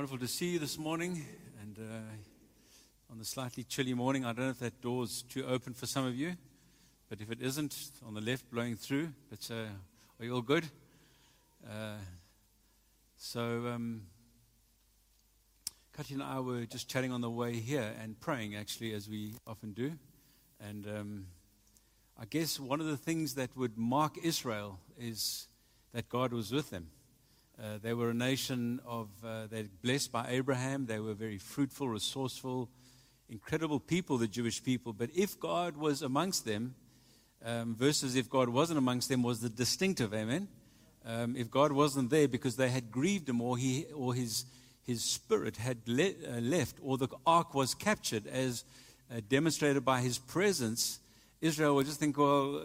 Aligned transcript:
Wonderful 0.00 0.26
to 0.26 0.28
see 0.28 0.52
you 0.52 0.58
this 0.58 0.78
morning 0.78 1.26
and 1.60 1.78
uh, 1.78 3.12
on 3.12 3.18
the 3.18 3.24
slightly 3.26 3.64
chilly 3.64 3.92
morning. 3.92 4.24
I 4.24 4.32
don't 4.32 4.46
know 4.46 4.50
if 4.50 4.58
that 4.60 4.80
door's 4.80 5.24
too 5.28 5.44
open 5.44 5.74
for 5.74 5.84
some 5.84 6.06
of 6.06 6.16
you, 6.16 6.36
but 7.10 7.20
if 7.20 7.30
it 7.30 7.42
isn't, 7.42 7.76
on 8.06 8.14
the 8.14 8.22
left 8.22 8.50
blowing 8.50 8.76
through. 8.76 9.10
But 9.28 9.46
uh, 9.50 9.66
are 10.18 10.24
you 10.24 10.34
all 10.34 10.40
good? 10.40 10.64
Uh, 11.68 11.96
so, 13.18 13.66
um, 13.66 14.04
Katia 15.94 16.14
and 16.14 16.22
I 16.22 16.40
were 16.40 16.64
just 16.64 16.88
chatting 16.88 17.12
on 17.12 17.20
the 17.20 17.28
way 17.28 17.56
here 17.56 17.92
and 18.02 18.18
praying, 18.18 18.56
actually, 18.56 18.94
as 18.94 19.06
we 19.06 19.34
often 19.46 19.72
do. 19.72 19.92
And 20.66 20.86
um, 20.86 21.26
I 22.18 22.24
guess 22.24 22.58
one 22.58 22.80
of 22.80 22.86
the 22.86 22.96
things 22.96 23.34
that 23.34 23.54
would 23.54 23.76
mark 23.76 24.16
Israel 24.24 24.80
is 24.98 25.46
that 25.92 26.08
God 26.08 26.32
was 26.32 26.52
with 26.52 26.70
them. 26.70 26.86
Uh, 27.62 27.76
they 27.82 27.92
were 27.92 28.10
a 28.10 28.14
nation 28.14 28.80
of, 28.86 29.08
uh, 29.22 29.46
they're 29.50 29.66
blessed 29.82 30.10
by 30.10 30.26
Abraham. 30.30 30.86
They 30.86 30.98
were 30.98 31.12
very 31.12 31.36
fruitful, 31.36 31.90
resourceful, 31.90 32.70
incredible 33.28 33.78
people, 33.78 34.16
the 34.16 34.26
Jewish 34.26 34.64
people. 34.64 34.94
But 34.94 35.10
if 35.14 35.38
God 35.38 35.76
was 35.76 36.00
amongst 36.00 36.46
them, 36.46 36.74
um, 37.44 37.74
versus 37.74 38.16
if 38.16 38.30
God 38.30 38.48
wasn't 38.48 38.78
amongst 38.78 39.10
them, 39.10 39.22
was 39.22 39.40
the 39.40 39.50
distinctive, 39.50 40.14
amen? 40.14 40.48
Um, 41.04 41.36
if 41.36 41.50
God 41.50 41.72
wasn't 41.72 42.08
there 42.08 42.28
because 42.28 42.56
they 42.56 42.70
had 42.70 42.90
grieved 42.90 43.28
him 43.28 43.42
or, 43.42 43.58
he, 43.58 43.84
or 43.94 44.14
his, 44.14 44.46
his 44.82 45.04
spirit 45.04 45.58
had 45.58 45.78
le- 45.86 46.14
uh, 46.26 46.40
left 46.40 46.78
or 46.82 46.96
the 46.96 47.08
ark 47.26 47.54
was 47.54 47.74
captured 47.74 48.26
as 48.26 48.64
uh, 49.10 49.20
demonstrated 49.28 49.84
by 49.84 50.00
his 50.00 50.16
presence, 50.18 51.00
Israel 51.42 51.74
would 51.74 51.86
just 51.86 52.00
think, 52.00 52.16
well, 52.16 52.64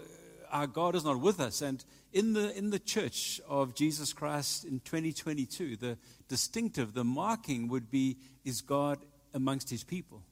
our 0.55 0.67
God 0.67 0.95
is 0.95 1.03
not 1.03 1.19
with 1.19 1.41
us. 1.41 1.61
And 1.61 1.83
in 2.13 2.31
the, 2.31 2.57
in 2.57 2.69
the 2.69 2.79
church 2.79 3.41
of 3.47 3.75
Jesus 3.75 4.13
Christ 4.13 4.63
in 4.63 4.79
2022, 4.79 5.75
the 5.75 5.97
distinctive, 6.29 6.93
the 6.93 7.03
marking 7.03 7.67
would 7.67 7.91
be 7.91 8.15
is 8.45 8.61
God 8.61 8.99
amongst 9.33 9.69
his 9.69 9.83
people. 9.83 10.23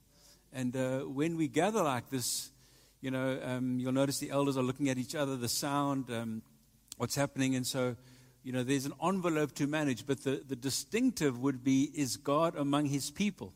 And 0.53 0.75
uh, 0.77 0.99
when 0.99 1.35
we 1.35 1.49
gather 1.49 1.83
like 1.83 2.09
this, 2.09 2.51
you 3.01 3.11
know, 3.11 3.37
um, 3.43 3.79
you'll 3.79 3.91
notice 3.91 4.19
the 4.19 4.29
elders 4.29 4.55
are 4.55 4.63
looking 4.63 4.87
at 4.87 4.97
each 4.97 5.13
other, 5.13 5.35
the 5.35 5.49
sound, 5.49 6.09
um, 6.09 6.41
what's 6.95 7.15
happening. 7.15 7.55
And 7.55 7.67
so, 7.67 7.97
you 8.43 8.53
know, 8.53 8.63
there's 8.63 8.85
an 8.85 8.93
envelope 9.03 9.51
to 9.55 9.67
manage, 9.67 10.07
but 10.07 10.23
the, 10.23 10.41
the 10.47 10.55
distinctive 10.55 11.37
would 11.39 11.65
be 11.65 11.91
is 11.93 12.15
God 12.15 12.55
among 12.55 12.85
his 12.85 13.11
people. 13.11 13.51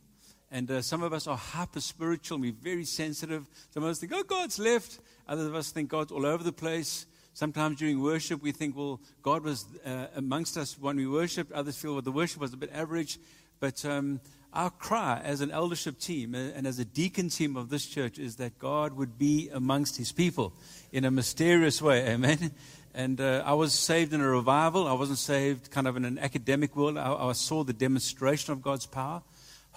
And 0.52 0.70
uh, 0.72 0.82
some 0.82 1.04
of 1.04 1.12
us 1.14 1.28
are 1.28 1.38
hyper 1.38 1.82
spiritual, 1.82 2.40
we're 2.40 2.54
very 2.54 2.86
sensitive. 2.86 3.48
Some 3.72 3.84
of 3.84 3.90
us 3.90 4.00
think, 4.00 4.14
oh, 4.16 4.24
God's 4.24 4.60
left. 4.60 5.00
Others 5.28 5.48
of 5.48 5.56
us 5.56 5.72
think 5.72 5.90
God's 5.90 6.12
all 6.12 6.26
over 6.26 6.44
the 6.44 6.54
place. 6.54 7.06
Sometimes 7.34 7.78
during 7.78 8.02
worship, 8.02 8.42
we 8.42 8.52
think, 8.52 8.76
well, 8.76 9.00
God 9.22 9.44
was 9.44 9.66
uh, 9.86 10.08
amongst 10.16 10.58
us 10.58 10.80
when 10.80 10.96
we 10.96 11.06
worshiped. 11.06 11.52
Others 11.52 11.78
feel, 11.78 11.94
well, 11.94 12.02
the 12.02 12.12
worship 12.12 12.42
was 12.42 12.54
a 12.54 12.58
bit 12.58 12.72
average. 12.74 13.20
But 13.60 13.84
um, 13.86 14.22
our 14.54 14.70
cry 14.70 15.22
as 15.24 15.42
an 15.42 15.52
eldership 15.52 16.00
team 16.00 16.34
uh, 16.34 16.38
and 16.56 16.66
as 16.66 16.80
a 16.80 16.86
deacon 16.86 17.30
team 17.30 17.56
of 17.56 17.70
this 17.70 17.86
church 17.86 18.18
is 18.18 18.38
that 18.38 18.58
God 18.58 18.94
would 18.94 19.18
be 19.18 19.50
amongst 19.54 19.98
his 19.98 20.12
people 20.12 20.54
in 20.92 21.06
a 21.06 21.12
mysterious 21.12 21.82
way. 21.82 22.08
Amen. 22.10 22.52
And 22.94 23.22
uh, 23.22 23.44
I 23.46 23.54
was 23.54 23.74
saved 23.74 24.14
in 24.14 24.22
a 24.22 24.28
revival. 24.28 24.88
I 24.88 24.94
wasn't 24.94 25.20
saved 25.20 25.70
kind 25.70 25.88
of 25.88 25.98
in 25.98 26.06
an 26.06 26.18
academic 26.18 26.76
world. 26.76 26.98
I, 26.98 27.14
I 27.14 27.34
saw 27.34 27.64
the 27.64 27.74
demonstration 27.74 28.54
of 28.54 28.62
God's 28.62 28.88
power, 28.88 29.22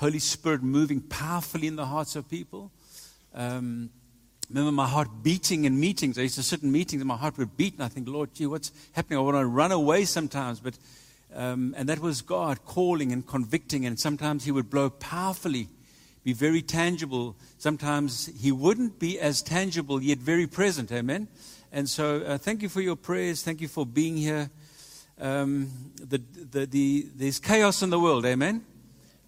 Holy 0.00 0.18
Spirit 0.18 0.62
moving 0.62 1.02
powerfully 1.02 1.66
in 1.66 1.76
the 1.76 1.84
hearts 1.84 2.16
of 2.16 2.26
people. 2.26 2.70
Um, 3.34 3.90
remember 4.48 4.72
my 4.72 4.86
heart 4.86 5.08
beating 5.22 5.66
in 5.66 5.78
meetings. 5.78 6.18
I 6.18 6.22
used 6.22 6.36
to 6.36 6.42
sit 6.42 6.62
in 6.62 6.72
meetings 6.72 7.02
and 7.02 7.06
my 7.08 7.18
heart 7.18 7.36
would 7.36 7.54
beat, 7.58 7.74
and 7.74 7.82
I 7.82 7.88
think, 7.88 8.08
Lord, 8.08 8.32
gee, 8.32 8.46
what's 8.46 8.72
happening? 8.92 9.18
I 9.18 9.20
want 9.20 9.36
to 9.36 9.44
run 9.44 9.72
away 9.72 10.06
sometimes, 10.06 10.58
but 10.58 10.78
um, 11.34 11.74
and 11.76 11.86
that 11.90 11.98
was 11.98 12.22
God 12.22 12.64
calling 12.64 13.12
and 13.12 13.26
convicting, 13.26 13.84
and 13.84 14.00
sometimes 14.00 14.46
He 14.46 14.50
would 14.50 14.70
blow 14.70 14.88
powerfully, 14.88 15.68
be 16.24 16.32
very 16.32 16.62
tangible. 16.62 17.36
Sometimes 17.58 18.30
He 18.40 18.50
wouldn't 18.52 18.98
be 18.98 19.20
as 19.20 19.42
tangible, 19.42 20.02
yet 20.02 20.16
very 20.16 20.46
present. 20.46 20.90
Amen. 20.92 21.28
And 21.72 21.86
so, 21.86 22.22
uh, 22.22 22.38
thank 22.38 22.62
you 22.62 22.70
for 22.70 22.80
your 22.80 22.96
prayers. 22.96 23.42
Thank 23.42 23.60
you 23.60 23.68
for 23.68 23.84
being 23.84 24.16
here. 24.16 24.48
Um, 25.20 25.68
the, 25.96 26.22
the, 26.50 26.64
the, 26.64 27.06
there's 27.14 27.38
chaos 27.38 27.82
in 27.82 27.90
the 27.90 28.00
world. 28.00 28.24
Amen. 28.24 28.64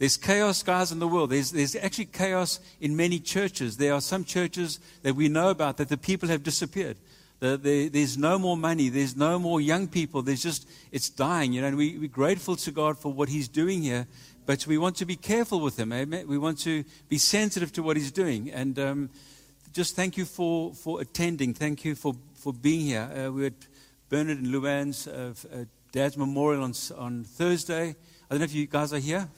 There's 0.02 0.16
chaos, 0.16 0.64
guys, 0.64 0.90
in 0.90 0.98
the 0.98 1.06
world. 1.06 1.30
There's, 1.30 1.52
there's 1.52 1.76
actually 1.76 2.06
chaos 2.06 2.58
in 2.80 2.96
many 2.96 3.20
churches. 3.20 3.76
There 3.76 3.94
are 3.94 4.00
some 4.00 4.24
churches 4.24 4.80
that 5.04 5.14
we 5.14 5.28
know 5.28 5.50
about 5.50 5.76
that 5.76 5.90
the 5.90 5.96
people 5.96 6.28
have 6.28 6.42
disappeared. 6.42 6.96
The, 7.38 7.56
the, 7.56 7.88
there's 7.88 8.18
no 8.18 8.36
more 8.36 8.56
money. 8.56 8.88
There's 8.88 9.14
no 9.14 9.38
more 9.38 9.60
young 9.60 9.86
people. 9.86 10.20
There's 10.22 10.42
just, 10.42 10.68
it's 10.90 11.08
dying, 11.08 11.52
you 11.52 11.60
know, 11.60 11.68
and 11.68 11.76
we, 11.76 11.98
we're 11.98 12.08
grateful 12.08 12.56
to 12.56 12.72
God 12.72 12.98
for 12.98 13.12
what 13.12 13.28
He's 13.28 13.46
doing 13.46 13.82
here. 13.82 14.08
But 14.44 14.66
we 14.66 14.76
want 14.76 14.96
to 14.96 15.04
be 15.04 15.14
careful 15.14 15.60
with 15.60 15.78
Him. 15.78 15.92
Amen? 15.92 16.26
We 16.26 16.36
want 16.36 16.58
to 16.62 16.82
be 17.08 17.18
sensitive 17.18 17.72
to 17.74 17.84
what 17.84 17.96
He's 17.96 18.10
doing. 18.10 18.50
And 18.50 18.76
um, 18.80 19.10
just 19.72 19.94
thank 19.94 20.16
you 20.16 20.24
for, 20.24 20.74
for 20.74 21.00
attending. 21.00 21.54
Thank 21.54 21.84
you 21.84 21.94
for, 21.94 22.16
for 22.34 22.52
being 22.52 22.86
here. 22.86 23.08
Uh, 23.08 23.30
we 23.30 23.44
had 23.44 23.54
Bernard 24.08 24.38
and 24.38 24.48
Luann's 24.48 25.06
uh, 25.06 25.32
uh, 25.54 25.58
dad's 25.92 26.16
memorial 26.16 26.64
on, 26.64 26.72
on 26.98 27.22
Thursday. 27.22 27.90
I 27.90 27.94
don't 28.34 28.40
know 28.40 28.44
if 28.46 28.52
you 28.52 28.66
guys 28.66 28.92
are 28.92 28.98
here 28.98 29.28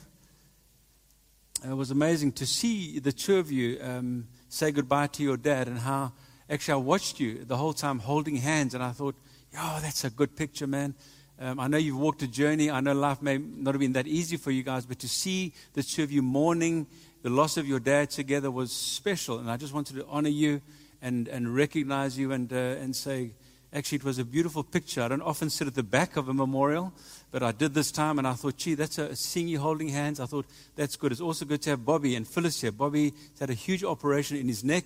it 1.71 1.75
was 1.75 1.91
amazing 1.91 2.33
to 2.33 2.47
see 2.47 2.99
the 2.99 3.13
two 3.13 3.39
of 3.39 3.51
you 3.51 3.79
um, 3.83 4.27
say 4.49 4.71
goodbye 4.71 5.07
to 5.07 5.23
your 5.23 5.37
dad 5.37 5.67
and 5.67 5.79
how 5.79 6.13
actually 6.51 6.75
I 6.75 6.77
watched 6.77 7.21
you 7.21 7.45
the 7.45 7.57
whole 7.57 7.73
time 7.73 8.01
holding 8.01 8.37
hands 8.37 8.75
and 8.75 8.83
I 8.83 8.91
thought, 8.91 9.15
oh, 9.59 9.79
that's 9.81 10.05
a 10.05 10.11
good 10.11 10.37
picture, 10.37 10.67
man. 10.67 10.95
Um, 11.41 11.59
I 11.59 11.67
know 11.67 11.79
you've 11.79 11.99
walked 11.99 12.23
a 12.23 12.29
journey. 12.29 12.71
I 12.71 12.81
know 12.81 12.93
life 12.93 13.23
may 13.23 13.39
not 13.39 13.75
have 13.75 13.81
been 13.81 13.95
that 13.95 14.07
easy 14.07 14.37
for 14.37 14.51
you 14.51 14.63
guys, 14.63 14.85
but 14.85 14.99
to 15.01 15.09
see 15.09 15.53
the 15.73 15.83
two 15.83 16.03
of 16.03 16.13
you 16.13 16.23
mourning 16.23 16.87
the 17.23 17.31
loss 17.31 17.57
of 17.57 17.67
your 17.67 17.81
dad 17.81 18.11
together 18.11 18.51
was 18.51 18.71
special. 18.71 19.39
And 19.39 19.51
I 19.51 19.57
just 19.57 19.73
wanted 19.73 19.97
to 19.97 20.07
honor 20.07 20.29
you 20.29 20.61
and, 21.01 21.29
and 21.29 21.55
recognize 21.55 22.19
you 22.19 22.33
and, 22.33 22.53
uh, 22.53 22.57
and 22.57 22.95
say, 22.95 23.33
actually, 23.73 23.97
it 23.97 24.05
was 24.05 24.19
a 24.19 24.25
beautiful 24.25 24.63
picture. 24.63 25.03
I 25.03 25.09
don't 25.09 25.23
often 25.23 25.49
sit 25.49 25.67
at 25.67 25.75
the 25.75 25.83
back 25.83 26.17
of 26.17 26.29
a 26.29 26.35
memorial, 26.35 26.93
but 27.35 27.43
I 27.43 27.51
did 27.51 27.75
this 27.75 27.91
time, 27.91 28.21
and 28.21 28.29
I 28.29 28.35
thought, 28.35 28.59
gee, 28.59 28.75
that's 28.75 28.97
a 28.97 29.17
seeing 29.17 29.49
you 29.49 29.59
holding 29.59 29.89
hands. 29.89 30.21
I 30.21 30.27
thought 30.27 30.47
that's 30.77 30.95
good. 30.95 31.11
It's 31.11 31.21
also 31.21 31.45
good 31.45 31.63
to 31.63 31.71
have 31.71 31.85
Bobby 31.85 32.15
and 32.15 32.29
Phyllis 32.29 32.61
here. 32.61 32.71
Bobby 32.71 33.13
had 33.41 33.51
a 33.51 33.55
huge 33.55 33.83
operation 33.83 34.37
in 34.37 34.47
his 34.47 34.63
neck, 34.63 34.85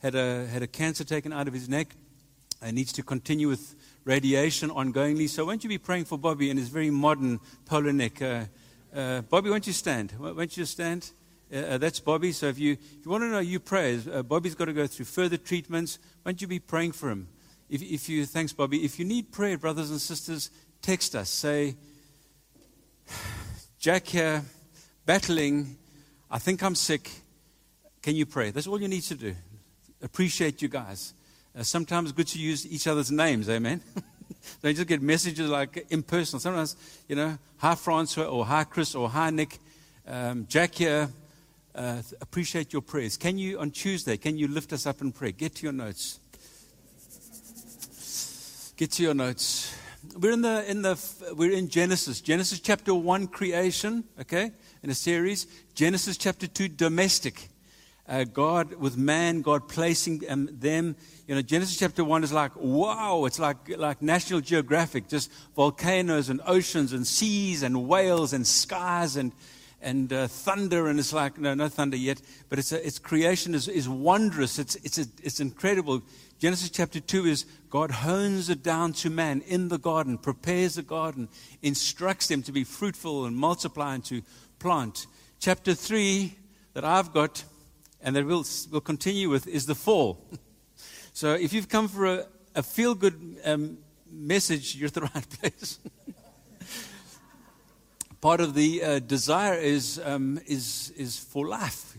had 0.00 0.14
a 0.14 0.46
had 0.46 0.62
a 0.62 0.68
cancer 0.68 1.02
taken 1.02 1.32
out 1.32 1.48
of 1.48 1.52
his 1.52 1.68
neck, 1.68 1.88
and 2.62 2.76
needs 2.76 2.92
to 2.92 3.02
continue 3.02 3.48
with 3.48 3.74
radiation 4.04 4.70
ongoingly. 4.70 5.28
So, 5.28 5.44
won't 5.44 5.64
you 5.64 5.68
be 5.68 5.78
praying 5.78 6.04
for 6.04 6.16
Bobby 6.16 6.48
and 6.48 6.60
his 6.60 6.68
very 6.68 6.90
modern 6.90 7.40
polo 7.66 7.90
neck? 7.90 8.22
Uh, 8.22 8.44
uh, 8.94 9.22
Bobby, 9.22 9.50
won't 9.50 9.66
you 9.66 9.72
stand? 9.72 10.12
Won't 10.16 10.56
you 10.56 10.66
stand? 10.66 11.10
Uh, 11.52 11.56
uh, 11.56 11.78
that's 11.78 11.98
Bobby. 11.98 12.30
So, 12.30 12.46
if 12.46 12.56
you 12.60 12.74
if 12.74 13.04
you 13.04 13.10
want 13.10 13.24
to 13.24 13.30
know 13.30 13.40
you 13.40 13.58
prayers, 13.58 14.06
uh, 14.06 14.22
Bobby's 14.22 14.54
got 14.54 14.66
to 14.66 14.72
go 14.72 14.86
through 14.86 15.06
further 15.06 15.38
treatments. 15.38 15.98
Won't 16.24 16.40
you 16.40 16.46
be 16.46 16.60
praying 16.60 16.92
for 16.92 17.10
him? 17.10 17.26
If, 17.68 17.82
if 17.82 18.08
you 18.08 18.26
thanks, 18.26 18.52
Bobby. 18.52 18.84
If 18.84 19.00
you 19.00 19.04
need 19.04 19.32
prayer, 19.32 19.58
brothers 19.58 19.90
and 19.90 20.00
sisters, 20.00 20.50
text 20.82 21.14
us. 21.14 21.28
Say, 21.28 21.74
Jack 23.78 24.06
here, 24.06 24.42
battling. 25.06 25.76
I 26.30 26.38
think 26.38 26.62
I'm 26.62 26.74
sick. 26.74 27.10
Can 28.02 28.16
you 28.16 28.26
pray? 28.26 28.50
That's 28.50 28.66
all 28.66 28.80
you 28.80 28.88
need 28.88 29.02
to 29.02 29.14
do. 29.14 29.34
Appreciate 30.02 30.62
you 30.62 30.68
guys. 30.68 31.14
Uh, 31.56 31.62
sometimes 31.62 32.12
good 32.12 32.28
to 32.28 32.38
use 32.38 32.66
each 32.66 32.86
other's 32.86 33.10
names, 33.10 33.48
amen? 33.50 33.80
Don't 34.62 34.74
just 34.74 34.86
get 34.86 35.02
messages 35.02 35.50
like 35.50 35.86
impersonal. 35.90 36.40
Sometimes, 36.40 36.76
you 37.08 37.16
know, 37.16 37.36
hi 37.58 37.74
Francois 37.74 38.24
or 38.24 38.46
hi 38.46 38.64
Chris 38.64 38.94
or 38.94 39.08
hi 39.10 39.30
Nick. 39.30 39.58
Um, 40.06 40.46
Jack 40.48 40.74
here, 40.76 41.10
uh, 41.74 42.02
appreciate 42.20 42.72
your 42.72 42.82
prayers. 42.82 43.16
Can 43.16 43.36
you, 43.36 43.58
on 43.58 43.70
Tuesday, 43.70 44.16
can 44.16 44.38
you 44.38 44.48
lift 44.48 44.72
us 44.72 44.86
up 44.86 45.00
in 45.02 45.12
prayer? 45.12 45.32
Get 45.32 45.56
to 45.56 45.64
your 45.64 45.72
notes. 45.72 46.18
Get 48.76 48.92
to 48.92 49.02
your 49.02 49.14
notes 49.14 49.76
we're 50.18 50.32
in 50.32 50.42
the 50.42 50.70
in 50.70 50.82
the 50.82 50.98
we're 51.36 51.52
in 51.52 51.68
Genesis. 51.68 52.20
Genesis 52.20 52.60
chapter 52.60 52.94
one, 52.94 53.26
creation. 53.26 54.04
Okay, 54.20 54.52
in 54.82 54.90
a 54.90 54.94
series. 54.94 55.46
Genesis 55.74 56.16
chapter 56.16 56.46
two, 56.46 56.68
domestic. 56.68 57.48
Uh, 58.08 58.24
God 58.24 58.74
with 58.74 58.96
man, 58.96 59.42
God 59.42 59.68
placing 59.68 60.22
um, 60.28 60.48
them. 60.50 60.96
You 61.28 61.36
know, 61.36 61.42
Genesis 61.42 61.78
chapter 61.78 62.02
one 62.02 62.24
is 62.24 62.32
like 62.32 62.52
wow. 62.56 63.24
It's 63.24 63.38
like 63.38 63.76
like 63.76 64.02
National 64.02 64.40
Geographic, 64.40 65.08
just 65.08 65.30
volcanoes 65.54 66.28
and 66.28 66.40
oceans 66.46 66.92
and 66.92 67.06
seas 67.06 67.62
and 67.62 67.86
whales 67.86 68.32
and 68.32 68.46
skies 68.46 69.16
and 69.16 69.32
and 69.80 70.12
uh, 70.12 70.26
thunder. 70.26 70.88
And 70.88 70.98
it's 70.98 71.12
like 71.12 71.38
no, 71.38 71.54
no 71.54 71.68
thunder 71.68 71.96
yet, 71.96 72.20
but 72.48 72.58
it's 72.58 72.72
a, 72.72 72.84
its 72.84 72.98
creation 72.98 73.54
is 73.54 73.68
is 73.68 73.88
wondrous. 73.88 74.58
It's 74.58 74.74
it's 74.76 74.98
a, 74.98 75.06
it's 75.22 75.38
incredible. 75.38 76.02
Genesis 76.40 76.70
chapter 76.70 77.00
2 77.00 77.26
is 77.26 77.44
God 77.68 77.90
hones 77.90 78.48
it 78.48 78.62
down 78.62 78.94
to 78.94 79.10
man 79.10 79.42
in 79.42 79.68
the 79.68 79.76
garden, 79.76 80.16
prepares 80.16 80.76
the 80.76 80.82
garden, 80.82 81.28
instructs 81.60 82.28
them 82.28 82.42
to 82.44 82.50
be 82.50 82.64
fruitful 82.64 83.26
and 83.26 83.36
multiply 83.36 83.94
and 83.94 84.02
to 84.06 84.22
plant. 84.58 85.06
Chapter 85.38 85.74
3 85.74 86.34
that 86.72 86.82
I've 86.82 87.12
got 87.12 87.44
and 88.00 88.16
that 88.16 88.24
we'll, 88.24 88.46
we'll 88.70 88.80
continue 88.80 89.28
with 89.28 89.46
is 89.46 89.66
the 89.66 89.74
fall. 89.74 90.30
so 91.12 91.34
if 91.34 91.52
you've 91.52 91.68
come 91.68 91.88
for 91.88 92.06
a, 92.06 92.26
a 92.54 92.62
feel 92.62 92.94
good 92.94 93.36
um, 93.44 93.76
message, 94.10 94.74
you're 94.76 94.86
at 94.86 94.94
the 94.94 95.00
right 95.14 95.38
place. 95.42 95.78
part 98.22 98.40
of 98.40 98.54
the 98.54 98.82
uh, 98.82 98.98
desire 99.00 99.58
is, 99.58 100.00
um, 100.06 100.40
is, 100.46 100.90
is 100.96 101.18
for 101.18 101.46
life. 101.46 101.98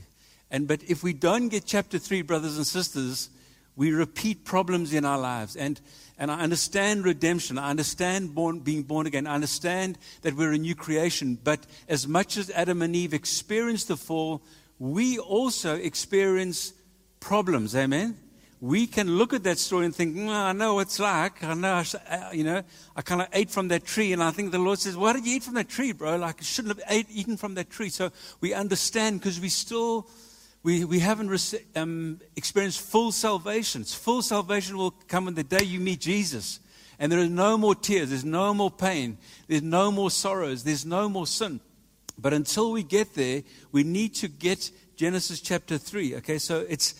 And, 0.49 0.67
but 0.67 0.81
if 0.89 1.03
we 1.03 1.13
don't 1.13 1.49
get 1.49 1.63
chapter 1.63 1.99
3, 1.99 2.23
brothers 2.23 2.57
and 2.57 2.65
sisters, 2.65 3.29
we 3.75 3.91
repeat 3.91 4.44
problems 4.45 4.94
in 4.94 5.06
our 5.06 5.18
lives. 5.18 5.56
And, 5.56 5.79
and 6.18 6.31
I 6.31 6.41
understand 6.41 7.06
redemption. 7.06 7.57
I 7.57 7.69
understand 7.69 8.35
born, 8.35 8.59
being 8.59 8.83
born 8.83 9.07
again. 9.07 9.27
I 9.27 9.35
understand 9.35 9.97
that 10.21 10.35
we're 10.35 10.51
a 10.51 10.57
new 10.57 10.75
creation. 10.75 11.38
But 11.41 11.65
as 11.88 12.07
much 12.07 12.38
as 12.38 12.50
Adam 12.51 12.81
and 12.81 12.95
Eve 12.95 13.13
experienced 13.13 13.88
the 13.88 13.97
fall, 13.97 14.41
we 14.77 15.19
also 15.19 15.75
experience 15.75 16.73
problems. 17.19 17.75
Amen? 17.75 18.18
We 18.59 18.85
can 18.85 19.18
look 19.18 19.33
at 19.33 19.44
that 19.44 19.57
story 19.57 19.85
and 19.85 19.95
think, 19.95 20.15
mm, 20.15 20.29
I 20.29 20.51
know 20.51 20.75
what 20.75 20.81
it's 20.81 21.00
like. 21.00 21.44
I 21.44 21.56
know, 21.56 21.73
I, 21.73 22.13
uh, 22.15 22.31
you 22.31 22.44
know, 22.44 22.62
I 22.95 23.01
kind 23.01 23.21
of 23.21 23.27
ate 23.33 23.50
from 23.50 23.69
that 23.69 23.85
tree. 23.85 24.13
And 24.13 24.21
I 24.21 24.29
think 24.29 24.51
the 24.51 24.59
Lord 24.59 24.77
says, 24.77 24.95
Why 24.95 25.13
did 25.13 25.25
you 25.25 25.38
eat 25.38 25.44
from 25.44 25.56
that 25.56 25.69
tree, 25.69 25.94
bro? 25.94 26.18
Like, 26.18 26.35
I 26.39 26.44
shouldn't 26.44 26.77
have 26.77 26.85
ate, 26.88 27.07
eaten 27.09 27.38
from 27.38 27.56
that 27.56 27.71
tree. 27.71 27.89
So 27.89 28.12
we 28.39 28.53
understand 28.53 29.19
because 29.19 29.39
we 29.39 29.50
still 29.50 30.07
we, 30.63 30.85
we 30.85 30.99
haven't 30.99 31.55
um, 31.75 32.19
experienced 32.35 32.81
full 32.81 33.11
salvation. 33.11 33.83
Full 33.83 34.21
salvation 34.21 34.77
will 34.77 34.91
come 34.91 35.27
on 35.27 35.33
the 35.33 35.43
day 35.43 35.63
you 35.63 35.79
meet 35.79 36.01
Jesus. 36.01 36.59
And 36.99 37.11
there 37.11 37.19
are 37.19 37.27
no 37.27 37.57
more 37.57 37.73
tears, 37.73 38.09
there's 38.09 38.23
no 38.23 38.53
more 38.53 38.69
pain, 38.69 39.17
there's 39.47 39.63
no 39.63 39.91
more 39.91 40.11
sorrows, 40.11 40.63
there's 40.63 40.85
no 40.85 41.09
more 41.09 41.25
sin. 41.25 41.59
But 42.15 42.33
until 42.33 42.71
we 42.71 42.83
get 42.83 43.15
there, 43.15 43.41
we 43.71 43.83
need 43.83 44.13
to 44.15 44.27
get 44.27 44.69
Genesis 44.95 45.41
chapter 45.41 45.79
3. 45.79 46.17
Okay, 46.17 46.37
so 46.37 46.63
it's 46.69 46.93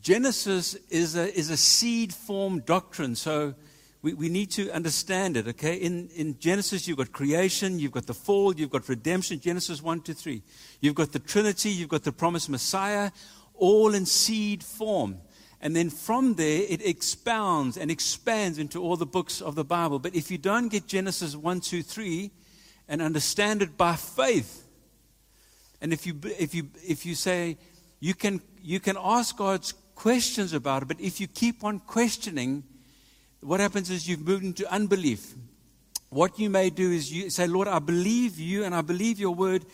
Genesis 0.00 0.74
is 0.90 1.14
a, 1.14 1.32
is 1.38 1.50
a 1.50 1.56
seed 1.56 2.12
form 2.12 2.60
doctrine. 2.60 3.14
So 3.14 3.54
we, 4.00 4.14
we 4.14 4.28
need 4.28 4.50
to 4.52 4.70
understand 4.70 5.36
it, 5.36 5.48
okay? 5.48 5.74
In, 5.74 6.08
in 6.14 6.38
Genesis, 6.38 6.86
you've 6.86 6.98
got 6.98 7.10
creation, 7.10 7.78
you've 7.78 7.92
got 7.92 8.06
the 8.06 8.14
fall, 8.14 8.54
you've 8.54 8.70
got 8.70 8.88
redemption, 8.88 9.40
Genesis 9.40 9.82
1 9.82 10.02
to 10.02 10.14
3. 10.14 10.42
You've 10.80 10.94
got 10.94 11.12
the 11.12 11.18
Trinity, 11.18 11.70
you've 11.70 11.88
got 11.88 12.04
the 12.04 12.12
promised 12.12 12.48
Messiah, 12.48 13.10
all 13.54 13.94
in 13.94 14.06
seed 14.06 14.62
form. 14.62 15.18
And 15.60 15.74
then 15.74 15.90
from 15.90 16.34
there, 16.34 16.62
it 16.68 16.86
expounds 16.86 17.76
and 17.76 17.90
expands 17.90 18.58
into 18.58 18.80
all 18.80 18.96
the 18.96 19.06
books 19.06 19.42
of 19.42 19.56
the 19.56 19.64
Bible. 19.64 19.98
But 19.98 20.14
if 20.14 20.30
you 20.30 20.38
don't 20.38 20.68
get 20.68 20.86
Genesis 20.86 21.34
1, 21.34 21.60
2, 21.60 21.82
3 21.82 22.30
and 22.88 23.02
understand 23.02 23.62
it 23.62 23.76
by 23.76 23.96
faith, 23.96 24.64
and 25.80 25.92
if 25.92 26.06
you, 26.06 26.20
if 26.38 26.54
you, 26.54 26.68
if 26.86 27.04
you 27.04 27.16
say, 27.16 27.58
you 27.98 28.14
can, 28.14 28.40
you 28.62 28.78
can 28.78 28.96
ask 29.00 29.36
God's 29.36 29.74
questions 29.96 30.52
about 30.52 30.82
it, 30.82 30.88
but 30.88 31.00
if 31.00 31.20
you 31.20 31.26
keep 31.26 31.64
on 31.64 31.80
questioning, 31.80 32.62
what 33.40 33.60
happens 33.60 33.90
is 33.90 34.08
you've 34.08 34.26
moved 34.26 34.44
into 34.44 34.72
unbelief. 34.72 35.34
What 36.10 36.38
you 36.38 36.50
may 36.50 36.70
do 36.70 36.90
is 36.90 37.12
you 37.12 37.30
say, 37.30 37.46
Lord, 37.46 37.68
I 37.68 37.78
believe 37.78 38.38
you 38.38 38.64
and 38.64 38.74
I 38.74 38.80
believe 38.80 39.20
your 39.20 39.34
word. 39.34 39.64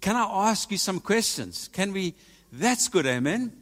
Can 0.00 0.16
I 0.16 0.50
ask 0.50 0.70
you 0.70 0.78
some 0.78 1.00
questions? 1.00 1.68
Can 1.72 1.92
we? 1.92 2.14
That's 2.52 2.88
good, 2.88 3.06
amen. 3.06 3.52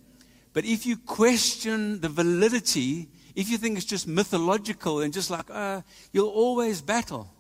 But 0.52 0.64
if 0.64 0.84
you 0.84 0.96
question 0.96 2.00
the 2.00 2.08
validity, 2.08 3.08
if 3.34 3.48
you 3.48 3.58
think 3.58 3.76
it's 3.76 3.86
just 3.86 4.06
mythological 4.06 5.00
and 5.00 5.12
just 5.12 5.30
like, 5.30 5.50
uh, 5.50 5.82
you'll 6.12 6.28
always 6.28 6.82
battle. 6.82 7.32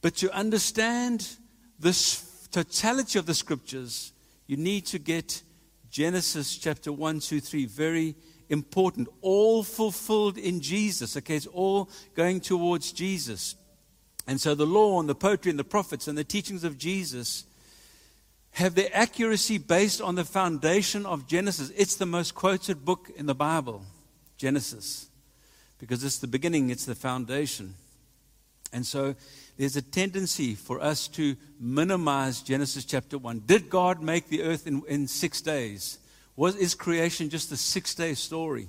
But 0.00 0.16
to 0.16 0.32
understand 0.32 1.36
this 1.78 2.48
totality 2.50 3.18
of 3.18 3.26
the 3.26 3.34
scriptures, 3.34 4.12
you 4.46 4.56
need 4.56 4.86
to 4.86 4.98
get 4.98 5.42
Genesis 5.90 6.56
chapter 6.56 6.92
1, 6.92 7.20
2, 7.20 7.40
3 7.40 7.66
very 7.66 8.14
important, 8.48 9.08
all 9.20 9.62
fulfilled 9.62 10.38
in 10.38 10.60
Jesus. 10.60 11.16
Okay, 11.16 11.36
it's 11.36 11.46
all 11.46 11.88
going 12.14 12.40
towards 12.40 12.92
Jesus. 12.92 13.54
And 14.26 14.40
so 14.40 14.54
the 14.54 14.66
law 14.66 15.00
and 15.00 15.08
the 15.08 15.14
poetry 15.14 15.50
and 15.50 15.58
the 15.58 15.64
prophets 15.64 16.08
and 16.08 16.16
the 16.16 16.24
teachings 16.24 16.64
of 16.64 16.78
Jesus 16.78 17.44
have 18.52 18.74
their 18.74 18.90
accuracy 18.92 19.58
based 19.58 20.00
on 20.00 20.14
the 20.14 20.24
foundation 20.24 21.06
of 21.06 21.26
Genesis. 21.26 21.72
It's 21.76 21.96
the 21.96 22.06
most 22.06 22.34
quoted 22.34 22.84
book 22.84 23.10
in 23.16 23.26
the 23.26 23.34
Bible, 23.34 23.82
Genesis, 24.36 25.08
because 25.78 26.04
it's 26.04 26.18
the 26.18 26.26
beginning, 26.26 26.70
it's 26.70 26.84
the 26.84 26.94
foundation. 26.94 27.74
And 28.72 28.86
so 28.86 29.14
there's 29.56 29.76
a 29.76 29.82
tendency 29.82 30.54
for 30.54 30.80
us 30.80 31.08
to 31.08 31.36
minimize 31.58 32.42
Genesis 32.42 32.84
chapter 32.84 33.18
1. 33.18 33.42
Did 33.46 33.68
God 33.68 34.02
make 34.02 34.28
the 34.28 34.42
earth 34.42 34.66
in, 34.66 34.82
in 34.88 35.08
six 35.08 35.40
days? 35.40 35.98
Was, 36.42 36.56
is 36.56 36.74
creation 36.74 37.30
just 37.30 37.52
a 37.52 37.56
six 37.56 37.94
day 37.94 38.14
story? 38.14 38.68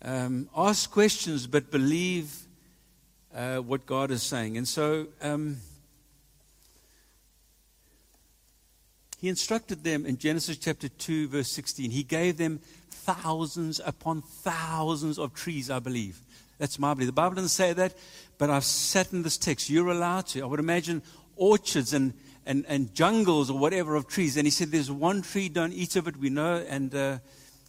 Um, 0.00 0.48
ask 0.56 0.90
questions, 0.90 1.46
but 1.46 1.70
believe 1.70 2.34
uh, 3.36 3.58
what 3.58 3.84
God 3.84 4.10
is 4.10 4.22
saying. 4.22 4.56
And 4.56 4.66
so 4.66 5.08
um, 5.20 5.58
he 9.20 9.28
instructed 9.28 9.84
them 9.84 10.06
in 10.06 10.16
Genesis 10.16 10.56
chapter 10.56 10.88
2, 10.88 11.28
verse 11.28 11.48
16. 11.48 11.90
He 11.90 12.04
gave 12.04 12.38
them 12.38 12.58
thousands 12.88 13.78
upon 13.84 14.22
thousands 14.22 15.18
of 15.18 15.34
trees, 15.34 15.68
I 15.68 15.78
believe. 15.78 16.20
That's 16.56 16.78
my 16.78 16.94
belief. 16.94 17.08
The 17.08 17.12
Bible 17.12 17.34
doesn't 17.34 17.50
say 17.50 17.74
that, 17.74 17.92
but 18.38 18.48
I've 18.48 18.64
sat 18.64 19.12
in 19.12 19.24
this 19.24 19.36
text. 19.36 19.68
You're 19.68 19.90
allowed 19.90 20.26
to. 20.28 20.40
I 20.40 20.46
would 20.46 20.58
imagine 20.58 21.02
orchards 21.36 21.92
and 21.92 22.14
and, 22.46 22.64
and 22.68 22.94
jungles 22.94 23.50
or 23.50 23.58
whatever 23.58 23.94
of 23.94 24.06
trees. 24.06 24.36
And 24.36 24.46
he 24.46 24.50
said, 24.50 24.70
There's 24.70 24.90
one 24.90 25.22
tree, 25.22 25.48
don't 25.48 25.72
eat 25.72 25.96
of 25.96 26.08
it, 26.08 26.16
we 26.16 26.30
know. 26.30 26.64
And 26.68 26.94
uh, 26.94 27.18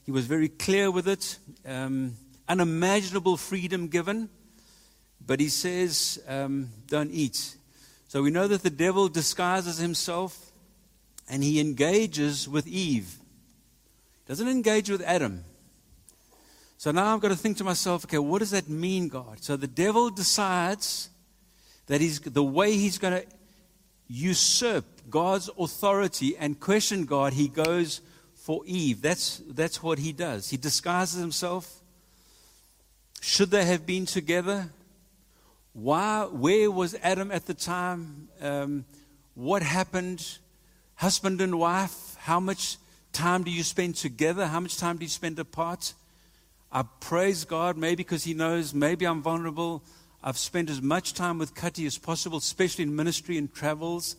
he 0.06 0.12
was 0.12 0.26
very 0.26 0.50
clear 0.50 0.92
with 0.92 1.08
it. 1.08 1.38
Um, 1.66 2.16
unimaginable 2.48 3.38
freedom 3.38 3.88
given. 3.88 4.30
But 5.26 5.40
he 5.40 5.50
says, 5.50 6.22
um, 6.28 6.70
Don't 6.88 7.12
eat. 7.12 7.56
So 8.08 8.22
we 8.22 8.30
know 8.30 8.48
that 8.48 8.64
the 8.64 8.70
devil 8.70 9.08
disguises 9.08 9.78
himself 9.78 10.52
and 11.30 11.44
he 11.44 11.60
engages 11.60 12.48
with 12.48 12.68
Eve. 12.68 13.16
Doesn't 14.28 14.48
engage 14.48 14.90
with 14.90 15.02
Adam. 15.02 15.44
So 16.78 16.92
now 16.92 17.14
I've 17.14 17.22
got 17.22 17.30
to 17.30 17.36
think 17.36 17.58
to 17.58 17.64
myself, 17.64 18.06
okay, 18.06 18.18
what 18.18 18.40
does 18.40 18.52
that 18.52 18.70
mean, 18.70 19.08
God? 19.08 19.44
So 19.44 19.56
the 19.56 19.68
devil 19.68 20.10
decides 20.10 21.10
that 21.88 22.02
he's 22.02 22.20
the 22.20 22.44
way 22.44 22.74
he's 22.74 22.98
going 22.98 23.22
to 23.22 23.28
usurp 24.14 24.86
God's 25.10 25.50
authority 25.58 26.38
and 26.38 26.60
question 26.60 27.06
God, 27.06 27.34
he 27.34 27.48
goes 27.48 28.02
for 28.36 28.62
Eve. 28.66 29.02
That's, 29.02 29.42
that's 29.50 29.82
what 29.82 29.98
he 29.98 30.12
does. 30.12 30.50
He 30.50 30.58
disguises 30.58 31.20
himself. 31.20 31.82
Should 33.22 33.50
they 33.50 33.66
have 33.66 33.86
been 33.88 34.06
together? 34.06 34.70
Why, 35.74 36.28
where 36.32 36.70
was 36.70 36.96
Adam 37.02 37.32
at 37.32 37.48
the 37.48 37.56
time? 37.56 38.28
Um, 38.40 38.86
what 39.34 39.64
happened? 39.64 40.38
Husband 40.96 41.42
and 41.42 41.58
wife, 41.58 42.16
how 42.20 42.40
much 42.40 42.78
time 43.14 43.44
do 43.44 43.50
you 43.50 43.64
spend 43.64 43.96
together? 43.96 44.46
How 44.46 44.60
much 44.60 44.78
time 44.78 44.98
do 44.98 45.06
you 45.06 45.10
spend 45.10 45.40
apart? 45.40 45.94
I 46.72 46.84
praise 47.00 47.46
God, 47.46 47.78
maybe 47.78 47.96
because 47.96 48.24
He 48.24 48.36
knows 48.36 48.76
maybe 48.76 49.06
I'm 49.06 49.24
vulnerable. 49.24 49.84
I've 50.26 50.38
spent 50.38 50.70
as 50.70 50.82
much 50.82 51.14
time 51.14 51.38
with 51.38 51.54
Cutty 51.54 51.86
as 51.86 51.98
possible, 51.98 52.38
especially 52.38 52.84
in 52.84 52.96
ministry 52.96 53.38
and 53.38 53.54
travels. 53.54 54.16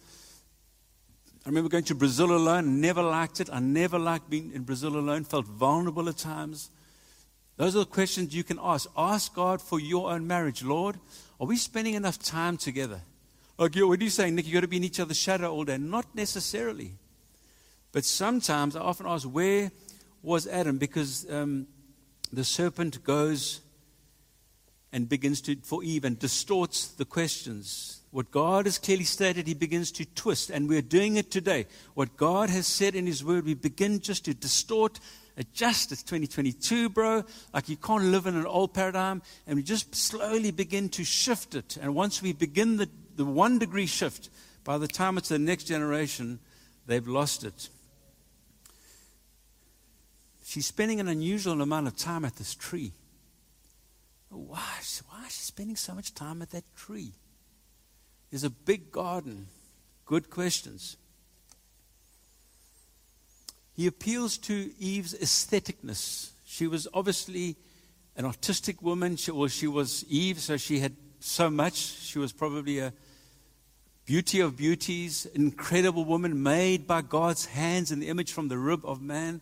I 1.46 1.48
remember 1.48 1.70
going 1.70 1.84
to 1.84 1.94
Brazil 1.94 2.36
alone, 2.36 2.82
never 2.82 3.02
liked 3.02 3.40
it. 3.40 3.48
I 3.50 3.60
never 3.60 3.98
liked 3.98 4.28
being 4.28 4.52
in 4.52 4.64
Brazil 4.64 4.96
alone, 4.96 5.24
felt 5.24 5.46
vulnerable 5.46 6.08
at 6.10 6.18
times. 6.18 6.68
Those 7.56 7.74
are 7.74 7.80
the 7.80 7.86
questions 7.86 8.34
you 8.34 8.44
can 8.44 8.58
ask. 8.62 8.86
Ask 8.98 9.34
God 9.34 9.62
for 9.62 9.80
your 9.80 10.10
own 10.10 10.26
marriage. 10.26 10.62
Lord, 10.62 10.98
are 11.40 11.46
we 11.46 11.56
spending 11.56 11.94
enough 11.94 12.18
time 12.18 12.58
together? 12.58 13.00
Like, 13.56 13.74
what 13.74 14.00
are 14.00 14.04
you 14.04 14.10
saying, 14.10 14.34
Nick? 14.34 14.44
You've 14.44 14.54
got 14.54 14.60
to 14.60 14.68
be 14.68 14.76
in 14.76 14.84
each 14.84 15.00
other's 15.00 15.16
shadow 15.16 15.50
all 15.52 15.64
day. 15.64 15.78
Not 15.78 16.14
necessarily. 16.14 16.92
But 17.92 18.04
sometimes 18.04 18.76
I 18.76 18.80
often 18.80 19.06
ask, 19.06 19.24
where 19.26 19.70
was 20.22 20.46
Adam? 20.48 20.76
Because 20.76 21.24
um, 21.30 21.66
the 22.32 22.44
serpent 22.44 23.04
goes 23.04 23.60
and 24.94 25.08
begins 25.08 25.40
to, 25.40 25.56
for 25.56 25.82
Eve, 25.82 26.04
and 26.04 26.20
distorts 26.20 26.86
the 26.86 27.04
questions. 27.04 28.00
What 28.12 28.30
God 28.30 28.66
has 28.66 28.78
clearly 28.78 29.02
stated, 29.02 29.48
he 29.48 29.54
begins 29.54 29.90
to 29.90 30.04
twist, 30.04 30.50
and 30.50 30.68
we're 30.68 30.82
doing 30.82 31.16
it 31.16 31.32
today. 31.32 31.66
What 31.94 32.16
God 32.16 32.48
has 32.48 32.68
said 32.68 32.94
in 32.94 33.04
his 33.04 33.24
word, 33.24 33.44
we 33.44 33.54
begin 33.54 33.98
just 33.98 34.26
to 34.26 34.34
distort, 34.34 35.00
adjust. 35.36 35.90
It's 35.90 36.04
2022, 36.04 36.90
bro. 36.90 37.24
Like 37.52 37.68
you 37.68 37.76
can't 37.76 38.04
live 38.04 38.28
in 38.28 38.36
an 38.36 38.46
old 38.46 38.72
paradigm, 38.72 39.20
and 39.48 39.56
we 39.56 39.64
just 39.64 39.96
slowly 39.96 40.52
begin 40.52 40.88
to 40.90 41.02
shift 41.02 41.56
it. 41.56 41.76
And 41.82 41.96
once 41.96 42.22
we 42.22 42.32
begin 42.32 42.76
the, 42.76 42.88
the 43.16 43.24
one 43.24 43.58
degree 43.58 43.86
shift, 43.86 44.30
by 44.62 44.78
the 44.78 44.86
time 44.86 45.18
it's 45.18 45.30
the 45.30 45.40
next 45.40 45.64
generation, 45.64 46.38
they've 46.86 47.08
lost 47.08 47.42
it. 47.42 47.68
She's 50.44 50.66
spending 50.66 51.00
an 51.00 51.08
unusual 51.08 51.60
amount 51.60 51.88
of 51.88 51.96
time 51.96 52.24
at 52.24 52.36
this 52.36 52.54
tree. 52.54 52.92
Why, 54.34 54.60
why 55.08 55.26
is 55.26 55.32
she 55.32 55.42
spending 55.42 55.76
so 55.76 55.94
much 55.94 56.14
time 56.14 56.42
at 56.42 56.50
that 56.50 56.64
tree? 56.76 57.12
There's 58.30 58.44
a 58.44 58.50
big 58.50 58.90
garden. 58.90 59.46
Good 60.04 60.28
questions. 60.30 60.96
He 63.72 63.86
appeals 63.86 64.38
to 64.38 64.72
Eve's 64.78 65.14
aestheticness. 65.14 66.30
She 66.44 66.66
was 66.66 66.86
obviously 66.92 67.56
an 68.16 68.24
artistic 68.24 68.82
woman. 68.82 69.16
She, 69.16 69.30
well, 69.30 69.48
she 69.48 69.66
was 69.66 70.04
Eve, 70.08 70.40
so 70.40 70.56
she 70.56 70.80
had 70.80 70.96
so 71.20 71.50
much. 71.50 71.74
She 71.74 72.18
was 72.18 72.32
probably 72.32 72.78
a, 72.78 72.92
beauty 74.06 74.40
of 74.40 74.56
beauties, 74.56 75.26
incredible 75.34 76.04
woman 76.04 76.42
made 76.42 76.86
by 76.86 77.00
God's 77.00 77.46
hands 77.46 77.90
in 77.90 78.00
the 78.00 78.08
image 78.08 78.32
from 78.32 78.48
the 78.48 78.58
rib 78.58 78.84
of 78.84 79.00
man. 79.00 79.40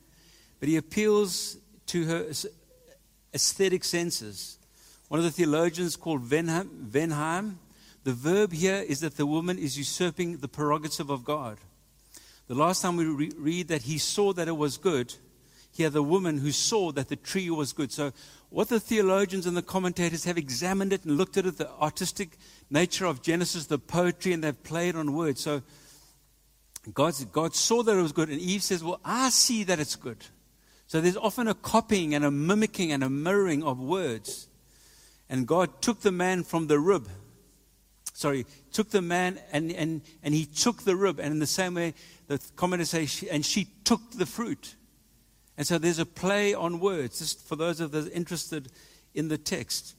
But 0.60 0.68
he 0.68 0.76
appeals 0.76 1.56
to 1.86 2.04
her 2.04 2.26
aesthetic 3.34 3.82
senses. 3.82 4.58
One 5.12 5.18
of 5.18 5.26
the 5.26 5.30
theologians 5.30 5.94
called 5.94 6.30
Wenham, 6.30 6.88
the 6.90 8.12
verb 8.14 8.50
here 8.54 8.76
is 8.76 9.00
that 9.00 9.18
the 9.18 9.26
woman 9.26 9.58
is 9.58 9.76
usurping 9.76 10.38
the 10.38 10.48
prerogative 10.48 11.10
of 11.10 11.22
God. 11.22 11.58
The 12.46 12.54
last 12.54 12.80
time 12.80 12.96
we 12.96 13.04
re- 13.04 13.32
read 13.36 13.68
that 13.68 13.82
he 13.82 13.98
saw 13.98 14.32
that 14.32 14.48
it 14.48 14.56
was 14.56 14.78
good, 14.78 15.14
here 15.70 15.90
the 15.90 16.02
woman 16.02 16.38
who 16.38 16.50
saw 16.50 16.92
that 16.92 17.10
the 17.10 17.16
tree 17.16 17.50
was 17.50 17.74
good. 17.74 17.92
So, 17.92 18.14
what 18.48 18.70
the 18.70 18.80
theologians 18.80 19.44
and 19.44 19.54
the 19.54 19.60
commentators 19.60 20.24
have 20.24 20.38
examined 20.38 20.94
it 20.94 21.04
and 21.04 21.18
looked 21.18 21.36
at 21.36 21.44
it, 21.44 21.58
the 21.58 21.68
artistic 21.72 22.38
nature 22.70 23.04
of 23.04 23.20
Genesis, 23.20 23.66
the 23.66 23.78
poetry, 23.78 24.32
and 24.32 24.42
they've 24.42 24.62
played 24.62 24.96
on 24.96 25.12
words. 25.12 25.42
So, 25.42 25.60
God's, 26.94 27.22
God 27.26 27.54
saw 27.54 27.82
that 27.82 27.98
it 27.98 28.00
was 28.00 28.12
good, 28.12 28.30
and 28.30 28.40
Eve 28.40 28.62
says, 28.62 28.82
Well, 28.82 28.98
I 29.04 29.28
see 29.28 29.62
that 29.64 29.78
it's 29.78 29.94
good. 29.94 30.24
So, 30.86 31.02
there's 31.02 31.18
often 31.18 31.48
a 31.48 31.54
copying 31.54 32.14
and 32.14 32.24
a 32.24 32.30
mimicking 32.30 32.92
and 32.92 33.04
a 33.04 33.10
mirroring 33.10 33.62
of 33.62 33.78
words. 33.78 34.48
And 35.32 35.46
God 35.46 35.80
took 35.80 36.02
the 36.02 36.12
man 36.12 36.44
from 36.44 36.66
the 36.66 36.78
rib. 36.78 37.08
Sorry, 38.12 38.44
took 38.70 38.90
the 38.90 39.00
man 39.00 39.40
and, 39.50 39.72
and, 39.72 40.02
and 40.22 40.34
he 40.34 40.44
took 40.44 40.82
the 40.82 40.94
rib. 40.94 41.18
And 41.18 41.32
in 41.32 41.38
the 41.38 41.46
same 41.46 41.72
way, 41.72 41.94
the 42.26 42.38
commentators 42.54 42.90
say, 42.90 43.06
she, 43.06 43.30
and 43.30 43.42
she 43.42 43.66
took 43.84 44.12
the 44.12 44.26
fruit. 44.26 44.74
And 45.56 45.66
so 45.66 45.78
there's 45.78 45.98
a 45.98 46.04
play 46.04 46.52
on 46.52 46.80
words, 46.80 47.20
just 47.20 47.48
for 47.48 47.56
those 47.56 47.80
of 47.80 47.94
us 47.94 48.08
interested 48.08 48.70
in 49.14 49.28
the 49.28 49.38
text. 49.38 49.94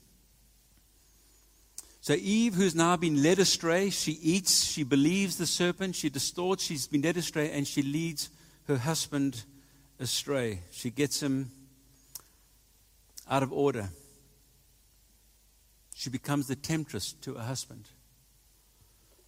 So 2.00 2.12
Eve, 2.12 2.54
who's 2.54 2.76
now 2.76 2.96
been 2.96 3.20
led 3.20 3.40
astray, 3.40 3.90
she 3.90 4.12
eats, 4.12 4.62
she 4.62 4.84
believes 4.84 5.36
the 5.36 5.46
serpent, 5.46 5.96
she 5.96 6.10
distorts, 6.10 6.62
she's 6.62 6.86
been 6.86 7.02
led 7.02 7.16
astray, 7.16 7.50
and 7.50 7.66
she 7.66 7.82
leads 7.82 8.28
her 8.68 8.76
husband 8.76 9.42
astray. 9.98 10.60
She 10.70 10.90
gets 10.90 11.20
him 11.20 11.50
out 13.28 13.42
of 13.42 13.52
order. 13.52 13.88
She 15.94 16.10
becomes 16.10 16.48
the 16.48 16.56
temptress 16.56 17.12
to 17.22 17.34
her 17.34 17.44
husband. 17.44 17.88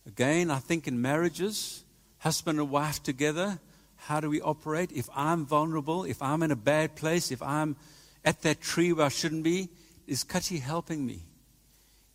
Again, 0.05 0.51
I 0.51 0.59
think 0.59 0.87
in 0.87 1.01
marriages, 1.01 1.85
husband 2.19 2.59
and 2.59 2.71
wife 2.71 3.03
together, 3.03 3.61
how 3.97 4.21
do 4.21 4.29
we 4.29 4.41
operate? 4.41 4.91
If 4.93 5.09
I'm 5.15 5.47
vulnerable, 5.47 6.05
if 6.05 6.21
I'm 6.21 6.43
in 6.43 6.51
a 6.51 6.57
bad 6.57 6.97
place, 6.97 7.31
if 7.31 7.41
I'm 7.41 7.77
at 8.25 8.43
that 8.43 8.61
tree 8.61 8.93
where 8.93 9.07
I 9.07 9.11
shouldn't 9.11 9.45
be, 9.45 9.69
is 10.09 10.25
Kati 10.25 10.61
helping 10.61 11.07
me? 11.07 11.23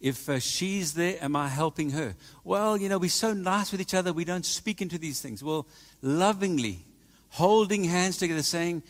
If 0.02 0.28
uh, 0.28 0.40
she's 0.40 0.96
there, 0.96 1.18
am 1.24 1.36
I 1.36 1.48
helping 1.48 1.92
her? 1.92 2.16
Well, 2.44 2.76
you 2.76 2.90
know, 2.90 2.98
we're 2.98 3.10
so 3.10 3.34
nice 3.34 3.72
with 3.72 3.80
each 3.80 3.94
other, 3.94 4.12
we 4.12 4.26
don't 4.26 4.46
speak 4.46 4.82
into 4.82 4.98
these 4.98 5.22
things. 5.22 5.42
Well, 5.42 5.66
lovingly, 6.02 6.86
holding 7.30 7.86
hands 7.86 8.18
together, 8.18 8.44
saying, 8.44 8.84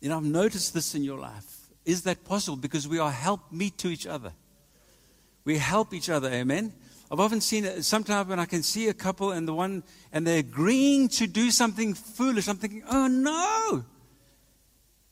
You 0.00 0.10
know, 0.10 0.18
I've 0.18 0.24
noticed 0.24 0.74
this 0.74 0.94
in 0.94 1.04
your 1.04 1.18
life. 1.18 1.68
Is 1.86 2.02
that 2.02 2.24
possible? 2.24 2.56
Because 2.56 2.86
we 2.86 2.98
are 2.98 3.10
help 3.10 3.50
meet 3.50 3.78
to 3.78 3.88
each 3.88 4.06
other. 4.06 4.32
We 5.44 5.58
help 5.58 5.92
each 5.92 6.08
other, 6.08 6.30
amen? 6.30 6.72
I've 7.10 7.20
often 7.20 7.40
seen 7.40 7.64
it 7.64 7.84
sometimes 7.84 8.28
when 8.28 8.40
I 8.40 8.46
can 8.46 8.62
see 8.62 8.88
a 8.88 8.94
couple 8.94 9.32
and 9.32 9.46
the 9.46 9.54
one 9.54 9.84
and 10.12 10.26
they're 10.26 10.38
agreeing 10.38 11.08
to 11.10 11.26
do 11.26 11.50
something 11.50 11.94
foolish. 11.94 12.48
I'm 12.48 12.56
thinking, 12.56 12.82
oh 12.90 13.06
no. 13.06 13.84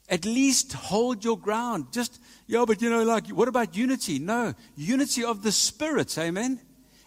At 0.09 0.25
least 0.25 0.73
hold 0.73 1.25
your 1.25 1.39
ground. 1.39 1.87
Just, 1.93 2.21
yeah, 2.47 2.65
but 2.67 2.83
you 2.83 2.91
know, 2.91 3.03
like, 3.03 3.29
what 3.29 3.49
about 3.49 3.77
unity? 3.77 4.19
No, 4.19 4.55
unity 4.75 5.23
of 5.25 5.43
the 5.43 5.53
spirits, 5.53 6.19
amen? 6.19 6.61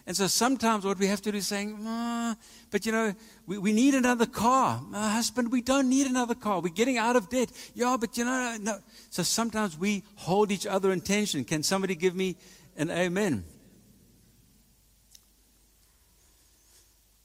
And 0.06 0.16
so 0.16 0.28
sometimes 0.28 0.84
what 0.84 0.98
we 0.98 1.08
have 1.08 1.20
to 1.22 1.32
do 1.32 1.38
is 1.38 1.48
saying, 1.48 1.76
ah, 1.84 2.36
but 2.70 2.86
you 2.86 2.92
know, 2.92 3.12
we, 3.46 3.58
we 3.58 3.72
need 3.72 3.94
another 3.94 4.26
car. 4.26 4.80
My 4.88 5.10
husband, 5.10 5.50
we 5.50 5.62
don't 5.62 5.88
need 5.88 6.06
another 6.06 6.36
car. 6.36 6.60
We're 6.60 6.68
getting 6.68 6.96
out 6.96 7.16
of 7.16 7.28
debt. 7.28 7.50
Yeah, 7.74 7.96
but 7.98 8.16
you 8.16 8.24
know, 8.24 8.56
no. 8.60 8.78
So 9.10 9.24
sometimes 9.24 9.76
we 9.76 10.04
hold 10.14 10.52
each 10.52 10.66
other 10.66 10.92
in 10.92 11.00
tension. 11.00 11.44
Can 11.44 11.64
somebody 11.64 11.96
give 11.96 12.14
me 12.14 12.36
an 12.76 12.90
amen? 12.90 13.44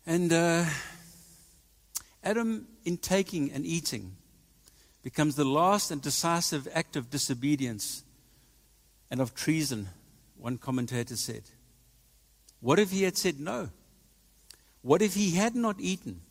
And 0.05 0.33
uh, 0.33 0.65
Adam, 2.23 2.67
in 2.85 2.97
taking 2.97 3.51
and 3.51 3.65
eating, 3.65 4.15
becomes 5.03 5.35
the 5.35 5.45
last 5.45 5.91
and 5.91 6.01
decisive 6.01 6.67
act 6.73 6.95
of 6.95 7.09
disobedience 7.09 8.03
and 9.09 9.19
of 9.19 9.33
treason, 9.35 9.89
one 10.37 10.57
commentator 10.57 11.15
said. 11.15 11.43
What 12.59 12.79
if 12.79 12.91
he 12.91 13.03
had 13.03 13.17
said 13.17 13.39
no? 13.39 13.69
What 14.81 15.01
if 15.01 15.13
he 15.15 15.31
had 15.31 15.55
not 15.55 15.79
eaten? 15.79 16.21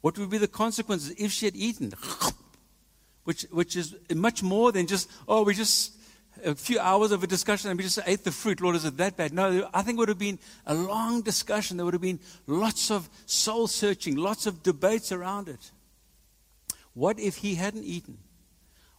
What 0.00 0.18
would 0.18 0.30
be 0.30 0.38
the 0.38 0.48
consequences 0.48 1.14
if 1.18 1.32
she 1.32 1.46
had 1.46 1.56
eaten? 1.56 1.92
Which, 3.24 3.46
which 3.50 3.74
is 3.74 3.96
much 4.14 4.42
more 4.42 4.70
than 4.70 4.86
just, 4.86 5.10
oh, 5.26 5.44
we 5.44 5.54
just 5.54 5.94
a 6.42 6.54
few 6.54 6.78
hours 6.78 7.12
of 7.12 7.22
a 7.22 7.26
discussion 7.26 7.70
and 7.70 7.78
we 7.78 7.84
just 7.84 7.98
ate 8.06 8.24
the 8.24 8.32
fruit. 8.32 8.60
Lord, 8.60 8.76
is 8.76 8.84
it 8.84 8.96
that 8.96 9.16
bad? 9.16 9.32
No, 9.32 9.68
I 9.72 9.82
think 9.82 9.96
it 9.96 10.00
would 10.00 10.08
have 10.08 10.18
been 10.18 10.38
a 10.66 10.74
long 10.74 11.22
discussion. 11.22 11.76
There 11.76 11.84
would 11.84 11.94
have 11.94 12.00
been 12.02 12.20
lots 12.46 12.90
of 12.90 13.08
soul 13.26 13.66
searching, 13.66 14.16
lots 14.16 14.46
of 14.46 14.62
debates 14.62 15.12
around 15.12 15.48
it. 15.48 15.70
What 16.94 17.18
if 17.18 17.36
he 17.36 17.54
hadn't 17.56 17.84
eaten? 17.84 18.18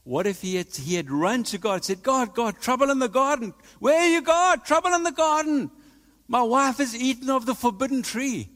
What 0.04 0.28
if 0.28 0.42
he 0.42 0.56
had, 0.56 0.68
he 0.68 0.96
had 0.96 1.10
run 1.10 1.44
to 1.46 1.58
God 1.58 1.74
and 1.74 1.84
said, 1.84 2.04
God, 2.04 2.36
God, 2.36 2.62
trouble 2.62 2.92
in 2.92 3.00
the 3.00 3.10
garden. 3.10 3.54
Where 3.80 4.00
are 4.00 4.08
you, 4.08 4.22
God? 4.22 4.64
Trouble 4.64 4.94
in 4.94 5.04
the 5.04 5.12
garden. 5.12 5.72
My 6.28 6.44
wife 6.44 6.78
has 6.78 6.96
eaten 6.96 7.30
of 7.30 7.46
the 7.46 7.56
forbidden 7.56 8.04
tree. 8.04 8.50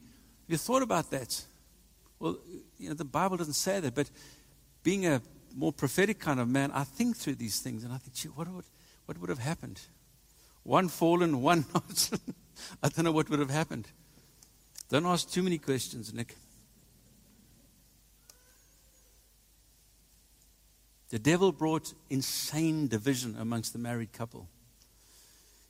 You 0.46 0.56
thought 0.56 0.82
about 0.82 1.10
that? 1.10 1.44
Well, 2.18 2.38
you 2.78 2.88
know, 2.88 2.94
the 2.94 3.04
Bible 3.04 3.36
doesn't 3.36 3.54
say 3.54 3.80
that, 3.80 3.94
but 3.94 4.10
being 4.82 5.06
a 5.06 5.22
more 5.54 5.72
prophetic 5.72 6.18
kind 6.18 6.40
of 6.40 6.48
man, 6.48 6.70
I 6.72 6.84
think 6.84 7.16
through 7.16 7.36
these 7.36 7.60
things 7.60 7.84
and 7.84 7.92
I 7.92 7.98
think, 7.98 8.14
gee, 8.14 8.28
what 8.28 8.48
would, 8.48 8.64
what 9.06 9.18
would 9.18 9.30
have 9.30 9.38
happened? 9.38 9.80
One 10.62 10.88
fallen, 10.88 11.42
one 11.42 11.66
not. 11.74 12.10
I 12.82 12.88
don't 12.88 13.04
know 13.04 13.12
what 13.12 13.30
would 13.30 13.40
have 13.40 13.50
happened. 13.50 13.88
Don't 14.88 15.06
ask 15.06 15.30
too 15.30 15.42
many 15.42 15.58
questions, 15.58 16.12
Nick. 16.12 16.36
The 21.10 21.18
devil 21.18 21.50
brought 21.52 21.92
insane 22.08 22.86
division 22.88 23.36
amongst 23.38 23.72
the 23.72 23.78
married 23.78 24.12
couple. 24.12 24.48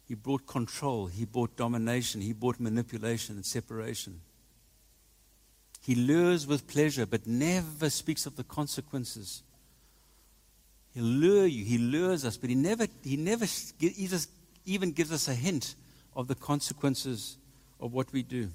He 0.06 0.14
brought 0.14 0.46
control, 0.46 1.06
he 1.06 1.24
brought 1.24 1.56
domination, 1.56 2.20
he 2.20 2.32
brought 2.32 2.60
manipulation 2.60 3.36
and 3.36 3.46
separation. 3.46 4.20
He 5.80 5.94
lures 5.94 6.46
with 6.46 6.66
pleasure, 6.66 7.06
but 7.06 7.26
never 7.26 7.88
speaks 7.88 8.26
of 8.26 8.36
the 8.36 8.44
consequences 8.44 9.42
He'll 10.94 11.04
lure 11.04 11.46
you. 11.46 11.64
He 11.64 11.78
lures 11.78 12.24
us, 12.24 12.36
but 12.36 12.50
he 12.50 12.56
never, 12.56 12.86
he 13.04 13.16
never 13.16 13.44
he 13.78 14.06
just 14.06 14.30
even 14.66 14.92
gives 14.92 15.12
us 15.12 15.28
a 15.28 15.34
hint 15.34 15.74
of 16.16 16.28
the 16.28 16.34
consequences 16.34 17.36
of 17.78 17.92
what 17.92 18.12
we 18.12 18.22
do. 18.22 18.50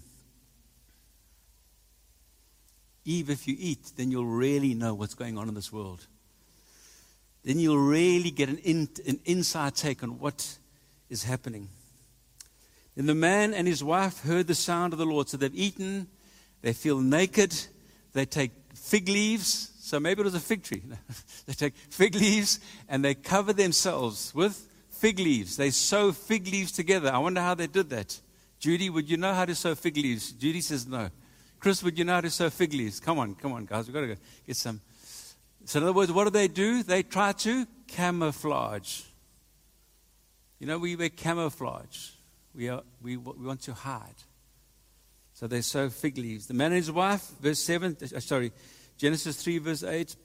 Eve, 3.06 3.30
if 3.30 3.48
you 3.48 3.56
eat, 3.58 3.92
then 3.96 4.12
you'll 4.12 4.26
really 4.26 4.74
know 4.74 4.94
what's 4.94 5.14
going 5.14 5.38
on 5.38 5.48
in 5.48 5.54
this 5.54 5.72
world. 5.72 6.08
Then 7.44 7.60
you'll 7.60 7.78
really 7.78 8.32
get 8.32 8.50
an, 8.50 8.58
in, 8.58 8.90
an 9.08 9.20
inside 9.26 9.76
take 9.76 10.02
on 10.02 10.20
what 10.20 10.58
is 11.10 11.24
happening. 11.24 11.70
Then 12.96 13.06
the 13.06 13.16
man 13.16 13.54
and 13.54 13.68
his 13.68 13.84
wife 13.84 14.22
heard 14.24 14.48
the 14.48 14.56
sound 14.56 14.94
of 14.94 15.00
the 15.00 15.06
Lord. 15.06 15.30
So 15.30 15.38
they've 15.38 15.54
eaten, 15.54 16.08
they 16.62 16.74
feel 16.74 17.00
naked, 17.00 17.56
they 18.14 18.26
take 18.26 18.52
fig 18.74 19.08
leaves, 19.08 19.72
so 19.86 20.00
maybe 20.00 20.22
it 20.22 20.24
was 20.24 20.34
a 20.34 20.40
fig 20.40 20.64
tree. 20.64 20.82
they 21.46 21.54
take 21.54 21.76
fig 21.76 22.16
leaves 22.16 22.60
and 22.90 23.06
they 23.06 23.14
cover 23.14 23.54
themselves 23.54 24.34
with 24.34 24.68
fig 24.90 25.20
leaves. 25.20 25.58
They 25.58 25.70
sew 25.70 26.12
fig 26.12 26.48
leaves 26.48 26.72
together. 26.72 27.12
I 27.14 27.20
wonder 27.20 27.40
how 27.40 27.54
they 27.54 27.68
did 27.68 27.92
that. 27.92 28.20
Judy, 28.58 28.90
would 28.90 29.08
you 29.08 29.18
know 29.18 29.32
how 29.32 29.46
to 29.46 29.54
sew 29.54 29.76
fig 29.76 29.96
leaves? 29.96 30.32
Judy 30.32 30.62
says 30.62 30.88
no. 30.88 31.12
Chris, 31.60 31.84
would 31.84 32.00
you 32.00 32.04
know 32.04 32.16
how 32.16 32.22
to 32.22 32.32
sew 32.32 32.50
fig 32.50 32.74
leaves? 32.74 33.00
Come 33.00 33.20
on, 33.20 33.36
come 33.36 33.54
on, 33.54 33.66
guys. 33.66 33.86
We've 33.86 33.94
got 33.94 34.02
to 34.02 34.08
go 34.08 34.16
get 34.48 34.56
some. 34.56 34.82
So, 35.66 35.78
in 35.78 35.84
other 35.84 35.94
words, 35.94 36.12
what 36.12 36.24
do 36.24 36.32
they 36.32 36.48
do? 36.48 36.82
They 36.82 37.04
try 37.04 37.34
to 37.34 37.68
camouflage. 37.88 39.02
You 40.58 40.66
know, 40.66 40.80
we 40.80 40.96
wear 40.96 41.10
camouflage. 41.10 42.10
We, 42.56 42.70
are, 42.70 42.82
we, 43.04 43.18
we 43.18 43.46
want 43.46 43.62
to 43.62 43.74
hide. 43.76 44.16
So 45.36 45.46
they 45.46 45.62
sew 45.62 45.90
fig 45.90 46.18
leaves. 46.18 46.48
The 46.48 46.56
man 46.56 46.72
and 46.72 46.78
his 46.78 46.92
wife, 46.92 47.22
verse 47.40 47.60
7, 47.60 47.98
uh, 48.02 48.20
sorry, 48.20 48.52
Genesis 48.98 49.42
3, 49.42 49.58
verse 49.58 49.84
8, 49.84 50.16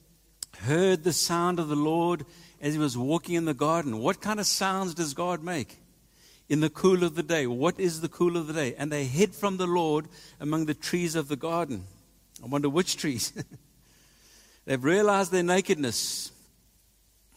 heard 0.60 1.04
the 1.04 1.12
sound 1.12 1.58
of 1.58 1.68
the 1.68 1.76
Lord 1.76 2.24
as 2.60 2.74
he 2.74 2.78
was 2.78 2.96
walking 2.96 3.34
in 3.34 3.44
the 3.44 3.54
garden. 3.54 3.98
What 3.98 4.20
kind 4.20 4.38
of 4.38 4.46
sounds 4.46 4.94
does 4.94 5.14
God 5.14 5.42
make? 5.42 5.78
In 6.48 6.60
the 6.60 6.70
cool 6.70 7.04
of 7.04 7.14
the 7.14 7.22
day. 7.22 7.46
What 7.46 7.78
is 7.80 8.00
the 8.00 8.08
cool 8.08 8.36
of 8.36 8.46
the 8.46 8.52
day? 8.52 8.74
And 8.76 8.90
they 8.90 9.04
hid 9.04 9.34
from 9.34 9.56
the 9.56 9.66
Lord 9.66 10.06
among 10.38 10.66
the 10.66 10.74
trees 10.74 11.14
of 11.14 11.28
the 11.28 11.36
garden. 11.36 11.84
I 12.42 12.46
wonder 12.46 12.68
which 12.68 12.96
trees. 12.96 13.32
They've 14.64 14.82
realized 14.82 15.32
their 15.32 15.42
nakedness, 15.42 16.32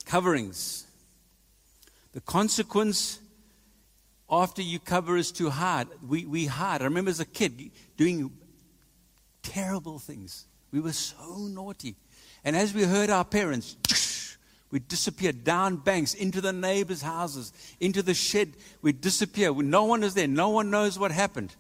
coverings. 0.06 0.86
The 2.14 2.22
consequence 2.22 3.20
after 4.30 4.62
you 4.62 4.80
cover 4.80 5.18
is 5.18 5.32
to 5.34 5.50
hide, 5.50 5.88
we, 6.08 6.26
we 6.26 6.46
hide. 6.46 6.82
I 6.82 6.86
remember 6.86 7.10
as 7.10 7.20
a 7.20 7.26
kid 7.26 7.72
doing 7.98 8.32
terrible 9.42 10.00
things. 10.00 10.46
We 10.74 10.80
were 10.80 10.92
so 10.92 11.38
naughty. 11.38 11.96
And 12.44 12.56
as 12.56 12.74
we 12.74 12.84
heard 12.84 13.12
our 13.12 13.24
parents, 13.24 13.78
we 14.72 14.80
disappear 14.80 15.32
down 15.32 15.78
banks 15.78 16.16
into 16.16 16.42
the 16.42 16.52
neighbors' 16.52 17.04
houses, 17.04 17.54
into 17.80 18.02
the 18.02 18.16
shed. 18.16 18.54
We 18.82 18.92
disappear. 18.92 19.54
No 19.54 19.84
one 19.84 20.04
is 20.04 20.16
there. 20.16 20.28
No 20.28 20.50
one 20.50 20.72
knows 20.72 20.98
what 20.98 21.12
happened. 21.12 21.56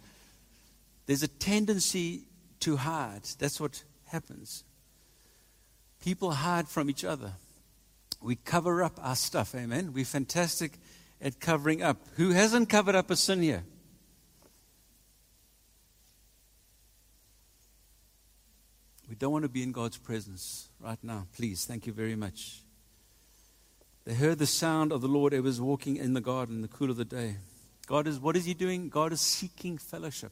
There's 1.05 1.21
a 1.21 1.27
tendency 1.27 2.23
to 2.61 2.75
hide. 2.77 3.21
That's 3.37 3.61
what 3.61 3.83
happens. 4.05 4.63
People 6.01 6.31
hide 6.31 6.67
from 6.67 6.89
each 6.89 7.05
other. 7.05 7.33
We 8.19 8.35
cover 8.35 8.83
up 8.83 8.99
our 8.99 9.15
stuff. 9.15 9.53
Amen. 9.53 9.93
We're 9.93 10.05
fantastic 10.05 10.79
at 11.21 11.39
covering 11.39 11.83
up. 11.83 11.97
Who 12.15 12.31
hasn't 12.31 12.67
covered 12.67 12.95
up 12.95 13.11
a 13.11 13.15
sin 13.15 13.43
here? 13.43 13.63
We 19.13 19.17
don't 19.17 19.31
want 19.31 19.43
to 19.43 19.49
be 19.49 19.61
in 19.61 19.71
God's 19.71 19.97
presence 19.97 20.69
right 20.79 20.97
now. 21.03 21.27
Please, 21.37 21.65
thank 21.65 21.85
you 21.85 21.93
very 21.93 22.15
much. 22.15 22.63
They 24.05 24.15
heard 24.15 24.39
the 24.39 24.47
sound 24.47 24.91
of 24.91 25.01
the 25.01 25.07
Lord. 25.07 25.33
He 25.33 25.39
was 25.39 25.61
walking 25.61 25.97
in 25.97 26.15
the 26.15 26.19
garden 26.19 26.55
in 26.55 26.61
the 26.63 26.67
cool 26.67 26.89
of 26.89 26.97
the 26.97 27.05
day. 27.05 27.35
God 27.85 28.07
is, 28.07 28.19
what 28.19 28.35
is 28.35 28.45
He 28.45 28.55
doing? 28.55 28.89
God 28.89 29.13
is 29.13 29.21
seeking 29.21 29.77
fellowship. 29.77 30.31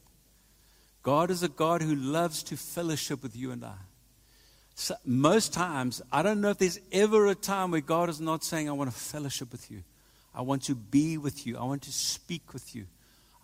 God 1.04 1.30
is 1.30 1.44
a 1.44 1.48
God 1.48 1.80
who 1.80 1.94
loves 1.94 2.42
to 2.42 2.56
fellowship 2.56 3.22
with 3.22 3.36
you 3.36 3.52
and 3.52 3.64
I. 3.64 3.76
So 4.74 4.96
most 5.04 5.52
times, 5.52 6.02
I 6.10 6.24
don't 6.24 6.40
know 6.40 6.50
if 6.50 6.58
there's 6.58 6.80
ever 6.90 7.28
a 7.28 7.36
time 7.36 7.70
where 7.70 7.80
God 7.80 8.08
is 8.08 8.20
not 8.20 8.42
saying, 8.42 8.68
I 8.68 8.72
want 8.72 8.90
to 8.90 8.98
fellowship 8.98 9.52
with 9.52 9.70
you. 9.70 9.84
I 10.34 10.42
want 10.42 10.64
to 10.64 10.74
be 10.74 11.18
with 11.18 11.46
you. 11.46 11.56
I 11.56 11.62
want 11.62 11.82
to 11.82 11.92
speak 11.92 12.52
with 12.52 12.74
you. 12.74 12.86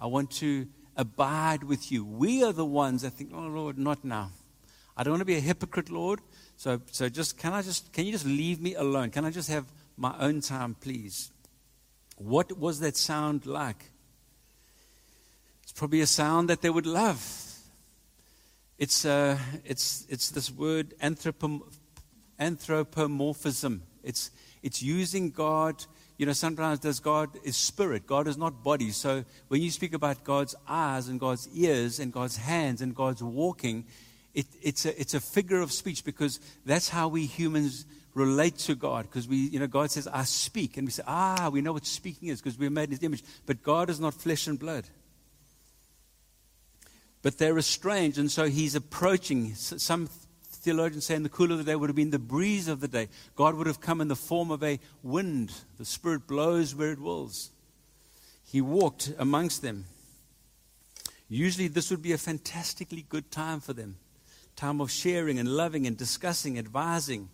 I 0.01 0.07
want 0.07 0.33
to 0.33 0.67
abide 0.97 1.63
with 1.63 1.93
you. 1.93 2.05
We 2.05 2.43
are 2.43 2.53
the 2.53 2.65
ones 2.65 3.03
that 3.03 3.13
think, 3.13 3.31
oh 3.33 3.47
Lord, 3.47 3.79
not 3.79 4.05
now. 4.05 4.33
I 4.99 5.05
don't 5.05 5.13
want 5.13 5.21
to 5.21 5.27
be 5.27 5.37
a 5.37 5.41
hypocrite, 5.41 5.91
Lord. 5.91 6.21
So, 6.57 6.81
so 6.91 7.09
just 7.09 7.39
can 7.39 7.53
I 7.53 7.63
just 7.63 7.93
can 7.93 8.05
you 8.05 8.11
just 8.11 8.27
leave 8.27 8.61
me 8.61 8.75
alone? 8.75 9.11
Can 9.11 9.25
I 9.25 9.31
just 9.31 9.49
have 9.49 9.65
my 9.97 10.13
own 10.19 10.41
time, 10.41 10.75
please? 10.75 11.31
What 12.17 12.59
was 12.59 12.81
that 12.81 12.97
sound 12.97 13.47
like? 13.47 13.93
It's 15.63 15.71
probably 15.71 16.01
a 16.01 16.07
sound 16.07 16.51
that 16.51 16.63
they 16.63 16.71
would 16.71 16.85
love. 16.85 17.45
It's 18.77 19.05
uh, 19.05 19.39
it's 19.65 20.05
it's 20.09 20.31
this 20.31 20.51
word 20.51 20.95
anthropom- 21.01 21.63
anthropomorphism. 22.41 23.85
It's 24.03 24.33
it's 24.65 24.83
using 24.83 25.31
God. 25.31 25.85
You 26.17 26.27
know, 26.27 26.33
sometimes 26.33 26.81
does 26.81 26.99
God 26.99 27.31
is 27.45 27.57
spirit. 27.57 28.05
God 28.05 28.27
is 28.27 28.37
not 28.37 28.65
body. 28.65 28.91
So 28.91 29.25
when 29.47 29.63
you 29.63 29.71
speak 29.71 29.95
about 29.95 30.25
God's 30.25 30.57
eyes 30.67 31.07
and 31.07 31.21
God's 31.21 31.49
ears 31.55 32.01
and 32.01 32.13
God's 32.13 32.37
hands 32.37 32.83
and 32.83 32.93
God's 32.93 33.23
walking, 33.23 33.85
it, 34.35 34.47
it's, 34.63 34.85
a, 34.85 35.01
it's 35.01 35.15
a 35.15 35.21
figure 35.21 35.61
of 35.61 35.73
speech 35.73 36.05
because 36.05 36.41
that's 36.65 36.89
how 36.89 37.09
we 37.09 37.27
humans 37.27 37.87
relate 38.15 38.59
to 38.59 38.75
God. 38.75 39.07
Because 39.07 39.27
we, 39.27 39.37
you 39.37 39.59
know, 39.59 39.67
God 39.67 39.91
says, 39.91 40.07
I 40.07 40.25
speak. 40.25 40.77
And 40.77 40.87
we 40.87 40.93
say, 40.93 41.03
ah, 41.07 41.51
we 41.53 41.61
know 41.61 41.73
what 41.73 41.87
speaking 41.87 42.29
is 42.29 42.41
because 42.41 42.59
we're 42.59 42.71
made 42.71 42.85
in 42.85 42.91
his 42.91 43.03
image. 43.03 43.25
But 43.47 43.63
God 43.63 43.91
is 43.91 44.01
not 44.01 44.15
flesh 44.15 44.47
and 44.47 44.59
blood. 44.59 44.85
But 47.23 47.39
they're 47.39 47.59
estranged, 47.59 48.17
and 48.19 48.31
so 48.31 48.45
he's 48.45 48.77
approaching. 48.77 49.55
Some 49.55 50.09
theologians 50.53 51.07
say 51.07 51.17
in 51.17 51.25
the 51.25 51.29
cool 51.29 51.51
of 51.51 51.59
the 51.59 51.65
day 51.65 51.75
would 51.75 51.89
have 51.89 51.97
been 51.97 52.11
the 52.11 52.19
breeze 52.19 52.69
of 52.69 52.81
the 52.81 52.87
day. 52.87 53.09
God 53.35 53.57
would 53.57 53.67
have 53.67 53.81
come 53.81 54.01
in 54.01 54.07
the 54.07 54.15
form 54.15 54.53
of 54.53 54.63
a 54.63 54.79
wind. 55.03 55.53
The 55.79 55.85
Spirit 55.85 56.29
blows 56.29 56.77
where 56.77 56.93
it 56.93 57.01
wills. 57.01 57.51
He 58.45 58.61
walked 58.61 59.13
amongst 59.19 59.63
them. 59.63 59.87
Usually, 61.29 61.67
this 61.67 61.91
would 61.91 62.03
be 62.03 62.13
a 62.13 62.19
fantastically 62.19 63.05
good 63.09 63.33
time 63.33 63.59
for 63.59 63.73
them 63.73 63.97
time 64.59 64.81
of 64.81 64.91
sharing 64.91 65.39
and 65.39 65.49
loving 65.49 65.87
and 65.87 65.97
discussing, 65.97 66.59
advising. 66.59 67.29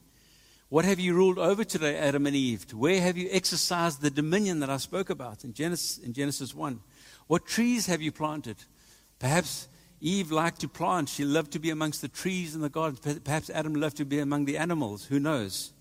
What 0.68 0.84
have 0.84 1.00
you 1.00 1.14
ruled 1.14 1.38
over 1.38 1.64
today, 1.64 1.96
Adam 1.96 2.26
and 2.26 2.36
Eve? 2.36 2.66
Where 2.74 3.00
have 3.00 3.16
you 3.16 3.28
exercised 3.32 4.02
the 4.02 4.10
dominion 4.10 4.60
that 4.60 4.68
I 4.68 4.76
spoke 4.76 5.08
about 5.08 5.42
in 5.42 5.54
Genesis, 5.54 5.98
in 5.98 6.12
Genesis 6.12 6.54
1? 6.54 6.80
What 7.26 7.46
trees 7.46 7.86
have 7.86 8.02
you 8.02 8.12
planted? 8.12 8.56
Perhaps 9.18 9.68
Eve 10.02 10.30
liked 10.32 10.60
to 10.60 10.68
plant. 10.68 11.08
She 11.08 11.24
loved 11.24 11.52
to 11.52 11.58
be 11.58 11.70
amongst 11.70 12.02
the 12.02 12.08
trees 12.08 12.54
in 12.54 12.60
the 12.60 12.68
garden. 12.68 12.98
Perhaps 13.24 13.48
Adam 13.48 13.74
loved 13.74 13.96
to 13.96 14.04
be 14.04 14.18
among 14.18 14.44
the 14.44 14.58
animals. 14.58 15.06
Who 15.06 15.18
knows? 15.18 15.72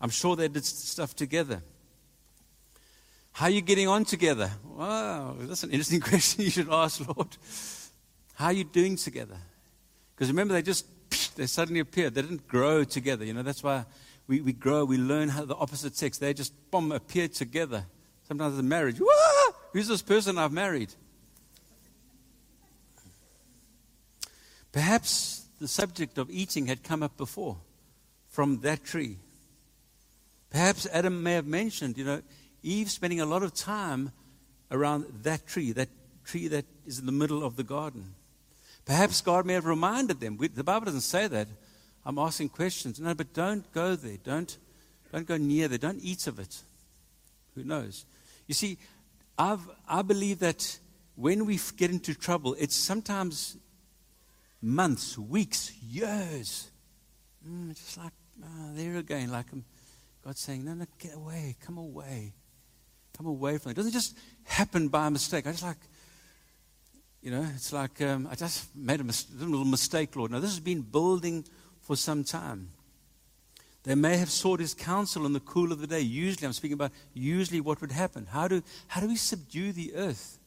I'm 0.00 0.10
sure 0.10 0.36
they 0.36 0.46
did 0.46 0.64
stuff 0.64 1.16
together. 1.16 1.60
How 3.32 3.46
are 3.46 3.50
you 3.50 3.62
getting 3.62 3.88
on 3.88 4.04
together? 4.04 4.48
Wow, 4.64 5.34
that's 5.40 5.64
an 5.64 5.70
interesting 5.70 6.00
question 6.10 6.44
you 6.44 6.50
should 6.50 6.70
ask, 6.70 7.04
Lord. 7.08 7.36
How 8.34 8.46
are 8.46 8.52
you 8.52 8.62
doing 8.62 8.94
together? 8.94 9.38
Because 10.14 10.28
remember, 10.28 10.54
they 10.54 10.62
just, 10.62 10.86
they 11.36 11.46
suddenly 11.46 11.80
appeared. 11.80 12.14
They 12.14 12.22
didn't 12.22 12.46
grow 12.46 12.84
together. 12.84 13.24
You 13.24 13.34
know, 13.34 13.42
that's 13.42 13.62
why 13.62 13.84
we, 14.26 14.40
we 14.40 14.52
grow, 14.52 14.84
we 14.84 14.96
learn 14.96 15.28
how 15.28 15.44
the 15.44 15.56
opposite 15.56 15.96
sex, 15.96 16.18
they 16.18 16.32
just, 16.32 16.52
boom, 16.70 16.92
appear 16.92 17.28
together. 17.28 17.84
Sometimes 18.26 18.58
in 18.58 18.68
marriage, 18.68 19.00
Wah! 19.00 19.52
who's 19.72 19.88
this 19.88 20.02
person 20.02 20.38
I've 20.38 20.52
married? 20.52 20.94
Perhaps 24.72 25.46
the 25.60 25.68
subject 25.68 26.18
of 26.18 26.30
eating 26.30 26.66
had 26.66 26.82
come 26.82 27.02
up 27.02 27.16
before 27.16 27.58
from 28.28 28.60
that 28.60 28.84
tree. 28.84 29.18
Perhaps 30.50 30.86
Adam 30.92 31.22
may 31.22 31.34
have 31.34 31.46
mentioned, 31.46 31.98
you 31.98 32.04
know, 32.04 32.22
Eve 32.62 32.90
spending 32.90 33.20
a 33.20 33.26
lot 33.26 33.42
of 33.42 33.54
time 33.54 34.10
around 34.70 35.04
that 35.22 35.46
tree, 35.46 35.72
that 35.72 35.88
tree 36.24 36.48
that 36.48 36.64
is 36.86 36.98
in 36.98 37.06
the 37.06 37.12
middle 37.12 37.44
of 37.44 37.56
the 37.56 37.62
garden. 37.62 38.14
Perhaps 38.84 39.22
God 39.22 39.46
may 39.46 39.54
have 39.54 39.66
reminded 39.66 40.20
them. 40.20 40.36
We, 40.36 40.48
the 40.48 40.64
Bible 40.64 40.86
doesn't 40.86 41.00
say 41.00 41.26
that. 41.26 41.48
I'm 42.04 42.18
asking 42.18 42.50
questions. 42.50 43.00
No, 43.00 43.14
but 43.14 43.32
don't 43.32 43.70
go 43.72 43.96
there. 43.96 44.18
Don't, 44.22 44.56
don't 45.12 45.26
go 45.26 45.36
near 45.36 45.68
there. 45.68 45.78
Don't 45.78 46.00
eat 46.02 46.26
of 46.26 46.38
it. 46.38 46.62
Who 47.54 47.64
knows? 47.64 48.04
You 48.46 48.54
see, 48.54 48.78
I've, 49.38 49.66
I 49.88 50.02
believe 50.02 50.40
that 50.40 50.78
when 51.14 51.46
we 51.46 51.58
get 51.76 51.90
into 51.90 52.14
trouble, 52.14 52.54
it's 52.58 52.74
sometimes 52.74 53.56
months, 54.60 55.16
weeks, 55.16 55.72
years. 55.82 56.70
Mm, 57.48 57.74
just 57.74 57.96
like, 57.96 58.12
oh, 58.42 58.70
there 58.74 58.96
again, 58.96 59.30
like 59.30 59.52
um, 59.52 59.64
God 60.24 60.36
saying, 60.36 60.64
no, 60.64 60.74
no, 60.74 60.86
get 60.98 61.14
away, 61.14 61.56
come 61.64 61.78
away. 61.78 62.32
Come 63.16 63.26
away 63.26 63.58
from 63.58 63.70
it. 63.70 63.72
It 63.72 63.76
doesn't 63.76 63.92
just 63.92 64.16
happen 64.44 64.88
by 64.88 65.08
mistake. 65.08 65.46
I 65.46 65.52
just 65.52 65.62
like, 65.62 65.76
you 67.24 67.30
know, 67.30 67.46
it's 67.54 67.72
like 67.72 68.02
um, 68.02 68.28
I 68.30 68.34
just 68.34 68.68
made 68.76 69.00
a, 69.00 69.04
mis- 69.04 69.26
little 69.34 69.64
mistake, 69.64 70.14
Lord. 70.14 70.30
Now, 70.30 70.40
this 70.40 70.50
has 70.50 70.60
been 70.60 70.82
building 70.82 71.46
for 71.80 71.96
some 71.96 72.22
time. 72.22 72.68
They 73.84 73.94
may 73.94 74.18
have 74.18 74.28
sought 74.28 74.60
his 74.60 74.74
counsel 74.74 75.24
in 75.24 75.32
the 75.32 75.40
cool 75.40 75.72
of 75.72 75.80
the 75.80 75.86
day. 75.86 76.00
Usually, 76.00 76.46
I'm 76.46 76.52
speaking 76.52 76.74
about 76.74 76.92
usually 77.14 77.62
what 77.62 77.80
would 77.80 77.92
happen. 77.92 78.26
How 78.26 78.46
do, 78.46 78.62
how 78.88 79.00
do 79.00 79.08
we 79.08 79.16
subdue 79.16 79.72
the 79.72 79.94
earth? 79.94 80.38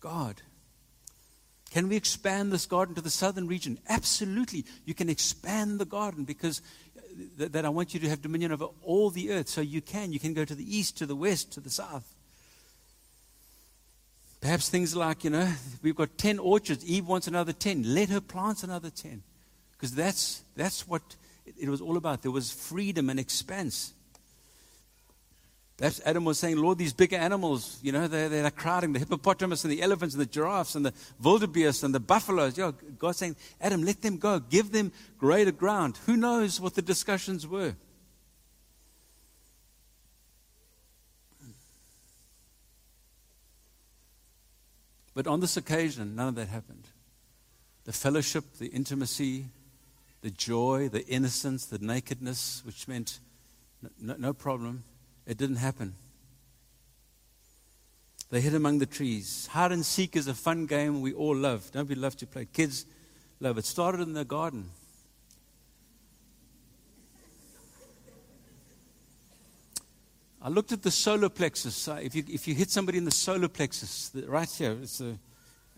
God. 0.00 0.42
Can 1.70 1.88
we 1.88 1.94
expand 1.94 2.50
this 2.52 2.66
garden 2.66 2.96
to 2.96 3.00
the 3.00 3.08
southern 3.08 3.46
region? 3.46 3.78
Absolutely. 3.88 4.64
You 4.84 4.94
can 4.94 5.08
expand 5.08 5.78
the 5.78 5.84
garden 5.84 6.24
because 6.24 6.62
th- 7.38 7.52
that 7.52 7.64
I 7.64 7.68
want 7.68 7.94
you 7.94 8.00
to 8.00 8.08
have 8.08 8.22
dominion 8.22 8.50
over 8.50 8.66
all 8.82 9.10
the 9.10 9.30
earth. 9.30 9.48
So 9.48 9.60
you 9.60 9.80
can. 9.80 10.12
You 10.12 10.18
can 10.18 10.34
go 10.34 10.44
to 10.44 10.54
the 10.56 10.76
east, 10.76 10.98
to 10.98 11.06
the 11.06 11.16
west, 11.16 11.52
to 11.52 11.60
the 11.60 11.70
south. 11.70 12.12
Perhaps 14.42 14.68
things 14.68 14.96
like, 14.96 15.22
you 15.22 15.30
know, 15.30 15.48
we've 15.82 15.94
got 15.94 16.18
10 16.18 16.40
orchards. 16.40 16.84
Eve 16.84 17.06
wants 17.06 17.28
another 17.28 17.52
10. 17.52 17.94
Let 17.94 18.08
her 18.08 18.20
plant 18.20 18.64
another 18.64 18.90
10. 18.90 19.22
Because 19.70 19.94
that's, 19.94 20.42
that's 20.56 20.86
what 20.86 21.00
it 21.46 21.68
was 21.68 21.80
all 21.80 21.96
about. 21.96 22.22
There 22.22 22.32
was 22.32 22.50
freedom 22.50 23.08
and 23.08 23.20
expanse. 23.20 23.94
Perhaps 25.76 26.00
Adam 26.04 26.24
was 26.24 26.40
saying, 26.40 26.56
Lord, 26.56 26.76
these 26.76 26.92
bigger 26.92 27.16
animals, 27.16 27.78
you 27.82 27.92
know, 27.92 28.08
they're, 28.08 28.28
they're 28.28 28.50
crowding 28.50 28.92
the 28.92 28.98
hippopotamus 28.98 29.62
and 29.64 29.72
the 29.72 29.80
elephants 29.80 30.14
and 30.16 30.20
the 30.20 30.26
giraffes 30.26 30.74
and 30.74 30.84
the 30.84 30.92
wildebeest 31.22 31.84
and 31.84 31.94
the 31.94 32.00
buffaloes. 32.00 32.58
You 32.58 32.64
know, 32.64 32.72
God's 32.98 33.18
saying, 33.18 33.36
Adam, 33.60 33.84
let 33.84 34.02
them 34.02 34.16
go. 34.16 34.40
Give 34.40 34.72
them 34.72 34.90
greater 35.18 35.52
ground. 35.52 36.00
Who 36.06 36.16
knows 36.16 36.60
what 36.60 36.74
the 36.74 36.82
discussions 36.82 37.46
were? 37.46 37.76
But 45.14 45.26
on 45.26 45.40
this 45.40 45.56
occasion, 45.56 46.16
none 46.16 46.28
of 46.28 46.34
that 46.36 46.48
happened. 46.48 46.88
The 47.84 47.92
fellowship, 47.92 48.44
the 48.58 48.68
intimacy, 48.68 49.46
the 50.22 50.30
joy, 50.30 50.88
the 50.88 51.06
innocence, 51.06 51.66
the 51.66 51.78
nakedness, 51.78 52.62
which 52.64 52.88
meant 52.88 53.18
no, 54.00 54.14
no 54.18 54.32
problem, 54.32 54.84
it 55.26 55.36
didn't 55.36 55.56
happen. 55.56 55.94
They 58.30 58.40
hid 58.40 58.54
among 58.54 58.78
the 58.78 58.86
trees. 58.86 59.48
Hide 59.48 59.72
and 59.72 59.84
seek 59.84 60.16
is 60.16 60.26
a 60.26 60.34
fun 60.34 60.66
game 60.66 61.02
we 61.02 61.12
all 61.12 61.36
love. 61.36 61.70
Don't 61.72 61.88
we 61.88 61.94
love 61.94 62.16
to 62.16 62.26
play? 62.26 62.46
Kids 62.46 62.86
love 63.40 63.58
it. 63.58 63.66
Started 63.66 64.00
in 64.00 64.14
the 64.14 64.24
garden. 64.24 64.70
I 70.44 70.48
looked 70.48 70.72
at 70.72 70.82
the 70.82 70.90
solar 70.90 71.28
plexus. 71.28 71.86
If, 71.86 72.16
you, 72.16 72.24
if 72.28 72.48
you 72.48 72.54
hit 72.54 72.68
somebody 72.68 72.98
in 72.98 73.04
the 73.04 73.12
solar 73.12 73.46
plexus, 73.46 74.10
right 74.26 74.50
here, 74.50 74.76
it's 74.82 75.00
a, 75.00 75.16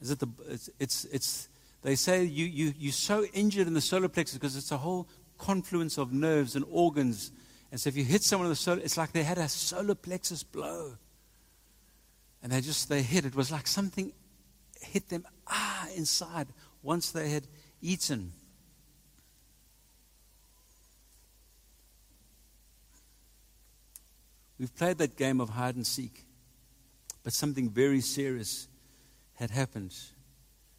is 0.00 0.10
it 0.10 0.18
the, 0.20 0.28
it's, 0.48 0.70
it's, 0.80 1.04
it's, 1.06 1.48
they 1.82 1.94
say 1.96 2.24
you, 2.24 2.46
you, 2.46 2.72
you're 2.78 2.92
so 2.92 3.24
injured 3.34 3.66
in 3.66 3.74
the 3.74 3.82
solar 3.82 4.08
plexus 4.08 4.38
because 4.38 4.56
it's 4.56 4.72
a 4.72 4.78
whole 4.78 5.06
confluence 5.36 5.98
of 5.98 6.14
nerves 6.14 6.56
and 6.56 6.64
organs. 6.70 7.30
And 7.70 7.78
so 7.78 7.88
if 7.88 7.96
you 7.96 8.04
hit 8.04 8.22
someone 8.22 8.46
in 8.46 8.50
the 8.50 8.56
solar, 8.56 8.80
it's 8.80 8.96
like 8.96 9.12
they 9.12 9.22
had 9.22 9.36
a 9.36 9.50
solar 9.50 9.94
plexus 9.94 10.42
blow. 10.42 10.96
And 12.42 12.50
they 12.50 12.62
just, 12.62 12.88
they 12.88 13.02
hit. 13.02 13.26
It 13.26 13.34
was 13.34 13.52
like 13.52 13.66
something 13.66 14.14
hit 14.80 15.10
them 15.10 15.26
ah 15.46 15.88
inside 15.94 16.48
once 16.82 17.10
they 17.10 17.28
had 17.28 17.46
eaten. 17.82 18.32
We've 24.64 24.74
played 24.74 24.96
that 24.96 25.18
game 25.18 25.42
of 25.42 25.50
hide 25.50 25.76
and 25.76 25.86
seek, 25.86 26.24
but 27.22 27.34
something 27.34 27.68
very 27.68 28.00
serious 28.00 28.66
had 29.34 29.50
happened. 29.50 29.94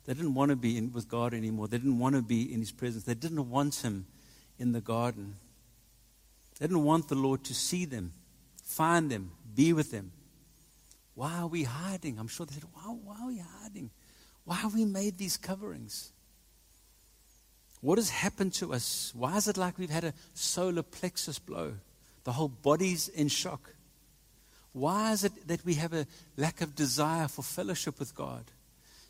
They 0.05 0.15
didn't 0.15 0.33
want 0.33 0.49
to 0.49 0.55
be 0.55 0.75
in, 0.75 0.91
with 0.91 1.07
God 1.07 1.35
anymore. 1.35 1.67
They 1.67 1.77
didn't 1.77 1.99
want 1.99 2.15
to 2.15 2.23
be 2.23 2.51
in 2.51 2.61
His 2.61 2.71
presence. 2.71 3.03
They 3.03 3.13
didn't 3.13 3.47
want 3.47 3.75
Him 3.75 4.07
in 4.57 4.71
the 4.71 4.81
garden. 4.81 5.35
They 6.57 6.65
didn't 6.65 6.83
want 6.83 7.09
the 7.09 7.15
Lord 7.15 7.43
to 7.43 7.53
see 7.53 7.85
them, 7.85 8.13
find 8.63 9.11
them, 9.11 9.29
be 9.53 9.71
with 9.71 9.91
them. 9.91 10.13
Why 11.13 11.37
are 11.37 11.47
we 11.47 11.61
hiding? 11.61 12.17
I'm 12.17 12.27
sure 12.27 12.47
they 12.47 12.55
said, 12.55 12.63
why, 12.73 12.85
why 12.85 13.17
are 13.21 13.27
we 13.27 13.43
hiding? 13.61 13.91
Why 14.45 14.55
have 14.55 14.73
we 14.73 14.85
made 14.85 15.19
these 15.19 15.37
coverings? 15.37 16.11
What 17.81 17.99
has 17.99 18.09
happened 18.09 18.53
to 18.53 18.73
us? 18.73 19.13
Why 19.15 19.37
is 19.37 19.47
it 19.47 19.57
like 19.57 19.77
we've 19.77 19.91
had 19.91 20.05
a 20.05 20.13
solar 20.33 20.81
plexus 20.81 21.37
blow? 21.37 21.75
The 22.23 22.31
whole 22.31 22.47
body's 22.47 23.09
in 23.09 23.27
shock. 23.27 23.74
Why 24.75 25.13
is 25.13 25.23
it 25.23 25.47
that 25.47 25.63
we 25.63 25.75
have 25.75 25.93
a 25.93 26.05
lack 26.35 26.59
of 26.59 26.75
desire 26.75 27.29
for 27.29 27.43
fellowship 27.43 27.97
with 27.97 28.13
God? 28.13 28.43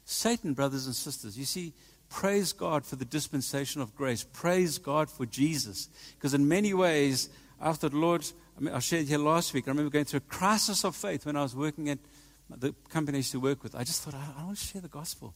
Satan, 0.06 0.54
brothers 0.54 0.86
and 0.86 0.95
sisters, 0.95 1.39
you 1.39 1.45
see, 1.45 1.73
praise 2.08 2.54
God 2.54 2.86
for 2.86 2.97
the 2.97 3.04
dispensation 3.04 3.82
of 3.82 3.95
grace. 3.95 4.23
Praise 4.32 4.78
God 4.78 5.10
for 5.10 5.25
Jesus. 5.25 5.89
Because 6.15 6.36
in 6.36 6.47
many 6.47 6.75
ways, 6.75 7.30
after 7.60 7.89
the 7.89 7.97
Lord, 7.97 8.23
I, 8.56 8.62
mean, 8.62 8.75
I 8.75 8.78
shared 8.78 9.08
here 9.08 9.17
last 9.17 9.56
week, 9.56 9.67
I 9.67 9.71
remember 9.71 9.89
going 9.89 10.06
through 10.06 10.19
a 10.19 10.30
crisis 10.30 10.86
of 10.86 10.95
faith 10.95 11.25
when 11.25 11.36
I 11.36 11.41
was 11.41 11.56
working 11.56 11.89
at 11.89 11.97
the 12.47 12.75
company 12.89 13.15
I 13.15 13.19
used 13.19 13.32
to 13.32 13.39
work 13.39 13.63
with. 13.63 13.73
I 13.73 13.84
just 13.84 14.04
thought, 14.04 14.13
I, 14.13 14.19
I 14.19 14.38
don't 14.38 14.45
want 14.45 14.60
to 14.60 14.65
share 14.65 14.84
the 14.84 14.88
gospel. 14.88 15.34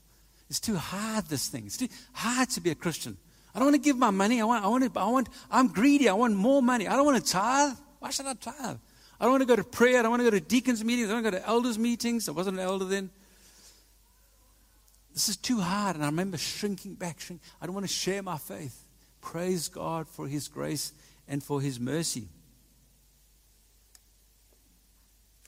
It's 0.48 0.60
too 0.60 0.76
hard, 0.76 1.26
this 1.26 1.48
thing. 1.48 1.66
It's 1.66 1.78
too 1.78 1.90
hard 2.14 2.52
to 2.52 2.62
be 2.62 2.70
a 2.70 2.76
Christian. 2.76 3.18
I 3.56 3.58
don't 3.58 3.66
want 3.66 3.78
to 3.78 3.82
give 3.82 3.98
my 3.98 4.12
money. 4.12 4.40
I 4.42 4.44
want, 4.44 4.64
I 4.64 4.68
want, 4.68 4.96
I 4.96 5.10
want, 5.10 5.30
I'm 5.50 5.70
greedy. 5.70 6.08
I 6.08 6.14
want 6.14 6.36
more 6.36 6.62
money. 6.62 6.88
I 6.88 6.96
don't 6.96 7.06
want 7.06 7.26
to 7.26 7.32
tithe. 7.32 7.78
Why 7.98 8.12
should 8.12 8.28
I 8.28 8.36
tithe? 8.36 8.78
I 9.20 9.26
don't 9.26 9.32
want 9.32 9.42
to 9.42 9.48
go 9.48 9.56
to 9.56 9.64
prayer. 9.64 10.00
I 10.00 10.02
don't 10.02 10.12
want 10.12 10.22
to 10.22 10.32
go 10.32 10.38
to 10.38 10.40
deacons' 10.40 10.84
meetings. 10.84 11.10
I 11.10 11.14
don't 11.14 11.24
want 11.24 11.34
to 11.34 11.40
go 11.40 11.46
to 11.46 11.50
elders' 11.50 11.78
meetings. 11.78 12.30
I 12.30 12.32
wasn't 12.32 12.58
an 12.58 12.64
elder 12.64 12.86
then. 12.86 13.10
This 15.14 15.28
is 15.28 15.36
too 15.36 15.60
hard. 15.60 15.96
And 15.96 16.06
I 16.06 16.08
remember 16.08 16.38
shrinking 16.38 16.96
back. 16.96 17.20
Shrink. 17.20 17.42
I 17.62 17.66
don't 17.66 17.76
want 17.76 17.88
to 17.88 17.94
share 17.94 18.24
my 18.24 18.38
faith. 18.38 18.86
Praise 19.22 19.68
God 19.68 20.08
for 20.08 20.28
His 20.28 20.48
grace 20.48 20.94
and 21.28 21.44
for 21.44 21.60
His 21.60 21.80
mercy. 21.80 22.30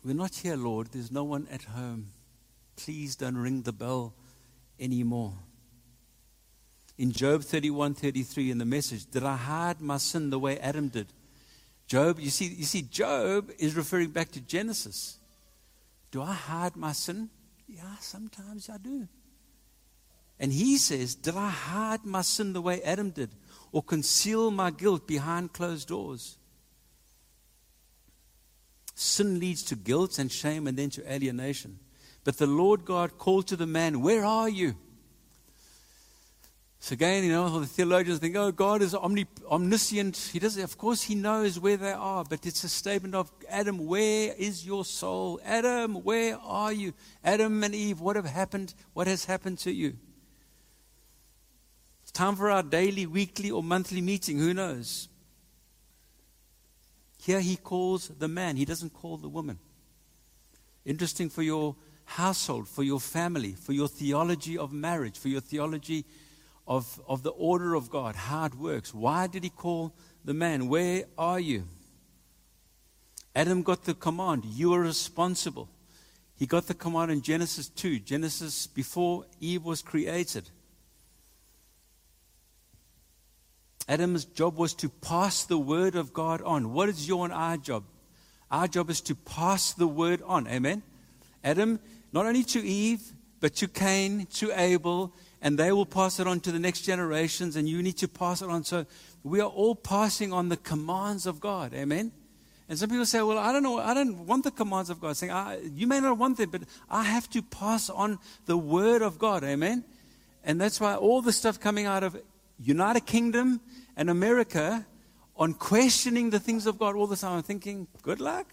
We're 0.04 0.16
not 0.16 0.36
here, 0.36 0.58
Lord. 0.58 0.88
There's 0.92 1.12
no 1.12 1.24
one 1.24 1.48
at 1.52 1.64
home. 1.64 2.08
Please 2.76 3.16
don't 3.16 3.38
ring 3.38 3.62
the 3.62 3.72
bell 3.72 4.14
anymore 4.80 5.34
in 7.02 7.12
Job 7.12 7.42
31 7.42 7.96
33 7.96 8.52
in 8.52 8.60
the 8.60 8.66
message, 8.66 9.10
Did 9.10 9.24
I 9.24 9.36
hide 9.36 9.82
my 9.82 9.98
sin 9.98 10.30
the 10.30 10.38
way 10.38 10.60
Adam 10.60 10.90
did? 10.90 11.08
Job, 11.92 12.22
you 12.22 12.30
see, 12.30 12.46
you 12.46 12.64
see, 12.64 12.84
Job 12.84 13.52
is 13.60 13.76
referring 13.76 14.12
back 14.12 14.32
to 14.32 14.40
Genesis. 14.40 15.20
Do 16.10 16.22
I 16.22 16.32
hide 16.32 16.78
my 16.78 16.94
sin? 16.94 17.30
Yeah, 17.68 17.98
sometimes 18.00 18.70
I 18.70 18.78
do. 18.78 19.10
And 20.40 20.54
he 20.54 20.78
says, 20.78 21.16
Did 21.16 21.36
I 21.36 21.50
hide 21.50 22.06
my 22.06 22.22
sin 22.22 22.54
the 22.54 22.62
way 22.62 22.82
Adam 22.84 23.10
did, 23.10 23.32
or 23.74 23.84
conceal 23.84 24.52
my 24.52 24.72
guilt 24.72 25.06
behind 25.06 25.52
closed 25.52 25.90
doors? 25.90 26.38
Sin 28.96 29.42
leads 29.42 29.62
to 29.64 29.76
guilt 29.76 30.18
and 30.18 30.32
shame 30.32 30.68
and 30.68 30.78
then 30.78 30.92
to 30.92 31.14
alienation. 31.14 31.78
But 32.24 32.38
the 32.38 32.48
Lord 32.48 32.86
God 32.86 33.18
called 33.18 33.48
to 33.48 33.58
the 33.58 33.68
man, 33.68 34.00
Where 34.00 34.24
are 34.24 34.48
you? 34.48 34.76
So 36.84 36.94
again, 36.94 37.24
you 37.24 37.30
know, 37.30 37.60
the 37.60 37.68
theologians 37.68 38.18
think, 38.18 38.36
oh, 38.36 38.52
God 38.52 38.82
is 38.82 38.96
omni- 38.96 39.28
omniscient. 39.48 40.18
He 40.34 40.40
does, 40.40 40.58
of 40.58 40.80
course, 40.80 41.04
He 41.04 41.14
knows 41.14 41.60
where 41.60 41.78
they 41.78 41.92
are, 41.92 42.24
but 42.28 42.44
it's 42.44 42.64
a 42.64 42.70
statement 42.70 43.14
of 43.14 43.32
Adam, 43.48 43.86
where 43.86 44.34
is 44.36 44.66
your 44.66 44.84
soul? 44.84 45.40
Adam, 45.46 45.94
where 46.04 46.40
are 46.40 46.74
you? 46.74 46.96
Adam 47.24 47.64
and 47.64 47.76
Eve, 47.76 48.02
what 48.02 48.16
have 48.16 48.26
happened? 48.26 48.74
What 48.94 49.06
has 49.06 49.26
happened 49.26 49.60
to 49.60 49.72
you? 49.72 49.96
It's 52.02 52.12
time 52.12 52.36
for 52.36 52.50
our 52.50 52.64
daily, 52.64 53.06
weekly, 53.06 53.52
or 53.52 53.62
monthly 53.62 54.02
meeting. 54.02 54.40
Who 54.40 54.52
knows? 54.52 55.08
Here 57.20 57.42
he 57.42 57.58
calls 57.58 58.08
the 58.08 58.28
man, 58.28 58.56
he 58.56 58.66
doesn't 58.66 58.92
call 58.92 59.18
the 59.18 59.30
woman. 59.30 59.60
Interesting 60.84 61.30
for 61.30 61.44
your 61.44 61.76
household, 62.06 62.68
for 62.68 62.82
your 62.82 63.00
family, 63.00 63.52
for 63.54 63.72
your 63.72 63.88
theology 63.88 64.58
of 64.58 64.74
marriage, 64.74 65.20
for 65.20 65.28
your 65.28 65.42
theology 65.42 66.06
of, 66.68 67.02
of 67.08 67.24
the 67.24 67.32
order 67.32 67.74
of 67.76 67.90
God, 67.90 68.16
it 68.16 68.56
works. 68.56 68.94
Why 68.94 69.28
did 69.28 69.44
he 69.44 69.50
call 69.50 69.94
the 70.24 70.34
man? 70.34 70.68
Where 70.70 71.06
are 71.18 71.40
you? 71.40 71.66
Adam 73.36 73.64
got 73.64 73.86
the 73.86 73.94
command, 73.94 74.46
you 74.46 74.74
are 74.74 74.82
responsible. 74.82 75.70
He 76.36 76.46
got 76.46 76.68
the 76.68 76.74
command 76.74 77.12
in 77.12 77.22
Genesis 77.22 77.70
2, 77.70 78.00
Genesis 78.00 78.68
before 78.68 79.26
Eve 79.40 79.64
was 79.64 79.82
created. 79.82 80.50
Adam's 83.88 84.26
job 84.26 84.58
was 84.58 84.74
to 84.76 84.90
pass 84.90 85.44
the 85.44 85.58
word 85.58 85.96
of 85.96 86.14
God 86.14 86.42
on. 86.42 86.74
What 86.74 86.90
is 86.90 87.08
your 87.08 87.26
and 87.26 87.34
our 87.34 87.58
job? 87.58 87.84
Our 88.50 88.68
job 88.68 88.90
is 88.90 89.02
to 89.02 89.16
pass 89.16 89.74
the 89.74 89.88
word 89.88 90.22
on. 90.26 90.48
Amen. 90.48 90.84
Adam, 91.44 91.80
not 92.12 92.26
only 92.26 92.44
to 92.44 92.60
Eve, 92.66 93.02
but 93.40 93.56
to 93.56 93.68
Cain, 93.68 94.28
to 94.34 94.52
Abel, 94.60 95.14
and 95.42 95.58
they 95.58 95.72
will 95.72 95.86
pass 95.86 96.20
it 96.20 96.28
on 96.28 96.40
to 96.42 96.52
the 96.52 96.60
next 96.60 96.82
generations, 96.82 97.56
and 97.56 97.68
you 97.68 97.82
need 97.82 97.98
to 97.98 98.08
pass 98.08 98.42
it 98.42 98.50
on. 98.50 98.64
So 98.64 98.86
we 99.24 99.40
are 99.42 99.50
all 99.50 99.76
passing 99.76 100.32
on 100.32 100.50
the 100.50 100.58
commands 100.58 101.26
of 101.26 101.40
God. 101.40 101.74
Amen. 101.74 102.12
And 102.70 102.80
some 102.80 102.90
people 102.90 103.06
say, 103.06 103.22
"Well, 103.22 103.38
I 103.38 103.52
don't 103.52 103.64
know. 103.64 103.80
I 103.80 103.94
don't 103.94 104.26
want 104.26 104.44
the 104.44 104.52
commands 104.52 104.90
of 104.90 105.02
God." 105.02 105.18
Saying, 105.18 105.34
"You 105.76 105.88
may 105.88 106.00
not 106.00 106.18
want 106.18 106.38
them, 106.38 106.50
but 106.52 106.62
I 106.90 107.04
have 107.04 107.30
to 107.32 107.42
pass 107.42 107.90
on 107.90 108.20
the 108.46 108.58
word 108.58 109.02
of 109.02 109.18
God." 109.18 109.44
Amen. 109.44 109.84
And 110.44 110.60
that's 110.62 110.80
why 110.80 110.96
all 110.96 111.22
the 111.22 111.34
stuff 111.34 111.60
coming 111.60 111.86
out 111.86 112.04
of 112.04 112.22
United 112.58 113.06
Kingdom 113.06 113.62
and 113.98 114.10
America 114.10 114.86
on 115.36 115.54
questioning 115.54 116.30
the 116.30 116.40
things 116.40 116.66
of 116.66 116.78
God 116.78 116.96
all 116.96 117.08
the 117.08 117.16
time. 117.16 117.38
I'm 117.38 117.44
thinking, 117.44 117.88
good 118.04 118.22
luck. 118.22 118.48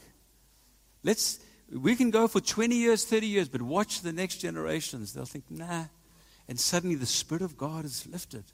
Let's. 1.03 1.39
We 1.71 1.97
can 1.97 2.11
go 2.11 2.27
for 2.29 2.41
20 2.41 2.77
years, 2.77 3.05
30 3.05 3.27
years, 3.27 3.47
but 3.47 3.61
watch 3.61 4.01
the 4.01 4.13
next 4.13 4.39
generations. 4.39 5.13
They'll 5.13 5.27
think, 5.27 5.45
nah, 5.51 5.85
and 6.49 6.59
suddenly 6.59 6.97
the 6.97 7.07
Spirit 7.07 7.43
of 7.43 7.59
God 7.59 7.85
is 7.85 8.07
lifted. 8.07 8.45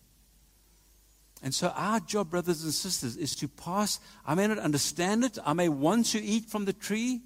And 1.42 1.54
so, 1.54 1.68
our 1.76 2.00
job, 2.00 2.30
brothers 2.30 2.64
and 2.64 2.72
sisters, 2.72 3.16
is 3.16 3.36
to 3.36 3.48
pass. 3.48 4.00
I 4.26 4.34
may 4.34 4.46
not 4.46 4.58
understand 4.58 5.24
it, 5.24 5.38
I 5.44 5.52
may 5.52 5.68
want 5.68 6.06
to 6.06 6.22
eat 6.22 6.46
from 6.46 6.64
the 6.64 6.72
tree, 6.72 7.20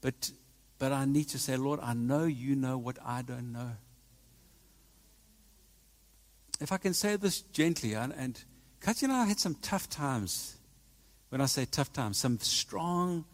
but, 0.00 0.30
but 0.78 0.92
I 0.92 1.04
need 1.04 1.28
to 1.30 1.38
say, 1.38 1.56
Lord, 1.56 1.78
I 1.82 1.94
know 1.94 2.24
you 2.24 2.56
know 2.56 2.78
what 2.78 2.98
I 3.04 3.22
don't 3.22 3.52
know. 3.52 3.72
If 6.60 6.72
I 6.72 6.78
can 6.78 6.94
say 6.94 7.16
this 7.16 7.42
gently, 7.42 7.94
and, 7.94 8.14
and 8.16 8.42
Katya 8.80 9.08
and 9.08 9.16
I 9.16 9.26
had 9.26 9.38
some 9.38 9.56
tough 9.56 9.88
times. 9.90 10.56
When 11.28 11.40
I 11.40 11.46
say 11.46 11.64
tough 11.64 11.92
times, 11.92 12.16
some 12.16 12.38
strong, 12.38 13.24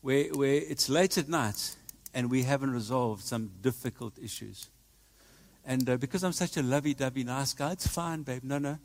where, 0.00 0.24
where 0.32 0.54
it's 0.54 0.88
late 0.88 1.18
at 1.18 1.28
night 1.28 1.76
and 2.14 2.30
we 2.30 2.42
haven't 2.42 2.72
resolved 2.72 3.22
some 3.22 3.50
difficult 3.62 4.18
issues. 4.18 4.68
And 5.64 5.88
uh, 5.88 5.96
because 5.96 6.24
I'm 6.24 6.32
such 6.32 6.56
a 6.56 6.62
lovey 6.62 6.94
dovey, 6.94 7.24
nice 7.24 7.52
guy, 7.52 7.72
it's 7.72 7.86
fine, 7.86 8.22
babe. 8.22 8.42
No, 8.42 8.58
no, 8.58 8.78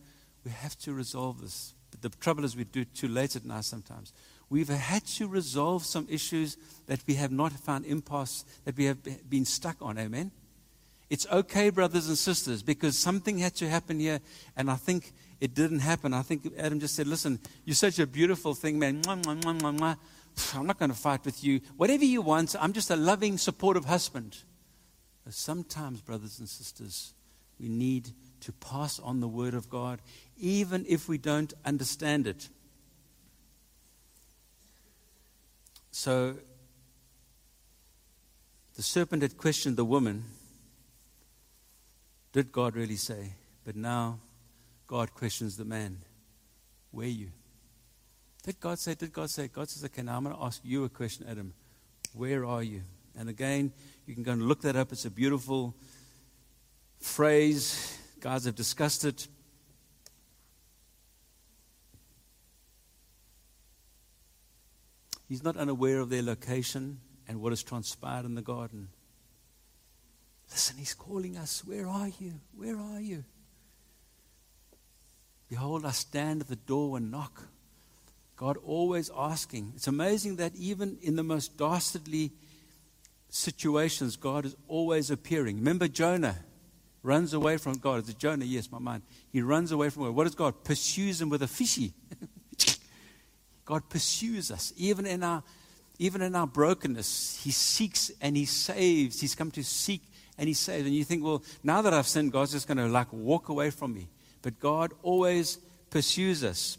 we 0.44 0.52
have 0.52 0.78
to 0.80 0.94
resolve 0.94 1.42
this. 1.42 1.74
But 1.92 2.02
the 2.02 2.10
trouble 2.18 2.44
is, 2.44 2.56
we 2.56 2.66
do 2.66 2.82
it 2.82 2.94
too 2.94 3.08
late 3.08 3.36
at 3.36 3.46
night 3.46 3.64
sometimes. 3.64 4.14
We've 4.50 4.70
had 4.70 5.06
to 5.06 5.28
resolve 5.28 5.86
some 5.86 6.08
issues 6.10 6.58
that 6.88 7.00
we 7.08 7.16
have 7.16 7.32
not 7.32 7.52
found 7.54 7.86
impasse, 7.86 8.46
that 8.66 8.78
we 8.78 8.86
have 8.86 9.00
been 9.30 9.46
stuck 9.46 9.78
on. 9.82 9.98
Amen? 9.98 10.32
It's 11.10 11.28
okay, 11.32 11.70
brothers 11.70 12.08
and 12.08 12.18
sisters, 12.18 12.64
because 12.64 12.98
something 12.98 13.38
had 13.38 13.56
to 13.56 13.70
happen 13.70 14.00
here, 14.00 14.20
and 14.56 14.70
I 14.70 14.76
think 14.76 15.14
it 15.40 15.54
didn't 15.54 15.80
happen. 15.80 16.14
I 16.14 16.22
think 16.22 16.52
Adam 16.58 16.80
just 16.80 16.96
said, 16.96 17.08
Listen, 17.08 17.40
you're 17.64 17.76
such 17.76 18.00
a 18.00 18.08
beautiful 18.08 18.54
thing, 18.54 18.80
man. 18.80 19.02
Mwah, 19.02 19.24
mwah, 19.24 19.62
mwah, 19.62 19.98
I'm 20.54 20.66
not 20.66 20.80
going 20.80 20.92
to 20.92 20.98
fight 20.98 21.24
with 21.26 21.44
you. 21.44 21.62
Whatever 21.78 22.06
you 22.06 22.22
want, 22.22 22.56
I'm 22.60 22.74
just 22.74 22.90
a 22.90 22.96
loving, 22.96 23.38
supportive 23.38 23.86
husband. 23.86 24.38
But 25.24 25.34
sometimes, 25.34 26.02
brothers 26.02 26.40
and 26.40 26.48
sisters, 26.48 27.14
we 27.60 27.70
need 27.70 28.12
to 28.42 28.52
pass 28.52 29.00
on 29.00 29.22
the 29.22 29.28
word 29.28 29.54
of 29.54 29.70
God, 29.70 30.02
even 30.38 30.86
if 30.88 31.08
we 31.08 31.18
don't 31.18 31.54
understand 31.64 32.28
it. 32.28 32.50
So, 35.92 36.36
the 38.76 38.84
serpent 38.84 39.22
had 39.22 39.38
questioned 39.38 39.78
the 39.78 39.86
woman 39.86 40.26
Did 42.34 42.52
God 42.52 42.76
really 42.76 42.98
say? 42.98 43.34
But 43.64 43.78
now, 43.78 44.20
God 44.88 45.14
questions 45.14 45.56
the 45.56 45.64
man 45.64 46.00
Were 46.92 47.06
you? 47.06 47.32
Did 48.46 48.60
God 48.60 48.78
say? 48.78 48.94
Did 48.94 49.12
God 49.12 49.32
say? 49.32 49.48
God 49.48 49.68
says, 49.68 49.84
okay, 49.86 50.04
now 50.04 50.18
I'm 50.18 50.24
going 50.24 50.36
to 50.36 50.44
ask 50.44 50.62
you 50.64 50.84
a 50.84 50.90
question, 50.90 51.26
Adam. 51.28 51.52
Where 52.14 52.46
are 52.46 52.62
you? 52.62 52.82
And 53.18 53.28
again, 53.28 53.74
you 54.06 54.14
can 54.14 54.22
go 54.22 54.34
and 54.34 54.44
look 54.44 54.62
that 54.62 54.76
up. 54.76 54.92
It's 54.92 55.06
a 55.06 55.10
beautiful 55.10 55.74
phrase. 57.00 57.98
Guys 58.20 58.46
have 58.46 58.54
discussed 58.54 59.04
it. 59.04 59.28
He's 65.28 65.44
not 65.44 65.58
unaware 65.58 66.00
of 66.00 66.10
their 66.10 66.22
location 66.22 67.00
and 67.28 67.42
what 67.42 67.52
has 67.52 67.64
transpired 67.64 68.26
in 68.26 68.36
the 68.36 68.44
garden. 68.44 68.90
Listen, 70.52 70.78
he's 70.78 70.94
calling 70.94 71.36
us. 71.36 71.66
Where 71.66 71.88
are 71.88 72.10
you? 72.20 72.34
Where 72.56 72.78
are 72.78 73.02
you? 73.02 73.24
Behold, 75.50 75.84
I 75.84 75.92
stand 75.92 76.42
at 76.42 76.48
the 76.48 76.56
door 76.56 76.98
and 76.98 77.10
knock. 77.10 77.48
God 78.36 78.58
always 78.66 79.10
asking. 79.16 79.74
It's 79.76 79.88
amazing 79.88 80.38
that 80.38 80.56
even 80.56 80.98
in 81.02 81.16
the 81.16 81.24
most 81.24 81.58
dastardly 81.58 82.32
situations, 83.30 84.18
God 84.18 84.46
is 84.46 84.56
always 84.68 85.10
appearing. 85.10 85.58
Remember 85.58 85.88
Jonah 85.88 86.36
runs 87.02 87.34
away 87.34 87.58
from 87.58 87.78
God. 87.78 88.04
Is 88.04 88.10
it 88.10 88.18
Jonah? 88.18 88.46
Yes, 88.46 88.72
my 88.72 88.80
mind. 88.80 89.04
He 89.32 89.42
runs 89.42 89.72
away 89.72 89.90
from 89.90 90.04
God. 90.04 90.16
What 90.16 90.24
does 90.26 90.36
God? 90.36 90.64
Pursues 90.64 91.22
him 91.22 91.30
with 91.30 91.44
a 91.44 91.48
fishy. 91.48 91.94
God 93.66 93.90
pursues 93.90 94.52
us. 94.52 94.74
Even 94.78 95.06
in 95.06 95.24
our 95.24 95.44
even 95.98 96.22
in 96.22 96.36
our 96.36 96.48
brokenness, 96.48 97.42
He 97.44 97.52
seeks 97.52 98.12
and 98.22 98.36
He 98.36 98.46
saves. 98.46 99.22
He's 99.22 99.36
come 99.36 99.52
to 99.52 99.64
seek 99.64 100.02
and 100.38 100.48
He 100.48 100.54
saves. 100.54 100.86
And 100.86 100.96
you 100.96 101.04
think, 101.04 101.24
well, 101.24 101.44
now 101.64 101.82
that 101.82 101.94
I've 101.94 102.08
sinned, 102.08 102.32
God's 102.32 102.52
just 102.52 102.68
going 102.68 102.78
to 102.78 102.88
like 102.88 103.12
walk 103.14 103.50
away 103.50 103.70
from 103.70 103.94
me. 103.94 104.10
But 104.42 104.60
God 104.60 104.94
always 105.04 105.58
pursues 105.90 106.44
us. 106.44 106.78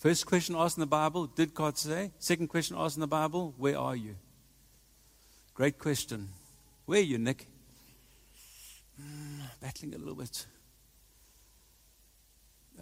First 0.00 0.24
question 0.24 0.56
asked 0.56 0.78
in 0.78 0.80
the 0.80 0.86
Bible, 0.86 1.26
did 1.26 1.52
God 1.52 1.76
say? 1.76 2.10
Second 2.18 2.48
question 2.48 2.74
asked 2.78 2.96
in 2.96 3.02
the 3.02 3.06
Bible, 3.06 3.54
where 3.58 3.78
are 3.78 3.94
you? 3.94 4.16
Great 5.52 5.78
question. 5.78 6.30
Where 6.86 7.00
are 7.00 7.02
you, 7.02 7.18
Nick? 7.18 7.46
Mm, 8.98 9.42
battling 9.60 9.94
a 9.94 9.98
little 9.98 10.14
bit. 10.14 10.46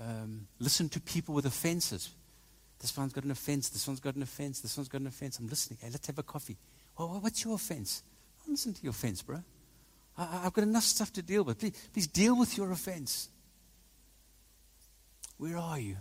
Um, 0.01 0.47
listen 0.61 0.89
to 0.91 1.01
people 1.01 1.35
with 1.35 1.45
offenses. 1.45 2.11
This 2.79 2.97
one's 2.97 3.13
got 3.13 3.25
an 3.25 3.33
offense. 3.33 3.69
This 3.69 3.89
one's 3.89 3.99
got 3.99 4.15
an 4.15 4.23
offense. 4.23 4.61
This 4.61 4.77
one's 4.77 4.89
got 4.89 5.01
an 5.01 5.09
offense. 5.09 5.41
I'm 5.41 5.49
listening. 5.49 5.81
Hey, 5.83 5.89
let's 5.91 6.07
have 6.07 6.21
a 6.21 6.23
coffee. 6.23 6.57
Well, 6.97 7.19
what's 7.21 7.45
your 7.45 7.57
offense? 7.57 8.05
Listen 8.47 8.73
to 8.75 8.83
your 8.85 8.93
offense, 8.93 9.23
bro. 9.23 9.43
I, 10.17 10.25
have 10.45 10.53
got 10.53 10.63
enough 10.63 10.85
stuff 10.85 11.13
to 11.15 11.23
deal 11.23 11.43
with. 11.43 11.59
Please, 11.59 11.73
please 11.93 12.07
deal 12.07 12.39
with 12.39 12.57
your 12.57 12.71
offense. 12.71 13.29
Where 15.37 15.57
are 15.57 15.81
you? 15.81 15.97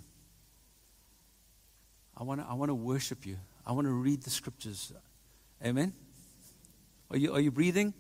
I 2.20 2.24
want 2.24 2.42
to 2.42 2.48
I 2.48 2.56
wanna 2.56 2.76
worship 2.76 3.26
you. 3.26 3.38
I 3.66 3.74
want 3.74 3.86
to 3.86 3.94
read 3.94 4.24
the 4.24 4.30
scriptures. 4.30 4.92
Amen? 5.64 5.94
Are 7.12 7.18
you, 7.18 7.34
are 7.34 7.40
you 7.40 7.52
breathing? 7.52 7.94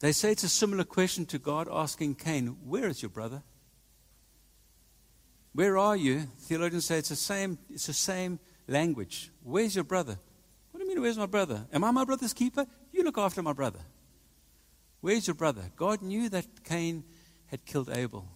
They 0.00 0.12
say 0.12 0.32
it's 0.32 0.44
a 0.44 0.48
similar 0.48 0.84
question 0.84 1.24
to 1.26 1.38
God 1.38 1.68
asking 1.70 2.16
Cain, 2.16 2.56
Where 2.64 2.88
is 2.88 3.02
your 3.02 3.08
brother? 3.10 3.42
Where 5.52 5.78
are 5.78 5.96
you? 5.96 6.20
Theologians 6.40 6.84
say 6.84 6.98
it's 6.98 7.08
the 7.08 7.16
same, 7.16 7.58
it's 7.70 7.86
the 7.86 7.94
same 7.94 8.38
language. 8.68 9.30
Where's 9.42 9.74
your 9.74 9.84
brother? 9.84 10.18
What 10.70 10.80
do 10.80 10.84
you 10.84 10.94
mean, 10.94 11.00
where's 11.00 11.16
my 11.16 11.26
brother? 11.26 11.66
Am 11.72 11.82
I 11.82 11.90
my 11.92 12.04
brother's 12.04 12.34
keeper? 12.34 12.66
You 12.92 13.04
look 13.04 13.16
after 13.16 13.42
my 13.42 13.54
brother. 13.54 13.80
Where's 15.00 15.26
your 15.26 15.34
brother? 15.34 15.70
God 15.74 16.02
knew 16.02 16.28
that 16.28 16.64
Cain 16.64 17.04
had 17.46 17.64
killed 17.64 17.88
Abel. 17.90 18.28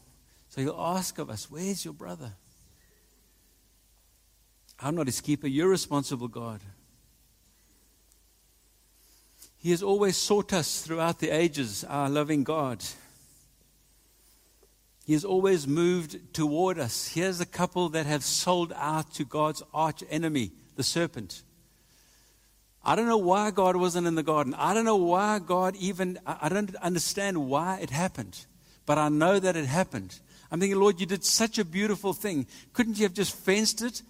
So 0.50 0.60
he'll 0.60 0.78
ask 0.78 1.18
of 1.18 1.30
us, 1.30 1.50
Where's 1.50 1.84
your 1.84 1.94
brother? 1.94 2.32
I'm 4.80 4.94
not 4.94 5.06
his 5.06 5.20
keeper. 5.20 5.46
You're 5.46 5.68
responsible, 5.68 6.28
God. 6.28 6.60
He 9.58 9.70
has 9.70 9.82
always 9.82 10.16
sought 10.16 10.52
us 10.52 10.82
throughout 10.82 11.18
the 11.18 11.28
ages, 11.28 11.84
our 11.84 12.08
loving 12.08 12.44
God. 12.44 12.82
He 15.04 15.12
has 15.12 15.24
always 15.24 15.66
moved 15.66 16.32
toward 16.32 16.78
us. 16.78 17.08
Here's 17.08 17.40
a 17.40 17.46
couple 17.46 17.90
that 17.90 18.06
have 18.06 18.24
sold 18.24 18.72
out 18.74 19.12
to 19.14 19.24
God's 19.24 19.62
arch 19.74 20.02
enemy, 20.08 20.52
the 20.76 20.82
serpent. 20.82 21.42
I 22.82 22.96
don't 22.96 23.06
know 23.06 23.18
why 23.18 23.50
God 23.50 23.76
wasn't 23.76 24.06
in 24.06 24.14
the 24.14 24.22
garden. 24.22 24.54
I 24.54 24.72
don't 24.72 24.86
know 24.86 24.96
why 24.96 25.38
God 25.38 25.76
even, 25.76 26.18
I 26.26 26.48
don't 26.48 26.74
understand 26.76 27.46
why 27.48 27.78
it 27.80 27.90
happened. 27.90 28.46
But 28.86 28.96
I 28.96 29.10
know 29.10 29.38
that 29.38 29.56
it 29.56 29.66
happened. 29.66 30.18
I'm 30.50 30.60
thinking, 30.60 30.78
Lord, 30.78 31.00
you 31.00 31.06
did 31.06 31.24
such 31.24 31.58
a 31.58 31.64
beautiful 31.64 32.12
thing. 32.12 32.46
Couldn't 32.72 32.98
you 32.98 33.04
have 33.04 33.14
just 33.14 33.34
fenced 33.34 33.82
it? 33.82 34.02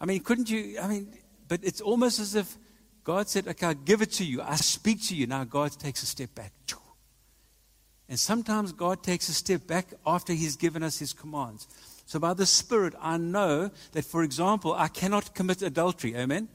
I 0.00 0.06
mean, 0.06 0.20
couldn't 0.20 0.50
you? 0.50 0.78
I 0.80 0.88
mean, 0.88 1.12
but 1.48 1.60
it's 1.62 1.80
almost 1.80 2.18
as 2.18 2.34
if 2.34 2.56
God 3.04 3.28
said, 3.28 3.46
okay, 3.46 3.66
I'll 3.66 3.74
give 3.74 4.02
it 4.02 4.10
to 4.12 4.24
you. 4.24 4.42
I 4.42 4.56
speak 4.56 5.02
to 5.04 5.14
you. 5.14 5.26
Now 5.26 5.44
God 5.44 5.72
takes 5.78 6.02
a 6.02 6.06
step 6.06 6.34
back. 6.34 6.52
And 8.08 8.18
sometimes 8.18 8.72
God 8.72 9.02
takes 9.02 9.28
a 9.28 9.32
step 9.32 9.66
back 9.66 9.88
after 10.06 10.32
He's 10.32 10.56
given 10.56 10.82
us 10.82 10.98
His 10.98 11.12
commands. 11.12 11.66
So 12.06 12.20
by 12.20 12.34
the 12.34 12.46
Spirit, 12.46 12.94
I 13.00 13.16
know 13.16 13.70
that, 13.92 14.04
for 14.04 14.22
example, 14.22 14.74
I 14.74 14.88
cannot 14.88 15.34
commit 15.34 15.62
adultery. 15.62 16.16
Amen? 16.16 16.48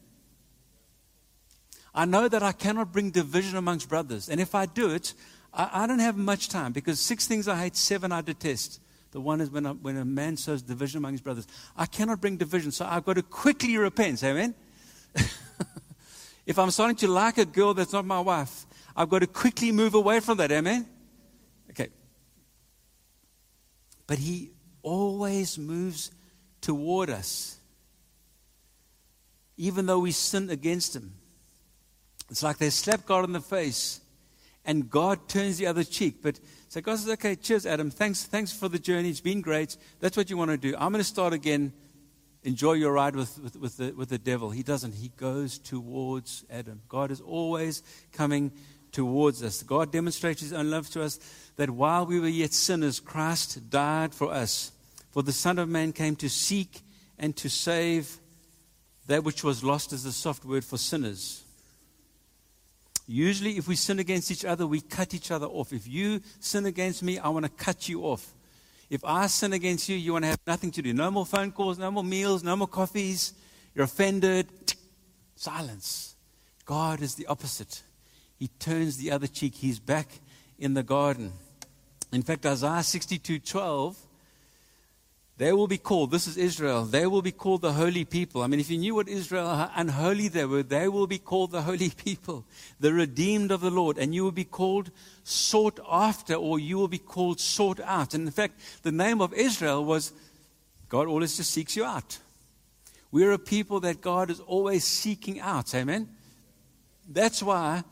I 1.93 2.05
know 2.05 2.29
that 2.29 2.41
I 2.41 2.53
cannot 2.53 2.93
bring 2.93 3.11
division 3.11 3.57
amongst 3.57 3.89
brothers. 3.89 4.29
And 4.29 4.39
if 4.39 4.55
I 4.55 4.65
do 4.65 4.91
it, 4.91 5.13
I, 5.53 5.83
I 5.83 5.87
don't 5.87 5.99
have 5.99 6.15
much 6.15 6.47
time 6.47 6.71
because 6.71 7.01
six 7.01 7.27
things 7.27 7.49
I 7.49 7.57
hate, 7.57 7.75
seven 7.75 8.13
I 8.13 8.21
detest. 8.21 8.79
The 9.11 9.21
one 9.21 9.41
is 9.41 9.49
when 9.49 9.65
a, 9.65 9.73
when 9.73 9.97
a 9.97 10.05
man 10.05 10.37
sows 10.37 10.61
division 10.61 10.99
among 10.99 11.13
his 11.13 11.21
brothers. 11.21 11.47
I 11.75 11.85
cannot 11.85 12.21
bring 12.21 12.37
division, 12.37 12.71
so 12.71 12.85
I've 12.85 13.05
got 13.05 13.15
to 13.15 13.23
quickly 13.23 13.77
repent. 13.77 14.23
Amen? 14.23 14.55
If 16.45 16.57
I'm 16.57 16.71
starting 16.71 16.95
to 16.97 17.07
like 17.07 17.37
a 17.37 17.45
girl 17.45 17.73
that's 17.73 17.93
not 17.93 18.05
my 18.05 18.19
wife, 18.19 18.65
I've 18.95 19.09
got 19.09 19.19
to 19.19 19.27
quickly 19.27 19.71
move 19.71 19.93
away 19.93 20.19
from 20.19 20.37
that. 20.37 20.51
Amen? 20.51 20.87
Okay. 21.69 21.89
But 24.07 24.17
he 24.17 24.51
always 24.81 25.57
moves 25.57 26.11
toward 26.59 27.09
us, 27.09 27.57
even 29.55 29.85
though 29.85 29.99
we 29.99 30.11
sin 30.11 30.49
against 30.49 30.95
him. 30.95 31.13
It's 32.29 32.43
like 32.43 32.57
they 32.57 32.69
slap 32.69 33.05
God 33.05 33.25
in 33.25 33.33
the 33.33 33.41
face 33.41 34.01
and 34.65 34.89
God 34.89 35.27
turns 35.27 35.57
the 35.57 35.67
other 35.67 35.83
cheek. 35.83 36.21
But 36.21 36.39
so 36.71 36.79
God 36.79 36.99
says, 36.99 37.09
okay, 37.09 37.35
cheers, 37.35 37.65
Adam. 37.65 37.91
Thanks, 37.91 38.23
thanks 38.23 38.53
for 38.53 38.69
the 38.69 38.79
journey. 38.79 39.09
It's 39.09 39.19
been 39.19 39.41
great. 39.41 39.75
That's 39.99 40.15
what 40.15 40.29
you 40.29 40.37
want 40.37 40.51
to 40.51 40.57
do. 40.57 40.73
I'm 40.77 40.93
going 40.93 41.01
to 41.01 41.03
start 41.03 41.33
again 41.33 41.73
enjoy 42.43 42.71
your 42.71 42.93
ride 42.93 43.13
with, 43.13 43.37
with, 43.39 43.57
with, 43.57 43.75
the, 43.75 43.91
with 43.91 44.07
the 44.07 44.17
devil. 44.17 44.51
He 44.51 44.63
doesn't. 44.63 44.93
He 44.95 45.09
goes 45.17 45.59
towards 45.59 46.45
Adam. 46.49 46.79
God 46.87 47.11
is 47.11 47.19
always 47.19 47.83
coming 48.13 48.53
towards 48.93 49.43
us. 49.43 49.63
God 49.63 49.91
demonstrates 49.91 50.39
his 50.39 50.53
own 50.53 50.71
love 50.71 50.89
to 50.91 51.03
us 51.03 51.19
that 51.57 51.69
while 51.69 52.05
we 52.05 52.21
were 52.21 52.29
yet 52.29 52.53
sinners, 52.53 53.01
Christ 53.01 53.69
died 53.69 54.15
for 54.15 54.31
us. 54.31 54.71
For 55.11 55.23
the 55.23 55.33
Son 55.33 55.59
of 55.59 55.67
Man 55.67 55.91
came 55.91 56.15
to 56.15 56.29
seek 56.29 56.79
and 57.19 57.35
to 57.35 57.49
save 57.49 58.15
that 59.07 59.25
which 59.25 59.43
was 59.43 59.61
lost 59.61 59.91
as 59.91 60.05
a 60.05 60.13
soft 60.13 60.45
word 60.45 60.63
for 60.63 60.77
sinners. 60.77 61.43
Usually, 63.07 63.57
if 63.57 63.67
we 63.67 63.75
sin 63.75 63.99
against 63.99 64.31
each 64.31 64.45
other, 64.45 64.65
we 64.65 64.81
cut 64.81 65.13
each 65.13 65.31
other 65.31 65.47
off. 65.47 65.73
If 65.73 65.87
you 65.87 66.21
sin 66.39 66.65
against 66.65 67.03
me, 67.03 67.19
I 67.19 67.29
want 67.29 67.45
to 67.45 67.51
cut 67.51 67.89
you 67.89 68.03
off. 68.03 68.33
If 68.89 69.03
I 69.05 69.27
sin 69.27 69.53
against 69.53 69.89
you, 69.89 69.95
you 69.95 70.13
want 70.13 70.25
to 70.25 70.29
have 70.29 70.39
nothing 70.45 70.71
to 70.71 70.81
do. 70.81 70.93
No 70.93 71.09
more 71.11 71.25
phone 71.25 71.51
calls, 71.51 71.77
no 71.77 71.89
more 71.91 72.03
meals, 72.03 72.43
no 72.43 72.55
more 72.55 72.67
coffees. 72.67 73.33
You're 73.73 73.85
offended. 73.85 74.47
Silence. 75.35 76.15
God 76.65 77.01
is 77.01 77.15
the 77.15 77.27
opposite. 77.27 77.83
He 78.37 78.47
turns 78.47 78.97
the 78.97 79.11
other 79.11 79.27
cheek. 79.27 79.55
He's 79.55 79.79
back 79.79 80.07
in 80.59 80.73
the 80.73 80.83
garden. 80.83 81.33
In 82.11 82.21
fact, 82.21 82.45
Isaiah 82.45 82.83
62 82.83 83.39
12 83.39 83.97
they 85.41 85.53
will 85.53 85.67
be 85.67 85.79
called, 85.79 86.11
this 86.11 86.27
is 86.27 86.37
Israel, 86.37 86.85
they 86.85 87.07
will 87.07 87.23
be 87.23 87.31
called 87.31 87.63
the 87.63 87.73
holy 87.73 88.05
people. 88.05 88.43
I 88.43 88.47
mean, 88.47 88.59
if 88.59 88.69
you 88.69 88.77
knew 88.77 88.93
what 88.93 89.07
Israel, 89.07 89.47
how 89.47 89.71
unholy 89.75 90.27
they 90.27 90.45
were, 90.45 90.61
they 90.61 90.87
will 90.87 91.07
be 91.07 91.17
called 91.17 91.49
the 91.49 91.63
holy 91.63 91.89
people, 92.05 92.45
the 92.79 92.93
redeemed 92.93 93.49
of 93.49 93.61
the 93.61 93.71
Lord. 93.71 93.97
And 93.97 94.13
you 94.13 94.23
will 94.23 94.31
be 94.31 94.43
called 94.43 94.91
sought 95.23 95.79
after, 95.89 96.35
or 96.35 96.59
you 96.59 96.77
will 96.77 96.87
be 96.87 96.99
called 96.99 97.39
sought 97.39 97.79
out. 97.79 98.13
And 98.13 98.27
in 98.27 98.31
fact, 98.31 98.59
the 98.83 98.91
name 98.91 99.19
of 99.19 99.33
Israel 99.33 99.83
was 99.83 100.13
God 100.89 101.07
always 101.07 101.35
just 101.35 101.49
seeks 101.49 101.75
you 101.75 101.85
out. 101.85 102.19
We're 103.11 103.31
a 103.31 103.39
people 103.39 103.79
that 103.79 103.99
God 103.99 104.29
is 104.29 104.41
always 104.41 104.83
seeking 104.83 105.39
out. 105.39 105.73
Amen? 105.73 106.07
That's 107.09 107.41
why 107.41 107.83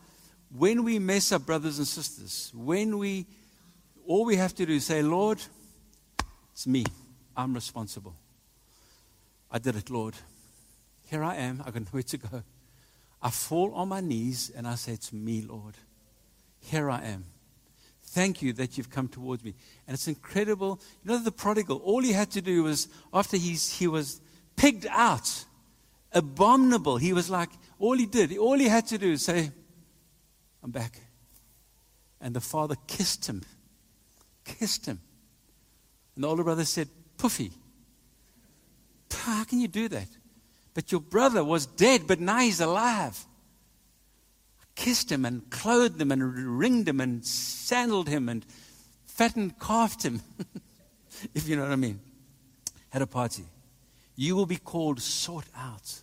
when 0.55 0.83
we 0.83 0.99
mess 0.99 1.31
up, 1.31 1.47
brothers 1.47 1.79
and 1.79 1.87
sisters, 1.87 2.51
when 2.53 2.99
we, 2.99 3.25
all 4.05 4.23
we 4.23 4.35
have 4.35 4.53
to 4.53 4.67
do 4.67 4.73
is 4.73 4.85
say, 4.85 5.01
Lord, 5.01 5.41
It's 6.53 6.67
me. 6.67 6.85
I'm 7.39 7.53
responsible. 7.53 8.15
I 9.49 9.59
did 9.59 9.77
it, 9.77 9.89
Lord. 9.89 10.13
Here 11.09 11.23
I 11.23 11.35
am. 11.35 11.63
I 11.65 11.71
got 11.71 11.85
nowhere 11.85 12.03
to 12.03 12.17
go. 12.17 12.43
I 13.21 13.29
fall 13.29 13.73
on 13.75 13.87
my 13.87 14.01
knees 14.01 14.51
and 14.53 14.67
I 14.67 14.75
say, 14.75 14.91
It's 14.91 15.13
me, 15.13 15.41
Lord. 15.41 15.75
Here 16.59 16.89
I 16.89 17.01
am. 17.01 17.23
Thank 18.03 18.41
you 18.41 18.51
that 18.53 18.77
you've 18.77 18.89
come 18.89 19.07
towards 19.07 19.45
me. 19.45 19.53
And 19.87 19.95
it's 19.95 20.09
incredible. 20.09 20.81
You 21.03 21.11
know, 21.11 21.23
the 21.23 21.31
prodigal, 21.31 21.77
all 21.77 22.01
he 22.01 22.11
had 22.11 22.29
to 22.31 22.41
do 22.41 22.63
was, 22.63 22.89
after 23.13 23.37
he's, 23.37 23.71
he 23.71 23.87
was 23.87 24.19
pigged 24.57 24.87
out, 24.89 25.45
abominable, 26.11 26.97
he 26.97 27.13
was 27.13 27.29
like, 27.29 27.51
all 27.79 27.95
he 27.95 28.05
did, 28.05 28.37
all 28.37 28.57
he 28.57 28.67
had 28.67 28.85
to 28.87 28.97
do 28.97 29.13
is 29.13 29.23
say, 29.23 29.51
I'm 30.61 30.71
back. 30.71 30.99
And 32.19 32.35
the 32.35 32.41
father 32.41 32.75
kissed 32.87 33.29
him. 33.29 33.43
Kissed 34.43 34.87
him. 34.87 34.99
And 36.15 36.25
the 36.25 36.27
older 36.27 36.43
brother 36.43 36.65
said, 36.65 36.89
Puffy, 37.19 37.51
how 39.11 39.43
can 39.43 39.59
you 39.59 39.67
do 39.67 39.89
that? 39.89 40.07
But 40.73 40.91
your 40.91 41.01
brother 41.01 41.43
was 41.43 41.65
dead, 41.65 42.07
but 42.07 42.21
now 42.21 42.39
he's 42.39 42.61
alive. 42.61 43.25
I 44.61 44.63
kissed 44.75 45.11
him 45.11 45.25
and 45.25 45.47
clothed 45.49 46.01
him 46.01 46.11
and 46.13 46.57
ringed 46.57 46.87
him 46.87 47.01
and 47.01 47.23
sandaled 47.25 48.07
him 48.07 48.29
and 48.29 48.45
fattened 49.05 49.59
calfed 49.59 50.03
him, 50.03 50.21
if 51.35 51.47
you 51.47 51.57
know 51.57 51.63
what 51.63 51.73
I 51.73 51.75
mean. 51.75 51.99
Had 52.89 53.01
a 53.01 53.07
party. 53.07 53.43
You 54.15 54.37
will 54.37 54.45
be 54.45 54.55
called 54.55 55.01
sought 55.01 55.47
out. 55.55 56.01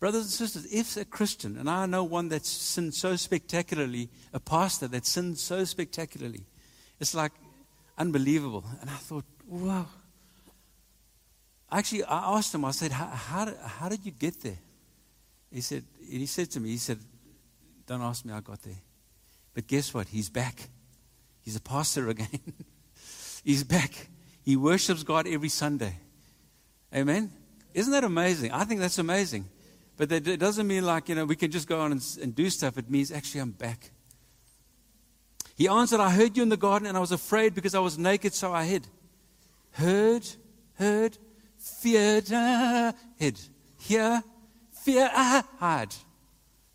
Brothers 0.00 0.22
and 0.22 0.32
sisters, 0.32 0.66
if 0.72 0.96
a 0.96 1.04
Christian, 1.04 1.56
and 1.56 1.70
I 1.70 1.86
know 1.86 2.02
one 2.02 2.28
that's 2.28 2.48
sinned 2.48 2.94
so 2.94 3.14
spectacularly, 3.14 4.08
a 4.32 4.40
pastor 4.40 4.88
that 4.88 5.06
sinned 5.06 5.38
so 5.38 5.62
spectacularly, 5.62 6.44
it's 6.98 7.14
like 7.14 7.30
unbelievable. 8.02 8.64
And 8.80 8.90
I 8.90 8.94
thought, 8.94 9.24
wow. 9.46 9.86
Actually, 11.70 12.04
I 12.04 12.36
asked 12.36 12.54
him, 12.54 12.64
I 12.64 12.72
said, 12.72 12.92
how, 12.92 13.06
how, 13.06 13.88
did, 13.88 14.04
you 14.04 14.12
get 14.12 14.42
there? 14.42 14.58
He 15.50 15.60
said, 15.62 15.84
he 16.06 16.26
said 16.26 16.50
to 16.50 16.60
me, 16.60 16.70
he 16.70 16.76
said, 16.76 16.98
don't 17.86 18.02
ask 18.02 18.24
me 18.24 18.32
how 18.32 18.38
I 18.38 18.40
got 18.42 18.60
there. 18.62 18.80
But 19.54 19.66
guess 19.66 19.94
what? 19.94 20.08
He's 20.08 20.28
back. 20.28 20.68
He's 21.40 21.56
a 21.56 21.60
pastor 21.60 22.08
again. 22.14 22.40
He's 23.44 23.64
back. 23.64 24.08
He 24.44 24.56
worships 24.56 25.02
God 25.02 25.26
every 25.26 25.48
Sunday. 25.48 25.96
Amen? 26.94 27.30
Isn't 27.72 27.92
that 27.92 28.04
amazing? 28.04 28.52
I 28.52 28.64
think 28.64 28.80
that's 28.80 28.98
amazing. 28.98 29.48
But 29.96 30.08
that 30.08 30.26
it 30.26 30.40
doesn't 30.40 30.66
mean 30.66 30.84
like, 30.84 31.08
you 31.08 31.14
know, 31.14 31.24
we 31.24 31.36
can 31.36 31.50
just 31.50 31.68
go 31.68 31.80
on 31.80 31.92
and, 31.92 32.02
and 32.20 32.34
do 32.34 32.50
stuff. 32.50 32.76
It 32.76 32.90
means 32.90 33.12
actually 33.12 33.40
I'm 33.40 33.52
back. 33.52 33.90
He 35.54 35.68
answered, 35.68 36.00
I 36.00 36.10
heard 36.10 36.36
you 36.36 36.42
in 36.42 36.48
the 36.48 36.56
garden 36.56 36.88
and 36.88 36.96
I 36.96 37.00
was 37.00 37.12
afraid 37.12 37.54
because 37.54 37.74
I 37.74 37.80
was 37.80 37.98
naked, 37.98 38.34
so 38.34 38.52
I 38.52 38.64
hid. 38.64 38.86
Heard, 39.72 40.26
heard, 40.74 41.18
feared, 41.58 42.32
uh, 42.32 42.92
hid. 43.16 43.38
Hear, 43.78 44.22
fear, 44.72 45.10
uh, 45.12 45.42
hide. 45.58 45.94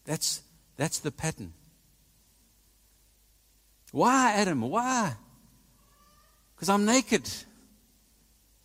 That's, 0.06 0.42
that's 0.76 1.00
the 1.00 1.12
pattern. 1.12 1.54
Why, 3.92 4.34
Adam? 4.34 4.62
Why? 4.62 5.16
Because 6.56 6.70
I'm 6.70 6.86
naked. 6.86 7.30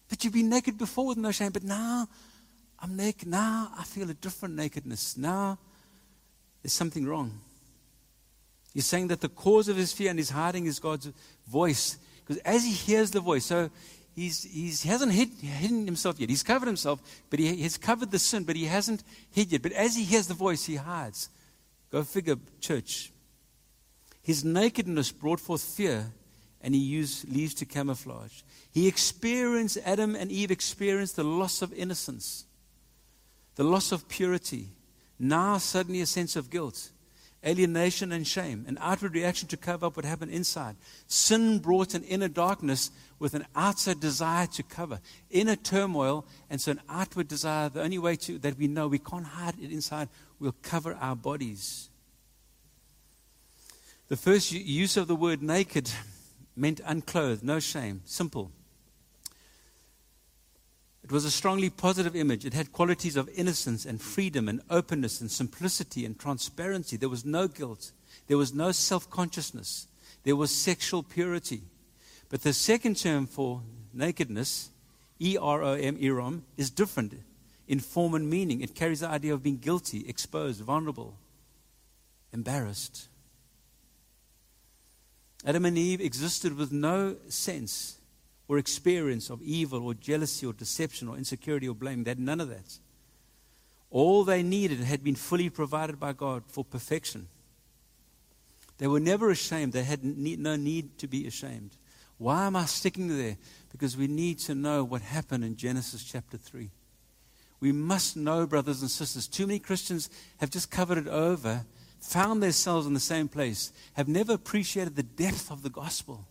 But 0.09 0.25
you've 0.25 0.35
been 0.35 0.51
naked 0.51 0.77
before 0.77 1.07
with 1.07 1.19
no 1.19 1.31
shame, 1.31 1.53
but 1.53 1.63
now 1.63 2.07
I'm 2.79 2.97
naked. 2.97 3.29
Now 3.29 3.71
I 3.79 3.85
feel 3.85 4.11
a 4.11 4.15
different 4.15 4.57
nakedness. 4.57 5.17
Now 5.17 5.59
there's 6.63 6.73
something 6.73 7.07
wrong. 7.07 7.41
He's 8.73 8.87
saying 8.87 9.09
that 9.09 9.21
the 9.21 9.29
cause 9.29 9.69
of 9.69 9.77
his 9.77 9.93
fear 9.93 10.11
and 10.11 10.19
his 10.19 10.31
hiding 10.31 10.67
is 10.67 10.79
God's 10.79 11.11
voice. 11.47 11.99
Because 12.21 12.41
as 12.43 12.65
he 12.65 12.73
hears 12.73 13.11
the 13.11 13.21
voice, 13.21 13.47
so 13.47 13.71
he's, 14.15 14.45
he's, 14.45 14.83
he 14.83 14.89
hasn't 14.89 15.13
hid, 15.13 15.31
hidden 15.41 15.85
himself 15.85 16.19
yet. 16.19 16.31
He's 16.31 16.43
covered 16.43 16.67
himself, 16.67 17.01
but 17.31 17.39
he, 17.39 17.55
he's 17.57 17.77
covered 17.77 18.11
the 18.11 18.19
sin, 18.19 18.45
but 18.45 18.57
he 18.57 18.65
hasn't 18.65 19.03
hid 19.31 19.53
yet. 19.53 19.63
But 19.63 19.73
as 19.73 19.97
he 19.97 20.05
hears 20.05 20.27
the 20.27 20.35
voice, 20.35 20.65
he 20.65 20.77
hides. 20.77 21.29
Go 21.91 22.03
figure, 22.03 22.37
church. 22.61 23.13
His 24.23 24.45
nakedness 24.45 25.13
brought 25.13 25.41
forth 25.41 25.63
fear, 25.63 26.13
and 26.63 26.75
he 26.75 26.81
used 26.81 27.31
leaves 27.31 27.55
to 27.55 27.67
camouflage. 27.67 28.43
He 28.73 28.89
experienced, 28.89 29.79
Adam 29.85 30.17
and 30.17 30.31
Eve 30.31 30.51
experienced 30.51 31.17
the 31.17 31.25
loss 31.25 31.61
of 31.61 31.73
innocence 31.75 32.47
the 33.55 33.65
loss 33.65 33.93
of 33.93 34.09
purity, 34.09 34.69
now 35.19 35.59
suddenly 35.59 36.01
a 36.01 36.07
sense 36.07 36.37
of 36.37 36.51
guilt, 36.51 36.91
alienation 37.45 38.13
and 38.13 38.27
shame, 38.27 38.65
an 38.69 38.79
outward 38.81 39.15
reaction 39.15 39.49
to 39.49 39.57
cover 39.57 39.87
up 39.87 39.97
what 39.97 40.05
happened 40.05 40.31
inside. 40.31 40.77
Sin 41.07 41.59
brought 41.59 41.95
an 41.95 42.05
inner 42.05 42.29
darkness 42.29 42.91
with 43.19 43.35
an 43.35 43.47
outside 43.57 44.01
desire 44.01 44.47
to 44.47 44.63
cover, 44.63 45.01
inner 45.31 45.57
turmoil, 45.57 46.25
and 46.49 46.61
so 46.61 46.73
an 46.73 46.81
outward 46.89 47.29
desire. 47.29 47.69
The 47.69 47.83
only 47.83 47.99
way 47.99 48.17
to, 48.17 48.39
that 48.39 48.59
we 48.59 48.69
know 48.69 48.89
we 48.89 48.99
can't 48.99 49.27
hide 49.27 49.55
it 49.61 49.73
inside, 49.73 50.09
we'll 50.39 50.55
cover 50.63 50.95
our 51.01 51.17
bodies. 51.17 51.89
The 54.09 54.17
first 54.17 54.53
use 54.53 54.97
of 54.97 55.09
the 55.09 55.17
word 55.17 55.43
naked 55.43 55.91
meant 56.57 56.81
unclothed, 56.85 57.43
no 57.43 57.61
shame, 57.61 58.03
simple. 58.05 58.53
It 61.05 61.11
was 61.11 61.25
a 61.25 61.31
strongly 61.31 61.69
positive 61.69 62.15
image. 62.15 62.45
It 62.45 62.55
had 62.55 62.73
qualities 62.73 63.17
of 63.17 63.29
innocence 63.35 63.85
and 63.85 64.01
freedom 64.01 64.49
and 64.49 64.63
openness 64.71 65.21
and 65.21 65.31
simplicity 65.31 66.05
and 66.05 66.19
transparency. 66.19 66.97
There 66.97 67.09
was 67.09 67.25
no 67.25 67.49
guilt. 67.49 67.93
There 68.29 68.39
was 68.39 68.55
no 68.55 68.71
self 68.71 69.11
consciousness. 69.11 69.89
There 70.23 70.37
was 70.37 70.53
sexual 70.53 71.03
purity. 71.03 71.63
But 72.29 72.43
the 72.43 72.53
second 72.53 72.97
term 72.97 73.27
for 73.27 73.63
nakedness, 73.93 74.71
E 75.21 75.37
R 75.37 75.63
O 75.63 75.73
M, 75.75 75.97
erom, 75.99 76.45
is 76.57 76.71
different 76.71 77.15
in 77.67 77.81
form 77.81 78.15
and 78.15 78.31
meaning. 78.31 78.61
It 78.61 78.75
carries 78.75 79.01
the 79.01 79.09
idea 79.09 79.35
of 79.35 79.43
being 79.43 79.59
guilty, 79.59 80.09
exposed, 80.09 80.61
vulnerable, 80.61 81.19
embarrassed. 82.33 83.09
Adam 85.45 85.65
and 85.65 85.77
Eve 85.77 86.01
existed 86.01 86.57
with 86.57 86.71
no 86.71 87.17
sense 87.29 87.99
or 88.53 88.59
experience 88.59 89.31
of 89.31 89.41
evil 89.41 89.87
or 89.87 89.95
jealousy 89.95 90.45
or 90.45 90.53
deception 90.53 91.09
or 91.09 91.17
insecurity 91.17 91.67
or 91.67 91.75
blame. 91.75 92.05
They 92.05 92.11
had 92.11 92.19
none 92.19 92.39
of 92.39 92.51
that. 92.51 92.79
All 93.91 94.25
they 94.25 94.43
needed 94.43 94.81
had 94.81 95.03
been 95.03 95.15
fully 95.15 95.49
provided 95.49 95.99
by 95.99 96.13
God 96.13 96.43
for 96.47 96.63
perfection. 96.63 97.29
They 98.77 98.87
were 98.87 99.01
never 99.01 99.31
ashamed. 99.31 99.73
They 99.73 99.85
had 99.85 100.05
no 100.05 100.57
need 100.57 100.99
to 100.99 101.07
be 101.07 101.27
ashamed. 101.27 101.71
Why 102.19 102.45
am 102.45 102.55
I 102.55 102.67
sticking 102.67 103.09
there? 103.09 103.39
Because 103.71 103.97
we 103.97 104.07
need 104.07 104.39
to 104.41 104.55
know 104.55 104.85
what 104.85 105.01
happened 105.01 105.45
in 105.45 105.57
Genesis 105.57 106.05
chapter 106.05 106.37
3. 106.37 106.71
We 107.61 107.73
must 107.73 108.19
know, 108.19 108.47
brothers 108.47 108.83
and 108.83 108.91
sisters. 108.91 109.29
Too 109.29 109.47
many 109.47 109.61
Christians 109.61 110.11
have 110.41 110.51
just 110.51 110.71
covered 110.71 110.99
it 110.99 111.09
over, 111.09 111.65
found 112.01 112.43
themselves 112.43 112.87
in 112.87 112.93
the 112.93 113.01
same 113.01 113.29
place, 113.29 113.73
have 113.95 114.09
never 114.09 114.35
appreciated 114.35 114.95
the 114.95 115.03
depth 115.03 115.51
of 115.51 115.63
the 115.63 115.71
gospel 115.71 116.27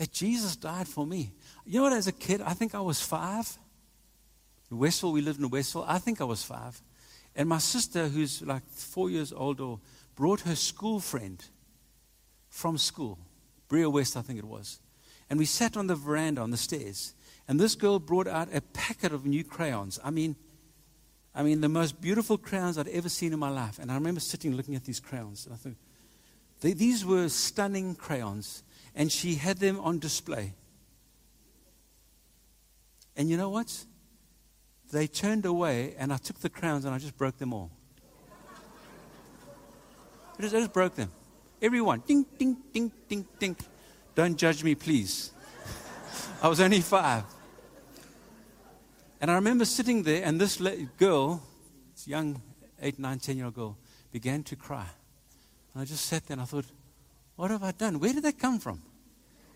that 0.00 0.12
Jesus 0.12 0.56
died 0.56 0.88
for 0.88 1.06
me. 1.06 1.30
You 1.64 1.78
know 1.78 1.82
what, 1.84 1.92
as 1.92 2.06
a 2.06 2.12
kid, 2.12 2.40
I 2.40 2.54
think 2.54 2.74
I 2.74 2.80
was 2.80 3.00
five. 3.00 3.58
In 4.70 4.78
Westville, 4.78 5.12
we 5.12 5.20
lived 5.20 5.40
in 5.40 5.50
Westville. 5.50 5.84
I 5.86 5.98
think 5.98 6.20
I 6.20 6.24
was 6.24 6.42
five. 6.42 6.80
And 7.34 7.48
my 7.48 7.58
sister, 7.58 8.08
who's 8.08 8.42
like 8.42 8.62
four 8.70 9.10
years 9.10 9.32
older, 9.32 9.76
brought 10.16 10.40
her 10.40 10.56
school 10.56 11.00
friend 11.00 11.44
from 12.48 12.78
school, 12.78 13.18
Brea 13.68 13.86
West, 13.86 14.16
I 14.16 14.22
think 14.22 14.38
it 14.38 14.44
was. 14.44 14.80
And 15.28 15.38
we 15.38 15.44
sat 15.44 15.76
on 15.76 15.86
the 15.86 15.94
veranda 15.94 16.40
on 16.40 16.50
the 16.50 16.56
stairs. 16.56 17.14
And 17.46 17.58
this 17.58 17.74
girl 17.74 17.98
brought 17.98 18.26
out 18.26 18.48
a 18.52 18.60
packet 18.60 19.12
of 19.12 19.24
new 19.24 19.44
crayons. 19.44 19.98
I 20.04 20.10
mean, 20.10 20.36
I 21.34 21.44
mean, 21.44 21.60
the 21.60 21.68
most 21.68 22.00
beautiful 22.00 22.36
crayons 22.36 22.76
I'd 22.76 22.88
ever 22.88 23.08
seen 23.08 23.32
in 23.32 23.38
my 23.38 23.50
life. 23.50 23.78
And 23.78 23.90
I 23.90 23.94
remember 23.94 24.20
sitting 24.20 24.56
looking 24.56 24.74
at 24.74 24.84
these 24.84 24.98
crayons. 24.98 25.46
And 25.46 25.54
I 25.54 25.56
thought, 25.56 25.76
these 26.60 27.04
were 27.04 27.28
stunning 27.28 27.94
crayons 27.94 28.62
and 28.94 29.10
she 29.10 29.36
had 29.36 29.58
them 29.58 29.80
on 29.80 29.98
display. 29.98 30.54
And 33.20 33.28
you 33.28 33.36
know 33.36 33.50
what? 33.50 33.84
They 34.92 35.06
turned 35.06 35.44
away, 35.44 35.94
and 35.98 36.10
I 36.10 36.16
took 36.16 36.40
the 36.40 36.48
crowns 36.48 36.86
and 36.86 36.94
I 36.94 36.98
just 36.98 37.18
broke 37.18 37.36
them 37.36 37.52
all. 37.52 37.70
I 40.38 40.40
just, 40.40 40.54
I 40.54 40.60
just 40.60 40.72
broke 40.72 40.94
them. 40.94 41.10
Everyone. 41.60 42.02
Ding, 42.06 42.24
ding, 42.38 42.56
ding, 42.72 42.90
ding, 43.06 43.26
ding. 43.38 43.56
Don't 44.14 44.38
judge 44.38 44.64
me, 44.64 44.74
please. 44.74 45.32
I 46.42 46.48
was 46.48 46.62
only 46.62 46.80
five. 46.80 47.24
And 49.20 49.30
I 49.30 49.34
remember 49.34 49.66
sitting 49.66 50.02
there, 50.02 50.24
and 50.24 50.40
this 50.40 50.56
girl, 50.96 51.42
this 51.92 52.08
young 52.08 52.40
eight, 52.80 52.98
nine, 52.98 53.18
ten 53.18 53.36
year 53.36 53.44
old 53.44 53.54
girl, 53.54 53.76
began 54.12 54.42
to 54.44 54.56
cry. 54.56 54.86
And 55.74 55.82
I 55.82 55.84
just 55.84 56.06
sat 56.06 56.26
there 56.26 56.36
and 56.36 56.40
I 56.40 56.46
thought, 56.46 56.64
what 57.36 57.50
have 57.50 57.62
I 57.62 57.72
done? 57.72 58.00
Where 58.00 58.14
did 58.14 58.22
that 58.22 58.38
come 58.38 58.58
from? 58.58 58.80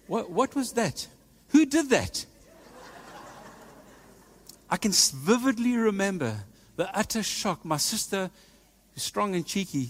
What, 0.06 0.30
what 0.30 0.54
was 0.54 0.72
that? 0.72 1.06
Who 1.48 1.64
did 1.64 1.88
that? 1.88 2.26
I 4.74 4.76
can 4.76 4.90
vividly 4.90 5.76
remember 5.76 6.36
the 6.74 6.92
utter 6.98 7.22
shock. 7.22 7.64
My 7.64 7.76
sister, 7.76 8.28
strong 8.96 9.36
and 9.36 9.46
cheeky, 9.46 9.88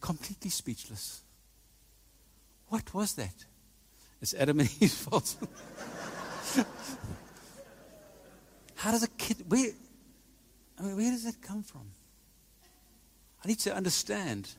completely 0.00 0.50
speechless. 0.50 1.22
What 2.66 2.92
was 2.92 3.14
that? 3.14 3.44
It's 4.20 4.34
Adam 4.34 4.58
and 4.58 4.68
Eve's 4.80 4.96
fault. 4.96 5.36
How 8.74 8.90
does 8.90 9.04
a 9.04 9.08
kid, 9.10 9.44
where, 9.46 9.70
I 10.76 10.82
mean, 10.82 10.96
where 10.96 11.12
does 11.12 11.22
that 11.22 11.40
come 11.40 11.62
from? 11.62 11.88
I 13.44 13.46
need 13.46 13.60
to 13.60 13.76
understand. 13.76 14.50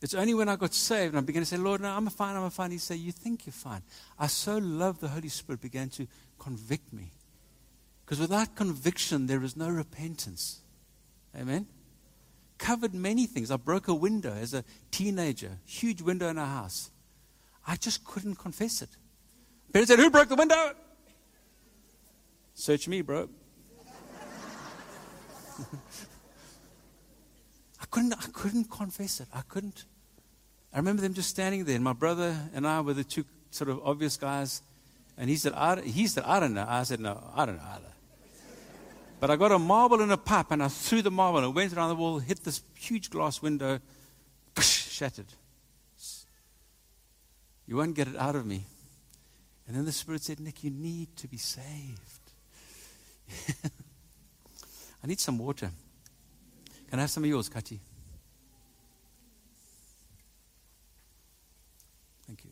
It's 0.00 0.14
only 0.14 0.34
when 0.34 0.48
I 0.48 0.54
got 0.54 0.74
saved 0.74 1.14
and 1.14 1.18
I 1.18 1.26
began 1.26 1.42
to 1.42 1.46
say, 1.46 1.56
Lord, 1.56 1.80
no, 1.80 1.88
I'm 1.88 2.06
fine, 2.06 2.36
I'm 2.36 2.48
fine. 2.50 2.70
He 2.70 2.78
said, 2.78 2.98
You 2.98 3.10
think 3.10 3.46
you're 3.46 3.52
fine. 3.52 3.82
I 4.16 4.28
so 4.28 4.58
love 4.58 5.00
the 5.00 5.08
Holy 5.08 5.28
Spirit 5.28 5.60
began 5.60 5.88
to 5.90 6.06
convict 6.38 6.92
me. 6.92 7.14
Because 8.04 8.20
without 8.20 8.54
conviction, 8.56 9.26
there 9.26 9.42
is 9.42 9.56
no 9.56 9.68
repentance. 9.68 10.60
Amen? 11.36 11.66
Covered 12.58 12.94
many 12.94 13.26
things. 13.26 13.50
I 13.50 13.56
broke 13.56 13.88
a 13.88 13.94
window 13.94 14.32
as 14.32 14.54
a 14.54 14.64
teenager, 14.90 15.58
huge 15.64 16.02
window 16.02 16.28
in 16.28 16.38
our 16.38 16.46
house. 16.46 16.90
I 17.66 17.76
just 17.76 18.04
couldn't 18.04 18.36
confess 18.36 18.82
it. 18.82 18.90
Parents 19.72 19.90
said, 19.90 19.98
Who 19.98 20.10
broke 20.10 20.28
the 20.28 20.34
window? 20.34 20.74
Search 22.54 22.86
me, 22.88 23.00
bro. 23.02 23.28
I 27.80 27.84
couldn't, 27.90 28.12
I 28.12 28.26
couldn't 28.32 28.70
confess 28.70 29.20
it. 29.20 29.28
I 29.32 29.42
couldn't. 29.48 29.84
I 30.72 30.78
remember 30.78 31.02
them 31.02 31.14
just 31.14 31.30
standing 31.30 31.64
there, 31.64 31.74
and 31.76 31.84
my 31.84 31.92
brother 31.92 32.36
and 32.54 32.66
I 32.66 32.80
were 32.80 32.94
the 32.94 33.04
two 33.04 33.24
sort 33.50 33.70
of 33.70 33.80
obvious 33.84 34.16
guys. 34.16 34.62
And 35.16 35.28
he 35.28 35.36
said, 35.36 35.52
I, 35.52 35.80
he 35.80 36.06
said, 36.06 36.24
I 36.24 36.40
don't 36.40 36.54
know. 36.54 36.66
I 36.66 36.82
said, 36.84 37.00
No, 37.00 37.22
I 37.34 37.46
don't 37.46 37.56
know 37.56 37.68
either. 37.74 37.91
But 39.22 39.30
I 39.30 39.36
got 39.36 39.52
a 39.52 39.58
marble 39.60 40.00
in 40.00 40.10
a 40.10 40.16
pipe, 40.16 40.50
and 40.50 40.60
I 40.60 40.66
threw 40.66 41.00
the 41.00 41.08
marble, 41.08 41.38
and 41.38 41.46
it 41.46 41.54
went 41.54 41.72
around 41.72 41.90
the 41.90 41.94
wall, 41.94 42.18
hit 42.18 42.42
this 42.42 42.60
huge 42.74 43.08
glass 43.08 43.40
window, 43.40 43.78
shattered. 44.60 45.32
You 47.68 47.76
won't 47.76 47.94
get 47.94 48.08
it 48.08 48.16
out 48.16 48.34
of 48.34 48.44
me. 48.44 48.64
And 49.68 49.76
then 49.76 49.84
the 49.84 49.92
Spirit 49.92 50.24
said, 50.24 50.40
Nick, 50.40 50.64
you 50.64 50.70
need 50.70 51.16
to 51.18 51.28
be 51.28 51.36
saved. 51.36 52.32
I 55.04 55.06
need 55.06 55.20
some 55.20 55.38
water. 55.38 55.70
Can 56.90 56.98
I 56.98 57.02
have 57.02 57.10
some 57.10 57.22
of 57.22 57.28
yours, 57.30 57.48
Kati? 57.48 57.78
Thank 62.26 62.44
you. 62.44 62.50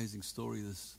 Amazing 0.00 0.22
story, 0.22 0.62
this. 0.62 0.96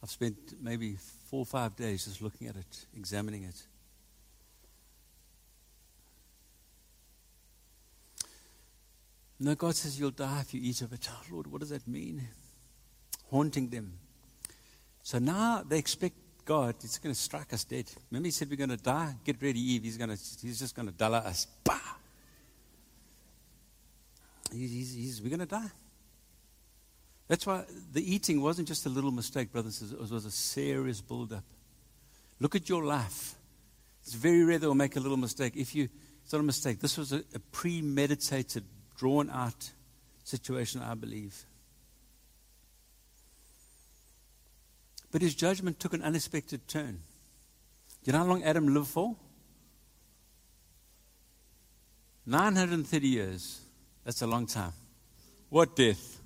I've 0.00 0.10
spent 0.10 0.36
maybe 0.62 0.96
four 1.28 1.40
or 1.40 1.44
five 1.44 1.74
days 1.74 2.04
just 2.04 2.22
looking 2.22 2.46
at 2.46 2.54
it, 2.54 2.86
examining 2.96 3.42
it. 3.42 3.66
No, 9.40 9.56
God 9.56 9.74
says 9.74 9.98
you'll 9.98 10.12
die 10.12 10.38
if 10.42 10.54
you 10.54 10.60
eat 10.62 10.82
of 10.82 10.92
it. 10.92 11.08
Oh, 11.10 11.20
Lord, 11.32 11.48
what 11.48 11.62
does 11.62 11.70
that 11.70 11.88
mean? 11.88 12.28
Haunting 13.28 13.68
them. 13.70 13.94
So 15.02 15.18
now 15.18 15.64
they 15.68 15.78
expect 15.78 16.14
God, 16.44 16.76
it's 16.84 16.98
going 16.98 17.12
to 17.12 17.20
strike 17.20 17.52
us 17.52 17.64
dead. 17.64 17.90
Remember, 18.12 18.28
He 18.28 18.30
said 18.30 18.48
we're 18.48 18.54
going 18.54 18.70
to 18.70 18.76
die? 18.76 19.16
Get 19.24 19.42
ready, 19.42 19.58
Eve. 19.58 19.82
He's, 19.82 19.96
going 19.96 20.10
to, 20.10 20.18
he's 20.40 20.60
just 20.60 20.76
going 20.76 20.86
to 20.86 20.94
dull 20.94 21.16
us. 21.16 21.48
Bah! 21.64 21.76
He's, 24.52 24.70
he's, 24.70 24.94
he's, 24.94 25.20
we're 25.20 25.36
going 25.36 25.40
to 25.40 25.46
die. 25.46 25.70
That's 27.30 27.46
why 27.46 27.62
the 27.92 28.02
eating 28.02 28.42
wasn't 28.42 28.66
just 28.66 28.86
a 28.86 28.88
little 28.88 29.12
mistake, 29.12 29.52
brothers. 29.52 29.80
It 29.92 30.10
was 30.10 30.24
a 30.24 30.32
serious 30.32 31.00
build-up. 31.00 31.44
Look 32.40 32.56
at 32.56 32.68
your 32.68 32.82
life. 32.82 33.36
It's 34.02 34.14
very 34.14 34.42
rare 34.42 34.58
that 34.58 34.66
we'll 34.66 34.74
make 34.74 34.96
a 34.96 35.00
little 35.00 35.16
mistake. 35.16 35.52
If 35.54 35.72
you, 35.72 35.88
it's 36.24 36.32
not 36.32 36.40
a 36.40 36.42
mistake. 36.42 36.80
This 36.80 36.98
was 36.98 37.12
a, 37.12 37.22
a 37.32 37.38
premeditated, 37.52 38.64
drawn-out 38.96 39.70
situation, 40.24 40.82
I 40.82 40.94
believe. 40.94 41.44
But 45.12 45.22
his 45.22 45.36
judgment 45.36 45.78
took 45.78 45.94
an 45.94 46.02
unexpected 46.02 46.66
turn. 46.66 46.98
Do 48.02 48.06
you 48.06 48.12
know 48.12 48.18
how 48.18 48.24
long 48.24 48.42
Adam 48.42 48.74
lived 48.74 48.88
for? 48.88 49.14
930 52.26 53.06
years. 53.06 53.60
That's 54.04 54.20
a 54.20 54.26
long 54.26 54.48
time. 54.48 54.72
What 55.48 55.76
death? 55.76 56.19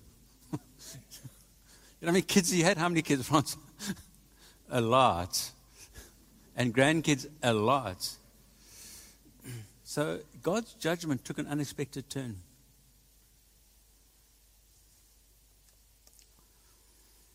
You 2.04 2.08
know 2.08 2.10
how 2.10 2.16
many 2.16 2.26
kids 2.26 2.50
he 2.50 2.60
had? 2.60 2.76
How 2.76 2.90
many 2.90 3.00
kids, 3.00 3.26
Franz? 3.28 3.56
a 4.68 4.78
lot. 4.78 5.52
And 6.54 6.74
grandkids, 6.74 7.26
a 7.42 7.54
lot. 7.54 8.10
So 9.84 10.18
God's 10.42 10.74
judgment 10.74 11.24
took 11.24 11.38
an 11.38 11.46
unexpected 11.46 12.10
turn. 12.10 12.24
And 12.24 12.36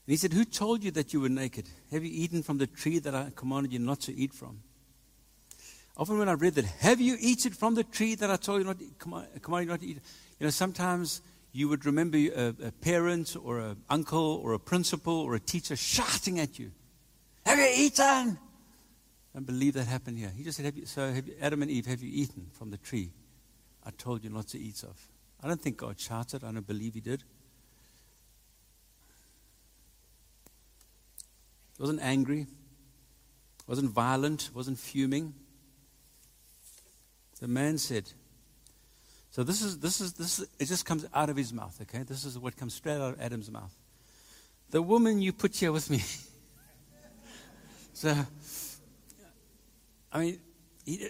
he 0.05 0.17
said, 0.17 0.33
Who 0.33 0.45
told 0.45 0.83
you 0.83 0.91
that 0.91 1.13
you 1.13 1.21
were 1.21 1.29
naked? 1.29 1.67
Have 1.91 2.03
you 2.03 2.11
eaten 2.13 2.43
from 2.43 2.59
the 2.59 2.67
tree 2.67 2.99
that 2.99 3.15
I 3.15 3.31
commanded 3.35 3.73
you 3.73 3.79
not 3.79 4.01
to 4.01 4.13
eat 4.13 4.35
from? 4.35 4.59
Often 5.97 6.19
when 6.19 6.29
I 6.29 6.33
read 6.33 6.53
that, 6.53 6.65
have 6.65 7.01
you 7.01 7.17
eaten 7.19 7.53
from 7.53 7.73
the 7.73 7.83
tree 7.83 8.13
that 8.13 8.29
I 8.29 8.35
told 8.35 8.59
you 8.59 8.67
not 8.67 8.77
to 8.77 8.85
eat, 8.85 8.99
commanded 8.99 9.65
you 9.65 9.71
not 9.71 9.79
to 9.79 9.87
eat? 9.87 9.97
You 10.39 10.45
know, 10.45 10.51
sometimes 10.51 11.21
you 11.51 11.67
would 11.67 11.85
remember 11.85 12.17
a, 12.17 12.53
a 12.63 12.71
parent 12.71 13.35
or 13.41 13.59
an 13.59 13.77
uncle 13.89 14.39
or 14.43 14.53
a 14.53 14.59
principal 14.59 15.13
or 15.13 15.35
a 15.35 15.39
teacher 15.39 15.75
shouting 15.75 16.39
at 16.39 16.59
you, 16.59 16.71
Have 17.45 17.57
you 17.57 17.69
eaten? 17.73 18.37
I 19.35 19.39
believe 19.39 19.73
that 19.73 19.85
happened 19.85 20.17
here. 20.17 20.31
He 20.35 20.43
just 20.43 20.57
said, 20.57 20.65
have 20.65 20.77
you, 20.77 20.85
So, 20.85 21.11
have 21.11 21.27
you, 21.27 21.35
Adam 21.41 21.61
and 21.61 21.71
Eve, 21.71 21.85
have 21.85 22.01
you 22.01 22.09
eaten 22.11 22.47
from 22.51 22.71
the 22.71 22.77
tree 22.77 23.11
I 23.83 23.91
told 23.91 24.23
you 24.23 24.29
not 24.29 24.47
to 24.49 24.59
eat 24.59 24.83
of? 24.83 24.97
I 25.41 25.47
don't 25.47 25.61
think 25.61 25.77
God 25.77 25.99
shouted. 25.99 26.43
I 26.43 26.51
don't 26.51 26.67
believe 26.67 26.93
He 26.93 26.99
did. 26.99 27.23
He 31.77 31.81
wasn't 31.81 32.01
angry, 32.01 32.47
wasn't 33.65 33.91
violent, 33.91 34.49
wasn't 34.53 34.77
fuming. 34.77 35.33
The 37.39 37.47
man 37.47 37.77
said, 37.77 38.11
so 39.31 39.43
this 39.43 39.61
is 39.61 39.79
this 39.79 40.01
is 40.01 40.13
this 40.13 40.39
is, 40.39 40.47
it 40.57 40.65
just 40.65 40.85
comes 40.85 41.05
out 41.13 41.29
of 41.29 41.37
his 41.37 41.53
mouth, 41.53 41.77
okay? 41.81 42.03
This 42.03 42.25
is 42.25 42.37
what 42.37 42.57
comes 42.57 42.73
straight 42.73 42.95
out 42.95 43.13
of 43.13 43.21
Adam's 43.21 43.51
mouth. 43.51 43.73
The 44.71 44.81
woman 44.81 45.21
you 45.21 45.33
put 45.33 45.55
here 45.55 45.71
with 45.71 45.89
me. 45.89 46.01
so 47.93 48.15
I 50.11 50.19
mean 50.19 50.39
he, 50.85 51.09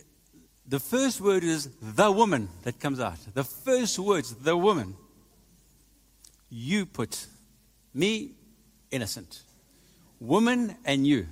the 0.68 0.80
first 0.80 1.22
word 1.22 1.44
is 1.44 1.70
the 1.82 2.12
woman 2.12 2.50
that 2.64 2.80
comes 2.80 3.00
out. 3.00 3.18
The 3.34 3.44
first 3.44 3.98
words, 3.98 4.36
the 4.36 4.56
woman. 4.56 4.96
You 6.50 6.86
put 6.86 7.26
me 7.94 8.34
innocent. 8.92 9.42
Woman 10.20 10.76
and 10.86 11.08
you. 11.08 11.28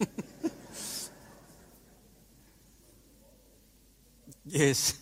yes. 4.44 4.98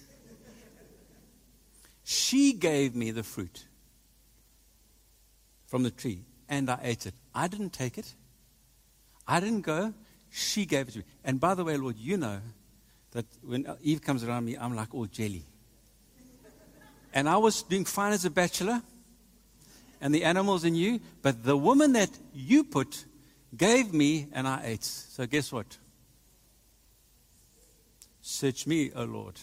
She 2.31 2.53
gave 2.53 2.95
me 2.95 3.11
the 3.11 3.25
fruit 3.25 3.65
from 5.67 5.83
the 5.83 5.91
tree, 5.91 6.21
and 6.49 6.71
I 6.71 6.79
ate 6.81 7.07
it. 7.07 7.15
I 7.35 7.49
didn't 7.49 7.73
take 7.73 7.99
it. 7.99 8.15
I 9.27 9.41
didn't 9.41 9.63
go. 9.63 9.93
She 10.31 10.65
gave 10.65 10.87
it 10.87 10.93
to 10.93 10.99
me. 10.99 11.05
And 11.25 11.41
by 11.41 11.57
the 11.57 11.65
way, 11.65 11.77
Lord, 11.77 11.97
you 11.97 12.17
know 12.17 12.39
that 13.11 13.27
when 13.43 13.67
Eve 13.83 14.01
comes 14.03 14.23
around 14.23 14.45
me, 14.45 14.57
I'm 14.57 14.77
like 14.77 14.95
all 14.95 15.07
jelly. 15.07 15.43
And 17.13 17.29
I 17.29 17.37
was 17.37 17.65
doing 17.65 17.85
fine 17.85 18.13
as 18.13 18.25
a 18.25 18.31
bachelor, 18.31 18.81
and 20.01 20.15
the 20.15 20.23
animals 20.23 20.63
in 20.65 20.77
you, 20.77 21.01
but 21.23 21.43
the 21.43 21.57
woman 21.57 21.95
that 21.95 22.11
you 22.33 22.63
put 22.63 23.07
gave 23.57 23.93
me, 23.93 24.29
and 24.33 24.47
I 24.47 24.61
ate. 24.67 24.85
So 24.85 25.27
guess 25.27 25.51
what? 25.51 25.79
Search 28.23 28.69
me, 28.69 28.93
O 28.95 29.03
Lord. 29.03 29.35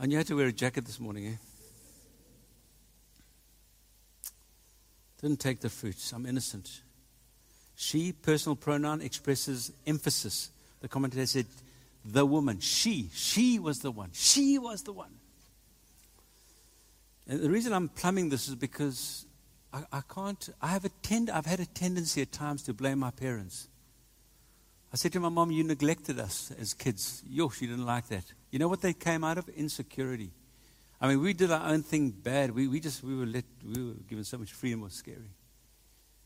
And 0.00 0.12
you 0.12 0.18
had 0.18 0.26
to 0.28 0.36
wear 0.36 0.46
a 0.46 0.52
jacket 0.52 0.84
this 0.86 1.00
morning, 1.00 1.26
eh? 1.26 1.36
Didn't 5.20 5.40
take 5.40 5.60
the 5.60 5.68
fruits. 5.68 6.12
I'm 6.12 6.26
innocent. 6.26 6.82
She, 7.74 8.12
personal 8.12 8.54
pronoun, 8.54 9.00
expresses 9.00 9.72
emphasis. 9.86 10.50
The 10.80 10.88
commentator 10.88 11.26
said, 11.26 11.46
the 12.04 12.24
woman. 12.24 12.60
She. 12.60 13.10
She 13.12 13.58
was 13.58 13.80
the 13.80 13.90
one. 13.90 14.10
She 14.12 14.58
was 14.58 14.82
the 14.82 14.92
one. 14.92 15.14
And 17.26 17.40
the 17.40 17.50
reason 17.50 17.72
I'm 17.72 17.88
plumbing 17.88 18.28
this 18.28 18.48
is 18.48 18.54
because 18.54 19.26
I, 19.72 19.82
I 19.92 20.00
can't, 20.12 20.48
I 20.62 20.68
have 20.68 20.84
a 20.84 20.88
tend, 21.02 21.28
I've 21.28 21.46
had 21.46 21.60
a 21.60 21.66
tendency 21.66 22.22
at 22.22 22.32
times 22.32 22.62
to 22.64 22.72
blame 22.72 23.00
my 23.00 23.10
parents. 23.10 23.68
I 24.92 24.96
said 24.96 25.12
to 25.12 25.20
my 25.20 25.28
mom, 25.28 25.50
You 25.50 25.64
neglected 25.64 26.18
us 26.18 26.52
as 26.58 26.74
kids. 26.74 27.22
Yo, 27.28 27.48
she 27.50 27.66
didn't 27.66 27.84
like 27.84 28.08
that. 28.08 28.24
You 28.50 28.58
know 28.58 28.68
what 28.68 28.80
they 28.80 28.94
came 28.94 29.24
out 29.24 29.38
of? 29.38 29.48
Insecurity. 29.50 30.30
I 31.00 31.08
mean, 31.08 31.20
we 31.20 31.32
did 31.32 31.50
our 31.50 31.68
own 31.68 31.82
thing 31.82 32.10
bad. 32.10 32.50
We, 32.54 32.66
we 32.66 32.80
just, 32.80 33.04
we 33.04 33.16
were 33.16 33.26
let, 33.26 33.44
we 33.64 33.84
were 33.84 33.94
given 34.08 34.24
so 34.24 34.38
much 34.38 34.52
freedom, 34.52 34.80
it 34.80 34.84
was 34.84 34.94
scary. 34.94 35.30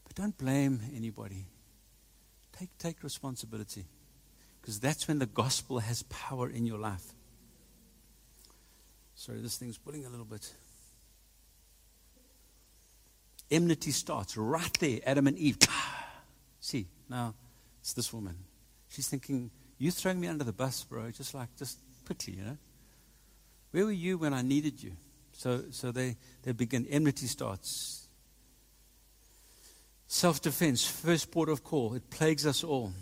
But 0.04 0.14
don't 0.14 0.36
blame 0.36 0.80
anybody. 0.94 1.44
Take, 2.58 2.70
take 2.78 3.02
responsibility. 3.02 3.84
Because 4.60 4.78
that's 4.78 5.08
when 5.08 5.18
the 5.18 5.26
gospel 5.26 5.80
has 5.80 6.04
power 6.04 6.48
in 6.48 6.64
your 6.64 6.78
life. 6.78 7.04
Sorry, 9.14 9.40
this 9.40 9.56
thing's 9.56 9.76
pulling 9.76 10.06
a 10.06 10.08
little 10.08 10.24
bit. 10.24 10.52
Enmity 13.50 13.90
starts 13.90 14.36
right 14.36 14.72
there, 14.80 15.00
Adam 15.04 15.26
and 15.26 15.36
Eve. 15.36 15.58
See, 16.60 16.86
now 17.10 17.34
it's 17.80 17.92
this 17.92 18.12
woman. 18.12 18.36
She's 18.92 19.08
thinking, 19.08 19.50
You 19.78 19.90
throwing 19.90 20.20
me 20.20 20.28
under 20.28 20.44
the 20.44 20.52
bus, 20.52 20.84
bro, 20.84 21.10
just 21.10 21.34
like, 21.34 21.48
just 21.56 21.78
quickly, 22.04 22.34
you 22.34 22.44
know? 22.44 22.58
Where 23.70 23.86
were 23.86 23.92
you 23.92 24.18
when 24.18 24.34
I 24.34 24.42
needed 24.42 24.82
you? 24.82 24.92
So, 25.32 25.64
so 25.70 25.90
they, 25.92 26.16
they 26.42 26.52
begin, 26.52 26.86
enmity 26.90 27.26
starts. 27.26 28.06
Self 30.06 30.42
defense, 30.42 30.84
first 30.84 31.30
port 31.30 31.48
of 31.48 31.64
call. 31.64 31.94
It 31.94 32.10
plagues 32.10 32.46
us 32.46 32.62
all. 32.62 32.92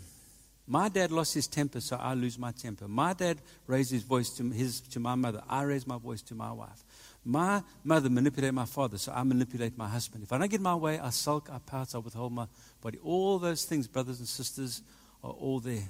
My 0.65 0.87
dad 0.87 1.11
lost 1.11 1.33
his 1.33 1.47
temper, 1.47 1.81
so 1.81 1.97
I 1.97 2.13
lose 2.13 2.39
my 2.39 2.53
temper. 2.53 2.87
My 2.87 3.11
dad 3.11 3.41
raised 3.67 3.91
his 3.91 4.03
voice 4.03 4.29
to, 4.37 4.49
his, 4.49 4.79
to 4.79 5.01
my 5.01 5.15
mother. 5.15 5.43
I 5.49 5.63
raise 5.63 5.85
my 5.85 5.97
voice 5.97 6.21
to 6.23 6.35
my 6.35 6.53
wife. 6.53 6.85
My 7.25 7.61
mother 7.83 8.09
manipulated 8.09 8.55
my 8.55 8.65
father, 8.65 8.97
so 8.97 9.11
I 9.13 9.23
manipulate 9.23 9.77
my 9.77 9.89
husband. 9.89 10.23
If 10.23 10.31
I 10.31 10.37
don't 10.37 10.49
get 10.49 10.61
my 10.61 10.75
way, 10.75 10.99
I 10.99 11.09
sulk, 11.09 11.49
I 11.51 11.57
pout, 11.59 11.93
I 11.93 11.97
withhold 11.97 12.31
my 12.31 12.47
body. 12.79 12.99
All 13.03 13.37
those 13.37 13.65
things, 13.65 13.87
brothers 13.87 14.19
and 14.19 14.27
sisters, 14.27 14.81
are 15.23 15.31
all 15.31 15.59
there. 15.59 15.89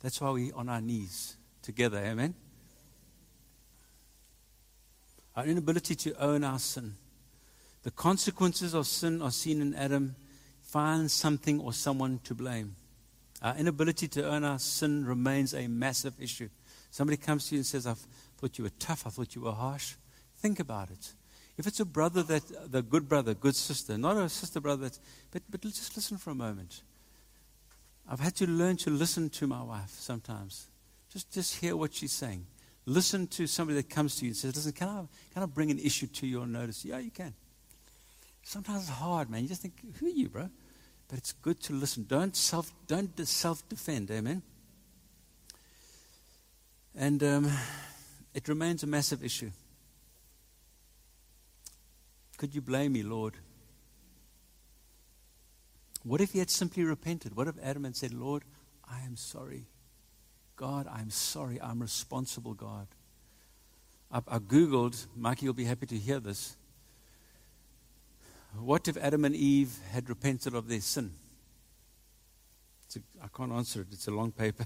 That's 0.00 0.20
why 0.20 0.30
we're 0.30 0.54
on 0.54 0.68
our 0.68 0.80
knees 0.80 1.36
together. 1.62 1.98
Amen? 1.98 2.34
Our 5.36 5.44
inability 5.44 5.94
to 5.96 6.14
own 6.20 6.44
our 6.44 6.58
sin. 6.58 6.94
The 7.82 7.90
consequences 7.90 8.74
of 8.74 8.86
sin 8.86 9.22
are 9.22 9.30
seen 9.30 9.60
in 9.60 9.74
Adam. 9.74 10.14
Find 10.62 11.10
something 11.10 11.60
or 11.60 11.72
someone 11.72 12.20
to 12.24 12.34
blame. 12.34 12.76
Our 13.40 13.56
inability 13.56 14.08
to 14.08 14.28
own 14.28 14.44
our 14.44 14.58
sin 14.58 15.06
remains 15.06 15.54
a 15.54 15.66
massive 15.68 16.14
issue. 16.20 16.48
Somebody 16.90 17.16
comes 17.16 17.48
to 17.48 17.54
you 17.54 17.60
and 17.60 17.66
says, 17.66 17.86
I 17.86 17.94
thought 18.36 18.58
you 18.58 18.64
were 18.64 18.72
tough, 18.78 19.06
I 19.06 19.10
thought 19.10 19.34
you 19.34 19.42
were 19.42 19.52
harsh. 19.52 19.94
Think 20.38 20.60
about 20.60 20.90
it. 20.90 21.12
If 21.56 21.66
it's 21.66 21.80
a 21.80 21.84
brother 21.84 22.22
that, 22.24 22.70
the 22.70 22.82
good 22.82 23.08
brother, 23.08 23.34
good 23.34 23.56
sister, 23.56 23.98
not 23.98 24.16
a 24.16 24.28
sister 24.28 24.60
brother, 24.60 24.90
but, 25.30 25.42
but 25.50 25.60
just 25.60 25.96
listen 25.96 26.16
for 26.16 26.30
a 26.30 26.34
moment. 26.34 26.82
I've 28.08 28.20
had 28.20 28.34
to 28.36 28.46
learn 28.46 28.76
to 28.78 28.90
listen 28.90 29.28
to 29.30 29.46
my 29.46 29.62
wife 29.62 29.90
sometimes. 29.90 30.68
Just, 31.12 31.30
just 31.32 31.56
hear 31.56 31.76
what 31.76 31.94
she's 31.94 32.12
saying. 32.12 32.46
Listen 32.86 33.26
to 33.28 33.46
somebody 33.46 33.76
that 33.76 33.90
comes 33.90 34.16
to 34.16 34.24
you 34.24 34.30
and 34.30 34.36
says, 34.36 34.56
Listen, 34.56 34.72
can 34.72 34.88
I, 34.88 35.04
can 35.34 35.42
I 35.42 35.46
bring 35.46 35.70
an 35.70 35.78
issue 35.78 36.06
to 36.06 36.26
your 36.26 36.46
notice? 36.46 36.84
Yeah, 36.84 36.98
you 36.98 37.10
can. 37.10 37.34
Sometimes 38.42 38.88
it's 38.88 38.98
hard, 38.98 39.28
man. 39.28 39.42
You 39.42 39.48
just 39.48 39.60
think, 39.60 39.74
Who 39.98 40.06
are 40.06 40.10
you, 40.10 40.30
bro? 40.30 40.48
But 41.08 41.18
it's 41.18 41.32
good 41.32 41.60
to 41.64 41.74
listen. 41.74 42.06
Don't 42.08 42.34
self, 42.34 42.72
don't 42.86 43.18
self 43.26 43.66
defend. 43.68 44.10
Amen. 44.10 44.42
And 46.96 47.22
um, 47.22 47.52
it 48.34 48.48
remains 48.48 48.82
a 48.82 48.86
massive 48.86 49.22
issue. 49.22 49.50
Could 52.38 52.54
you 52.54 52.62
blame 52.62 52.92
me, 52.92 53.02
Lord? 53.02 53.34
What 56.08 56.22
if 56.22 56.32
he 56.32 56.38
had 56.38 56.48
simply 56.48 56.84
repented? 56.84 57.36
What 57.36 57.48
if 57.48 57.56
Adam 57.62 57.84
had 57.84 57.94
said, 57.94 58.14
Lord, 58.14 58.42
I 58.90 59.00
am 59.04 59.14
sorry. 59.14 59.66
God, 60.56 60.86
I'm 60.90 61.10
sorry. 61.10 61.60
I'm 61.60 61.80
responsible, 61.80 62.54
God. 62.54 62.86
I, 64.10 64.22
I 64.26 64.38
Googled, 64.38 65.06
Mikey 65.14 65.46
will 65.46 65.52
be 65.52 65.66
happy 65.66 65.84
to 65.84 65.96
hear 65.98 66.18
this. 66.18 66.56
What 68.58 68.88
if 68.88 68.96
Adam 68.96 69.26
and 69.26 69.36
Eve 69.36 69.76
had 69.90 70.08
repented 70.08 70.54
of 70.54 70.66
their 70.66 70.80
sin? 70.80 71.12
I 73.22 73.26
can't 73.36 73.52
answer 73.52 73.82
it. 73.82 73.88
It's 73.92 74.08
a 74.08 74.10
long 74.10 74.32
paper. 74.32 74.64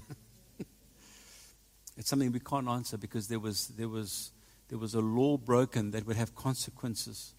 it's 1.97 2.07
something 2.07 2.31
we 2.31 2.39
can't 2.39 2.69
answer 2.69 2.97
because 2.97 3.27
there 3.27 3.39
was, 3.39 3.67
there, 3.67 3.89
was, 3.89 4.31
there 4.69 4.79
was 4.79 4.95
a 4.95 5.01
law 5.01 5.37
broken 5.37 5.91
that 5.91 6.07
would 6.07 6.15
have 6.15 6.33
consequences. 6.35 7.33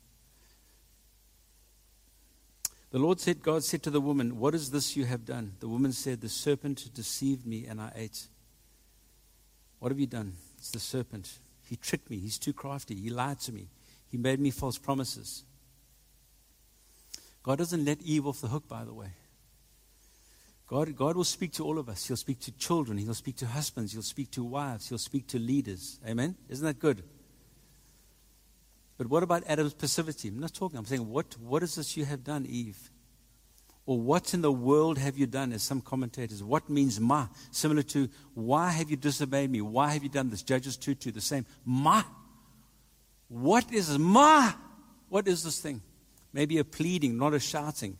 The 2.95 3.01
Lord 3.01 3.19
said, 3.19 3.43
God 3.43 3.65
said 3.65 3.83
to 3.83 3.91
the 3.91 4.01
woman, 4.01 4.39
What 4.39 4.55
is 4.55 4.71
this 4.71 4.97
you 4.97 5.05
have 5.05 5.25
done? 5.25 5.57
The 5.59 5.67
woman 5.67 5.91
said, 5.91 6.21
The 6.21 6.29
serpent 6.29 6.95
deceived 6.95 7.45
me 7.45 7.67
and 7.67 7.81
I 7.81 7.91
ate. 7.97 8.29
What 9.81 9.91
have 9.91 9.99
you 9.99 10.07
done? 10.07 10.35
It's 10.59 10.71
the 10.71 10.79
serpent. 10.79 11.41
He 11.69 11.75
tricked 11.75 12.09
me. 12.09 12.19
He's 12.19 12.39
too 12.39 12.53
crafty. 12.53 12.95
He 12.95 13.11
lied 13.11 13.41
to 13.41 13.53
me. 13.53 13.67
He 14.13 14.17
made 14.17 14.39
me 14.39 14.53
false 14.53 14.79
promises. 14.79 15.43
God 17.43 17.59
doesn't 17.59 17.85
let 17.85 18.01
Eve 18.01 18.29
off 18.29 18.41
the 18.41 18.47
hook, 18.47 18.69
by 18.69 18.85
the 18.85 18.95
way. 18.95 19.11
God, 20.69 20.95
God 20.95 21.17
will 21.17 21.25
speak 21.25 21.51
to 21.55 21.65
all 21.65 21.81
of 21.81 21.89
us. 21.89 22.07
He'll 22.07 22.17
speak 22.17 22.39
to 22.43 22.53
children. 22.53 22.97
He'll 22.97 23.13
speak 23.13 23.39
to 23.39 23.47
husbands. 23.47 23.93
He'll 23.93 24.03
speak 24.03 24.31
to 24.31 24.45
wives. 24.45 24.89
He'll 24.89 24.99
speak 24.99 25.27
to 25.27 25.41
leaders. 25.41 25.99
Amen? 26.07 26.37
Isn't 26.49 26.65
that 26.65 26.79
good? 26.79 27.03
But 28.97 29.09
what 29.09 29.23
about 29.23 29.43
Adam's 29.47 29.75
passivity? 29.75 30.29
I'm 30.29 30.39
not 30.39 30.55
talking. 30.55 30.79
I'm 30.79 30.85
saying, 30.85 31.09
what, 31.09 31.37
what 31.41 31.63
is 31.63 31.75
this 31.75 31.97
you 31.97 32.05
have 32.05 32.23
done, 32.23 32.47
Eve? 32.49 32.91
Or 33.87 34.01
what 34.01 34.33
in 34.33 34.41
the 34.41 34.53
world 34.53 34.97
have 34.99 35.19
you 35.19 35.27
done, 35.27 35.53
as 35.53 35.63
some 35.63 35.81
commentators? 35.81 36.43
What 36.43 36.71
means 36.71 37.01
ma? 37.01 37.27
Similar 37.51 37.83
to, 37.83 38.09
why 38.33 38.71
have 38.71 38.91
you 38.91 38.97
disobeyed 38.97 39.51
me? 39.51 39.61
Why 39.61 39.91
have 39.91 40.03
you 40.03 40.09
done 40.09 40.31
this? 40.31 40.43
Judges 40.43 40.77
2 40.77 40.95
2, 40.95 41.13
the 41.13 41.21
same. 41.21 41.45
Ma. 41.65 42.03
What 43.29 43.71
is 43.73 43.99
ma? 43.99 44.53
What 45.09 45.29
is 45.29 45.43
this 45.43 45.61
thing? 45.61 45.83
Maybe 46.33 46.59
a 46.59 46.65
pleading, 46.65 47.19
not 47.19 47.35
a 47.35 47.41
shouting. 47.41 47.99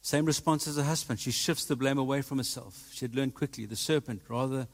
Same 0.00 0.24
response 0.24 0.68
as 0.68 0.78
a 0.78 0.84
husband. 0.84 1.18
She 1.18 1.32
shifts 1.32 1.64
the 1.64 1.74
blame 1.74 1.98
away 1.98 2.22
from 2.22 2.38
herself. 2.38 2.88
She 2.92 3.04
had 3.04 3.16
learned 3.16 3.34
quickly. 3.34 3.66
The 3.66 3.74
serpent, 3.74 4.22
rather, 4.28 4.68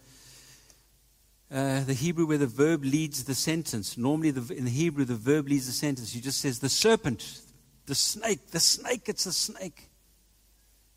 uh, 1.53 1.85
the 1.85 1.95
Hebrew 1.95 2.27
where 2.27 2.39
the 2.39 2.47
verb 2.47 2.83
leads 2.85 3.25
the 3.25 3.35
sentence. 3.35 3.99
Normally, 3.99 4.31
the, 4.31 4.55
in 4.55 4.65
the 4.65 4.71
Hebrew, 4.71 5.05
the 5.05 5.15
verb 5.15 5.49
leads 5.49 5.67
the 5.67 5.73
sentence. 5.73 6.11
She 6.11 6.21
just 6.21 6.41
says, 6.41 6.61
the 6.61 6.69
serpent, 6.69 7.41
the 7.87 7.95
snake, 7.95 8.51
the 8.51 8.61
snake, 8.61 9.09
it's 9.09 9.25
the 9.25 9.33
snake. 9.33 9.91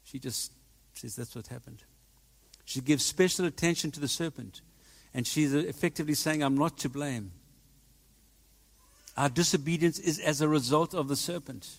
She 0.04 0.20
just 0.20 0.54
says 0.94 1.16
that's 1.16 1.36
what 1.36 1.48
happened. 1.48 1.84
She 2.64 2.80
gives 2.80 3.04
special 3.04 3.46
attention 3.46 3.92
to 3.92 4.00
the 4.00 4.08
serpent. 4.08 4.62
And 5.14 5.26
she's 5.26 5.54
effectively 5.54 6.14
saying, 6.14 6.42
I'm 6.42 6.58
not 6.58 6.78
to 6.80 6.90
blame. 6.90 7.32
Our 9.18 9.30
disobedience 9.30 9.98
is 10.00 10.20
as 10.20 10.42
a 10.42 10.48
result 10.48 10.94
of 10.94 11.08
the 11.08 11.16
serpent. 11.16 11.70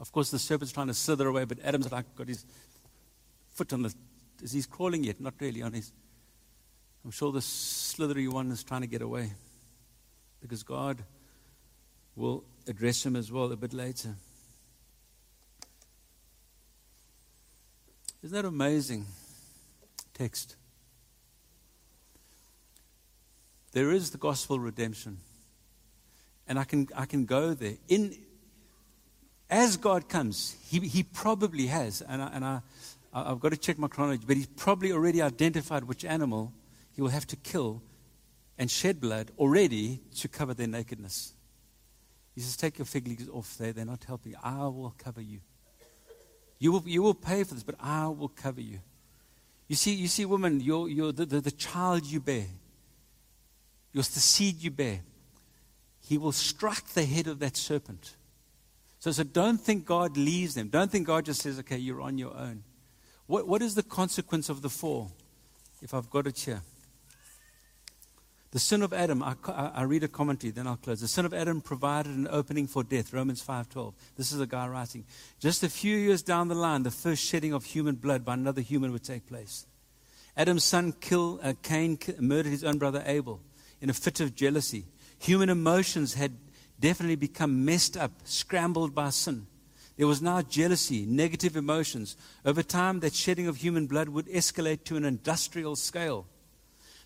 Of 0.00 0.12
course, 0.12 0.30
the 0.30 0.38
serpent's 0.38 0.72
trying 0.72 0.88
to 0.88 0.94
slither 0.94 1.28
away, 1.28 1.44
but 1.44 1.58
Adam's 1.62 1.90
like 1.90 2.14
got 2.16 2.28
his 2.28 2.44
foot 3.54 3.72
on 3.72 3.82
the. 3.82 3.94
Is 4.42 4.52
he's 4.52 4.66
crawling 4.66 5.04
yet? 5.04 5.20
Not 5.20 5.34
really. 5.40 5.62
On 5.62 5.72
his. 5.72 5.92
I'm 7.04 7.10
sure 7.10 7.32
the 7.32 7.40
slithery 7.40 8.28
one 8.28 8.50
is 8.50 8.62
trying 8.62 8.82
to 8.82 8.86
get 8.86 9.02
away, 9.02 9.32
because 10.40 10.62
God 10.62 11.02
will 12.16 12.44
address 12.66 13.06
him 13.06 13.16
as 13.16 13.30
well 13.32 13.50
a 13.52 13.56
bit 13.56 13.72
later. 13.72 14.14
Isn't 18.22 18.34
that 18.34 18.44
amazing? 18.44 19.06
Text. 20.12 20.56
There 23.72 23.92
is 23.92 24.10
the 24.10 24.18
gospel 24.18 24.58
redemption. 24.58 25.18
And 26.48 26.58
I 26.58 26.64
can, 26.64 26.88
I 26.96 27.06
can 27.06 27.26
go 27.26 27.54
there. 27.54 27.74
In, 27.88 28.16
as 29.48 29.76
God 29.76 30.08
comes, 30.08 30.56
he, 30.68 30.80
he 30.80 31.02
probably 31.02 31.66
has, 31.66 32.02
and, 32.02 32.20
I, 32.20 32.30
and 32.32 32.44
I, 32.44 32.60
I've 33.12 33.38
got 33.38 33.50
to 33.50 33.56
check 33.56 33.78
my 33.78 33.86
chronology, 33.86 34.24
but 34.26 34.36
he's 34.36 34.46
probably 34.46 34.90
already 34.90 35.22
identified 35.22 35.84
which 35.84 36.04
animal 36.04 36.52
he 36.98 37.02
will 37.02 37.10
have 37.10 37.26
to 37.28 37.36
kill 37.36 37.80
and 38.58 38.68
shed 38.68 39.00
blood 39.00 39.30
already 39.38 40.00
to 40.16 40.26
cover 40.26 40.52
their 40.52 40.66
nakedness. 40.66 41.32
He 42.34 42.40
says, 42.40 42.56
Take 42.56 42.78
your 42.78 42.86
fig 42.86 43.06
leaves 43.06 43.28
off 43.28 43.56
there, 43.56 43.72
they're 43.72 43.84
not 43.84 44.02
helping. 44.04 44.34
I 44.42 44.64
will 44.64 44.92
cover 44.98 45.20
you. 45.20 45.38
You 46.58 46.72
will, 46.72 46.82
you 46.84 47.00
will 47.02 47.14
pay 47.14 47.44
for 47.44 47.54
this, 47.54 47.62
but 47.62 47.76
I 47.78 48.08
will 48.08 48.28
cover 48.28 48.60
you. 48.60 48.80
You 49.68 49.76
see, 49.76 49.94
you 49.94 50.08
see, 50.08 50.24
woman, 50.24 50.60
you're, 50.60 50.88
you're 50.88 51.12
the, 51.12 51.24
the, 51.24 51.40
the 51.40 51.50
child 51.52 52.04
you 52.04 52.18
bear, 52.18 52.46
you're 53.92 54.02
the 54.02 54.20
seed 54.20 54.60
you 54.60 54.72
bear 54.72 55.00
he 56.08 56.16
will 56.16 56.32
strike 56.32 56.86
the 56.94 57.04
head 57.04 57.26
of 57.26 57.38
that 57.40 57.54
serpent. 57.54 58.16
So, 58.98 59.12
so 59.12 59.24
don't 59.24 59.60
think 59.60 59.84
God 59.84 60.16
leaves 60.16 60.54
them. 60.54 60.68
Don't 60.68 60.90
think 60.90 61.06
God 61.06 61.26
just 61.26 61.42
says, 61.42 61.58
okay, 61.58 61.76
you're 61.76 62.00
on 62.00 62.16
your 62.16 62.34
own. 62.34 62.64
What, 63.26 63.46
what 63.46 63.60
is 63.60 63.74
the 63.74 63.82
consequence 63.82 64.48
of 64.48 64.62
the 64.62 64.70
fall? 64.70 65.12
If 65.82 65.92
I've 65.92 66.08
got 66.08 66.26
it 66.26 66.38
here. 66.38 66.62
The 68.50 68.58
sin 68.58 68.82
of 68.82 68.94
Adam, 68.94 69.22
I, 69.22 69.34
I, 69.46 69.82
read 69.82 70.04
a 70.04 70.08
commentary, 70.08 70.50
then 70.50 70.66
I'll 70.66 70.76
close. 70.76 71.02
The 71.02 71.08
sin 71.08 71.26
of 71.26 71.34
Adam 71.34 71.60
provided 71.60 72.12
an 72.12 72.26
opening 72.30 72.66
for 72.66 72.82
death, 72.82 73.12
Romans 73.12 73.44
5.12. 73.44 73.92
This 74.16 74.32
is 74.32 74.40
a 74.40 74.46
guy 74.46 74.66
writing. 74.68 75.04
Just 75.38 75.62
a 75.62 75.68
few 75.68 75.94
years 75.94 76.22
down 76.22 76.48
the 76.48 76.54
line, 76.54 76.82
the 76.82 76.90
first 76.90 77.22
shedding 77.22 77.52
of 77.52 77.66
human 77.66 77.96
blood 77.96 78.24
by 78.24 78.34
another 78.34 78.62
human 78.62 78.90
would 78.92 79.04
take 79.04 79.26
place. 79.26 79.66
Adam's 80.34 80.64
son, 80.64 80.92
kill, 80.92 81.40
uh, 81.42 81.52
Cain, 81.62 81.98
murdered 82.18 82.50
his 82.50 82.64
own 82.64 82.78
brother 82.78 83.02
Abel. 83.04 83.40
in 83.80 83.90
a 83.90 83.94
fit 83.94 84.20
of 84.20 84.34
jealousy. 84.34 84.86
Human 85.18 85.50
emotions 85.50 86.14
had 86.14 86.32
definitely 86.80 87.16
become 87.16 87.64
messed 87.64 87.96
up, 87.96 88.12
scrambled 88.24 88.94
by 88.94 89.10
sin. 89.10 89.46
There 89.96 90.06
was 90.06 90.22
now 90.22 90.42
jealousy, 90.42 91.04
negative 91.06 91.56
emotions. 91.56 92.16
Over 92.44 92.62
time, 92.62 93.00
that 93.00 93.14
shedding 93.14 93.48
of 93.48 93.56
human 93.56 93.86
blood 93.86 94.08
would 94.08 94.26
escalate 94.26 94.84
to 94.84 94.96
an 94.96 95.04
industrial 95.04 95.76
scale. 95.76 96.26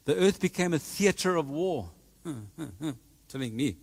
The 0.05 0.16
earth 0.16 0.40
became 0.40 0.74
a 0.74 0.78
theater 0.78 1.36
of 1.36 1.48
war. 1.48 1.90
Hmm, 2.24 2.40
hmm, 2.57 2.64
hmm. 2.64 2.90
Telling 3.28 3.57
me. 3.57 3.76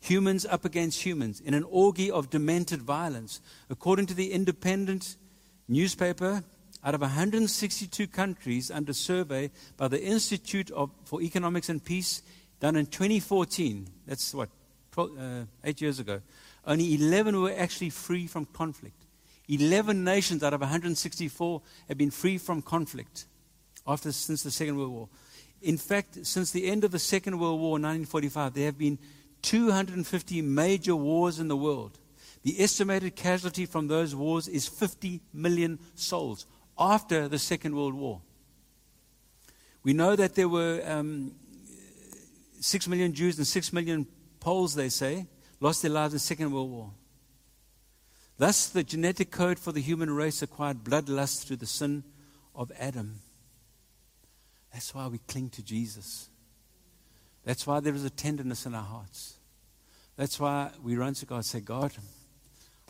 Humans 0.00 0.46
up 0.46 0.64
against 0.64 1.04
humans 1.04 1.40
in 1.40 1.54
an 1.54 1.64
orgy 1.64 2.10
of 2.10 2.30
demented 2.30 2.82
violence. 2.82 3.40
According 3.68 4.06
to 4.06 4.14
the 4.14 4.32
independent 4.32 5.16
newspaper, 5.66 6.44
out 6.84 6.94
of 6.94 7.00
162 7.00 8.06
countries 8.06 8.70
under 8.70 8.92
survey 8.92 9.50
by 9.76 9.88
the 9.88 10.00
Institute 10.00 10.70
of, 10.70 10.90
for 11.04 11.20
Economics 11.20 11.68
and 11.68 11.84
Peace, 11.84 12.22
done 12.60 12.76
in 12.76 12.86
2014, 12.86 13.88
that's 14.06 14.32
what, 14.32 14.48
12, 14.92 15.10
uh, 15.18 15.22
eight 15.64 15.80
years 15.80 15.98
ago, 15.98 16.20
only 16.66 16.94
11 16.94 17.40
were 17.40 17.54
actually 17.56 17.90
free 17.90 18.26
from 18.26 18.44
conflict. 18.46 19.06
11 19.48 20.04
nations 20.04 20.42
out 20.42 20.52
of 20.52 20.60
164 20.60 21.62
have 21.88 21.98
been 21.98 22.10
free 22.10 22.38
from 22.38 22.62
conflict 22.62 23.26
after, 23.86 24.12
since 24.12 24.42
the 24.42 24.50
Second 24.50 24.76
World 24.76 24.92
War. 24.92 25.08
In 25.60 25.76
fact, 25.76 26.26
since 26.26 26.50
the 26.50 26.66
end 26.66 26.84
of 26.84 26.92
the 26.92 26.98
Second 26.98 27.38
World 27.38 27.60
War 27.60 27.76
in 27.76 27.82
1945, 27.82 28.54
there 28.54 28.66
have 28.66 28.78
been 28.78 28.98
250 29.42 30.42
major 30.42 30.94
wars 30.94 31.38
in 31.38 31.48
the 31.48 31.56
world. 31.56 31.98
The 32.42 32.60
estimated 32.62 33.16
casualty 33.16 33.66
from 33.66 33.88
those 33.88 34.14
wars 34.14 34.48
is 34.48 34.68
50 34.68 35.20
million 35.32 35.78
souls 35.94 36.46
after 36.78 37.28
the 37.28 37.38
Second 37.38 37.74
World 37.74 37.94
War. 37.94 38.20
We 39.82 39.92
know 39.92 40.16
that 40.16 40.34
there 40.34 40.48
were 40.48 40.82
um, 40.86 41.32
6 42.60 42.88
million 42.88 43.12
Jews 43.12 43.38
and 43.38 43.46
6 43.46 43.72
million 43.72 44.06
Poles, 44.40 44.74
they 44.74 44.88
say, 44.88 45.26
lost 45.60 45.82
their 45.82 45.90
lives 45.90 46.12
in 46.12 46.16
the 46.16 46.20
Second 46.20 46.52
World 46.52 46.70
War. 46.70 46.90
Thus, 48.36 48.68
the 48.68 48.84
genetic 48.84 49.32
code 49.32 49.58
for 49.58 49.72
the 49.72 49.80
human 49.80 50.10
race 50.10 50.42
acquired 50.42 50.84
bloodlust 50.84 51.44
through 51.44 51.56
the 51.56 51.66
sin 51.66 52.04
of 52.54 52.70
Adam. 52.78 53.20
That's 54.72 54.94
why 54.94 55.06
we 55.08 55.18
cling 55.18 55.50
to 55.50 55.62
Jesus. 55.62 56.28
That's 57.44 57.66
why 57.66 57.80
there 57.80 57.94
is 57.94 58.04
a 58.04 58.10
tenderness 58.10 58.66
in 58.66 58.74
our 58.74 58.84
hearts. 58.84 59.38
That's 60.16 60.38
why 60.38 60.70
we 60.82 60.96
run 60.96 61.14
to 61.14 61.26
God 61.26 61.36
and 61.36 61.44
say, 61.44 61.60
God, 61.60 61.92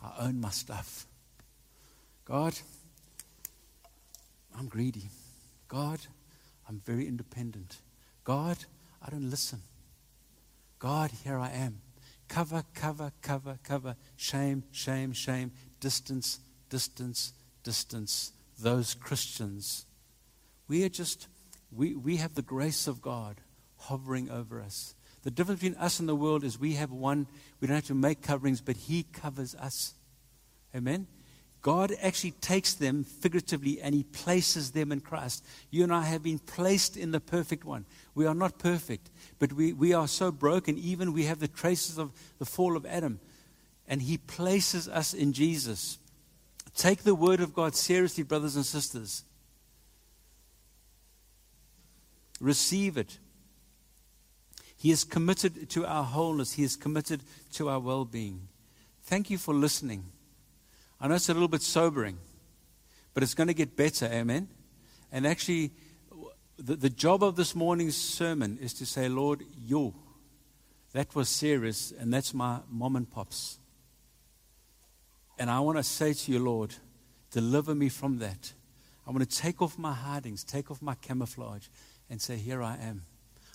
I 0.03 0.25
own 0.25 0.41
my 0.41 0.49
stuff. 0.49 1.05
God, 2.25 2.53
I'm 4.57 4.67
greedy. 4.67 5.09
God, 5.67 5.99
I'm 6.67 6.81
very 6.85 7.07
independent. 7.07 7.77
God, 8.23 8.57
I 9.05 9.09
don't 9.09 9.29
listen. 9.29 9.61
God, 10.79 11.11
here 11.23 11.37
I 11.37 11.49
am. 11.51 11.81
Cover, 12.27 12.63
cover, 12.73 13.11
cover, 13.21 13.57
cover. 13.63 13.95
Shame, 14.15 14.63
shame, 14.71 15.13
shame. 15.13 15.51
Distance, 15.79 16.39
distance, 16.69 17.33
distance. 17.63 18.31
Those 18.59 18.93
Christians. 18.93 19.85
We 20.67 20.83
are 20.83 20.89
just, 20.89 21.27
we, 21.71 21.95
we 21.95 22.17
have 22.17 22.35
the 22.35 22.41
grace 22.41 22.87
of 22.87 23.01
God 23.01 23.41
hovering 23.77 24.29
over 24.29 24.61
us. 24.61 24.95
The 25.23 25.31
difference 25.31 25.61
between 25.61 25.79
us 25.79 25.99
and 25.99 26.07
the 26.07 26.15
world 26.15 26.43
is 26.43 26.59
we 26.59 26.73
have 26.73 26.91
one, 26.91 27.27
we 27.59 27.67
don't 27.67 27.75
have 27.75 27.87
to 27.87 27.95
make 27.95 28.21
coverings, 28.21 28.61
but 28.61 28.77
He 28.77 29.03
covers 29.03 29.55
us. 29.55 29.93
Amen? 30.75 31.07
God 31.61 31.93
actually 32.01 32.31
takes 32.31 32.73
them 32.73 33.03
figuratively 33.03 33.81
and 33.81 33.93
He 33.93 34.03
places 34.03 34.71
them 34.71 34.91
in 34.91 35.01
Christ. 35.01 35.43
You 35.69 35.83
and 35.83 35.93
I 35.93 36.03
have 36.03 36.23
been 36.23 36.39
placed 36.39 36.95
in 36.95 37.11
the 37.11 37.19
perfect 37.19 37.65
one. 37.65 37.85
We 38.15 38.25
are 38.25 38.35
not 38.35 38.59
perfect, 38.59 39.09
but 39.39 39.51
we, 39.51 39.73
we 39.73 39.93
are 39.93 40.07
so 40.07 40.31
broken, 40.31 40.77
even 40.77 41.11
we 41.11 41.25
have 41.25 41.39
the 41.39 41.49
traces 41.49 41.97
of 41.97 42.13
the 42.37 42.45
fall 42.45 42.77
of 42.77 42.85
Adam. 42.85 43.19
And 43.87 44.01
He 44.01 44.17
places 44.17 44.87
us 44.87 45.13
in 45.13 45.33
Jesus. 45.33 45.97
Take 46.75 47.03
the 47.03 47.15
Word 47.15 47.41
of 47.41 47.53
God 47.53 47.75
seriously, 47.75 48.23
brothers 48.23 48.55
and 48.55 48.65
sisters. 48.65 49.25
Receive 52.39 52.97
it. 52.97 53.19
He 54.77 54.91
is 54.91 55.03
committed 55.03 55.69
to 55.71 55.85
our 55.85 56.03
wholeness, 56.03 56.53
He 56.53 56.63
is 56.63 56.75
committed 56.75 57.21
to 57.53 57.69
our 57.69 57.79
well 57.79 58.05
being. 58.05 58.47
Thank 59.03 59.29
you 59.29 59.37
for 59.37 59.53
listening. 59.53 60.05
I 61.01 61.07
know 61.07 61.15
it's 61.15 61.29
a 61.29 61.33
little 61.33 61.47
bit 61.47 61.61
sobering, 61.61 62.17
but 63.13 63.23
it's 63.23 63.33
going 63.33 63.47
to 63.47 63.53
get 63.53 63.75
better. 63.75 64.05
Amen. 64.05 64.47
And 65.11 65.25
actually, 65.25 65.71
the, 66.57 66.75
the 66.75 66.89
job 66.89 67.23
of 67.23 67.35
this 67.35 67.55
morning's 67.55 67.97
sermon 67.97 68.57
is 68.61 68.73
to 68.75 68.85
say, 68.85 69.09
Lord, 69.09 69.43
you, 69.65 69.93
that 70.93 71.15
was 71.15 71.29
serious, 71.29 71.91
and 71.97 72.13
that's 72.13 72.33
my 72.33 72.59
mom 72.69 72.95
and 72.95 73.09
pops. 73.09 73.59
And 75.37 75.49
I 75.49 75.59
want 75.61 75.77
to 75.77 75.83
say 75.83 76.13
to 76.13 76.31
you, 76.31 76.39
Lord, 76.39 76.75
deliver 77.31 77.73
me 77.73 77.89
from 77.89 78.19
that. 78.19 78.53
I 79.07 79.11
want 79.11 79.27
to 79.27 79.37
take 79.37 79.61
off 79.61 79.77
my 79.77 79.93
hidings, 79.93 80.43
take 80.43 80.69
off 80.69 80.81
my 80.81 80.95
camouflage, 80.95 81.67
and 82.09 82.21
say, 82.21 82.37
Here 82.37 82.61
I 82.61 82.75
am. 82.75 83.03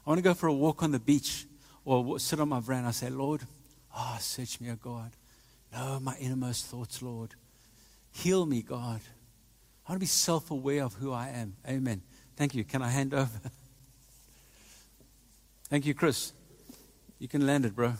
I 0.06 0.10
want 0.10 0.18
to 0.18 0.22
go 0.22 0.34
for 0.34 0.46
a 0.46 0.52
walk 0.52 0.82
on 0.82 0.92
the 0.92 0.98
beach 0.98 1.46
or 1.84 2.18
sit 2.18 2.40
on 2.40 2.48
my 2.48 2.60
veranda. 2.60 2.88
I 2.88 2.92
say, 2.92 3.10
Lord, 3.10 3.42
ah, 3.94 4.14
oh, 4.14 4.18
search 4.20 4.60
me, 4.60 4.70
O 4.70 4.76
God. 4.76 5.12
Know 5.72 5.98
my 6.00 6.16
innermost 6.18 6.66
thoughts, 6.66 7.02
Lord. 7.02 7.34
Heal 8.12 8.46
me, 8.46 8.62
God. 8.62 9.00
I 9.86 9.92
want 9.92 9.96
to 9.96 10.00
be 10.00 10.06
self 10.06 10.50
aware 10.50 10.84
of 10.84 10.94
who 10.94 11.12
I 11.12 11.28
am. 11.28 11.56
Amen. 11.68 12.02
Thank 12.36 12.54
you. 12.54 12.64
Can 12.64 12.82
I 12.82 12.88
hand 12.88 13.14
over? 13.14 13.28
Thank 15.68 15.86
you, 15.86 15.94
Chris. 15.94 16.32
You 17.18 17.28
can 17.28 17.46
land 17.46 17.64
it, 17.64 17.74
bro. 17.74 17.94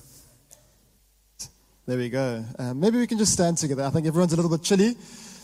There 1.86 1.98
we 1.98 2.08
go. 2.08 2.44
Um, 2.58 2.80
maybe 2.80 2.98
we 2.98 3.06
can 3.06 3.18
just 3.18 3.32
stand 3.32 3.58
together. 3.58 3.84
I 3.84 3.90
think 3.90 4.06
everyone's 4.06 4.32
a 4.32 4.36
little 4.36 4.50
bit 4.50 4.62
chilly, 4.62 4.96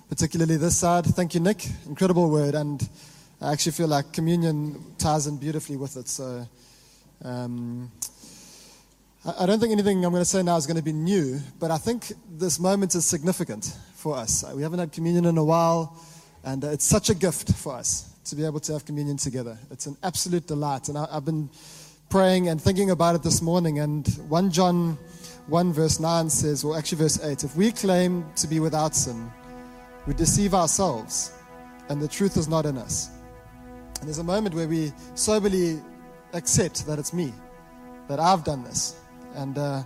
particularly 0.09 0.57
this 0.57 0.77
side. 0.77 1.05
Thank 1.05 1.35
you, 1.35 1.41
Nick. 1.41 1.67
Incredible 1.87 2.31
word. 2.31 2.55
And 2.55 2.89
I 3.41 3.53
actually 3.53 3.73
feel 3.73 3.89
like 3.89 4.13
communion 4.13 4.95
ties 4.99 5.27
in 5.27 5.39
beautifully 5.39 5.77
with 5.77 5.97
it. 5.97 6.09
So. 6.09 6.47
Um, 7.23 7.91
I 9.39 9.45
don't 9.45 9.61
think 9.61 9.73
anything 9.73 10.03
I'm 10.03 10.13
going 10.13 10.23
to 10.23 10.29
say 10.29 10.43
now 10.43 10.57
is 10.57 10.67
going 10.67 10.79
to 10.79 10.83
be 10.83 10.95
new, 10.95 11.41
but 11.59 11.71
I 11.71 11.77
think 11.77 12.11
this 12.39 12.59
moment 12.59 12.95
is 12.95 13.05
significant 13.05 13.77
for 13.95 14.17
us. 14.17 14.43
We 14.55 14.63
haven't 14.63 14.79
had 14.79 14.93
communion 14.93 15.27
in 15.27 15.37
a 15.37 15.45
while, 15.45 15.95
and 16.43 16.65
it's 16.65 16.87
such 16.87 17.11
a 17.11 17.15
gift 17.15 17.53
for 17.53 17.75
us 17.75 18.11
to 18.25 18.35
be 18.35 18.47
able 18.47 18.61
to 18.61 18.73
have 18.73 18.87
communion 18.87 19.19
together. 19.19 19.59
It's 19.71 19.85
an 19.85 19.99
absolute 20.03 20.47
delight. 20.47 20.89
And 20.89 20.97
I've 20.97 21.27
been 21.27 21.51
praying 22.09 22.49
and 22.49 22.59
thinking 22.63 22.93
about 22.93 23.15
it 23.15 23.23
this 23.23 23.43
morning, 23.43 23.81
and 23.81 24.09
1 24.29 24.51
John 24.53 24.97
1, 25.49 25.73
verse 25.75 26.01
9 26.01 26.31
says, 26.31 26.65
or 26.65 26.79
actually 26.79 26.99
verse 26.99 27.23
8, 27.23 27.45
if 27.45 27.55
we 27.57 27.73
claim 27.73 28.25
to 28.37 28.47
be 28.47 28.59
without 28.59 28.97
sin, 28.97 29.31
we 30.07 30.15
deceive 30.15 30.55
ourselves, 30.55 31.31
and 31.91 32.01
the 32.01 32.09
truth 32.09 32.39
is 32.39 32.49
not 32.49 32.65
in 32.65 32.79
us. 32.79 33.11
And 34.01 34.09
there's 34.09 34.19
a 34.19 34.25
moment 34.25 34.55
where 34.55 34.67
we 34.67 34.93
soberly 35.15 35.81
accept 36.33 36.87
that 36.87 36.99
it's 36.99 37.13
me, 37.13 37.33
that 38.09 38.19
I've 38.19 38.45
done 38.45 38.65
this 38.65 39.01
and, 39.35 39.59
uh, 39.59 39.83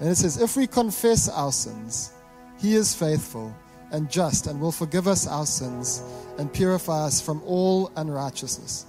and 0.00 0.08
it 0.08 0.16
says, 0.16 0.40
If 0.40 0.56
we 0.56 0.66
confess 0.66 1.28
our 1.28 1.52
sins, 1.52 2.12
he 2.58 2.74
is 2.74 2.94
faithful 2.94 3.54
and 3.92 4.10
just 4.10 4.46
and 4.46 4.60
will 4.60 4.72
forgive 4.72 5.06
us 5.06 5.26
our 5.26 5.46
sins 5.46 6.02
and 6.38 6.52
purify 6.52 7.04
us 7.04 7.20
from 7.20 7.42
all 7.44 7.90
unrighteousness. 7.96 8.86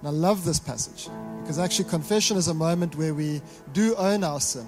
And 0.00 0.08
I 0.08 0.10
love 0.10 0.44
this 0.44 0.60
passage 0.60 1.08
because 1.40 1.58
actually, 1.58 1.88
confession 1.88 2.36
is 2.36 2.48
a 2.48 2.54
moment 2.54 2.96
where 2.96 3.14
we 3.14 3.40
do 3.72 3.94
own 3.96 4.22
our 4.22 4.40
sin. 4.40 4.66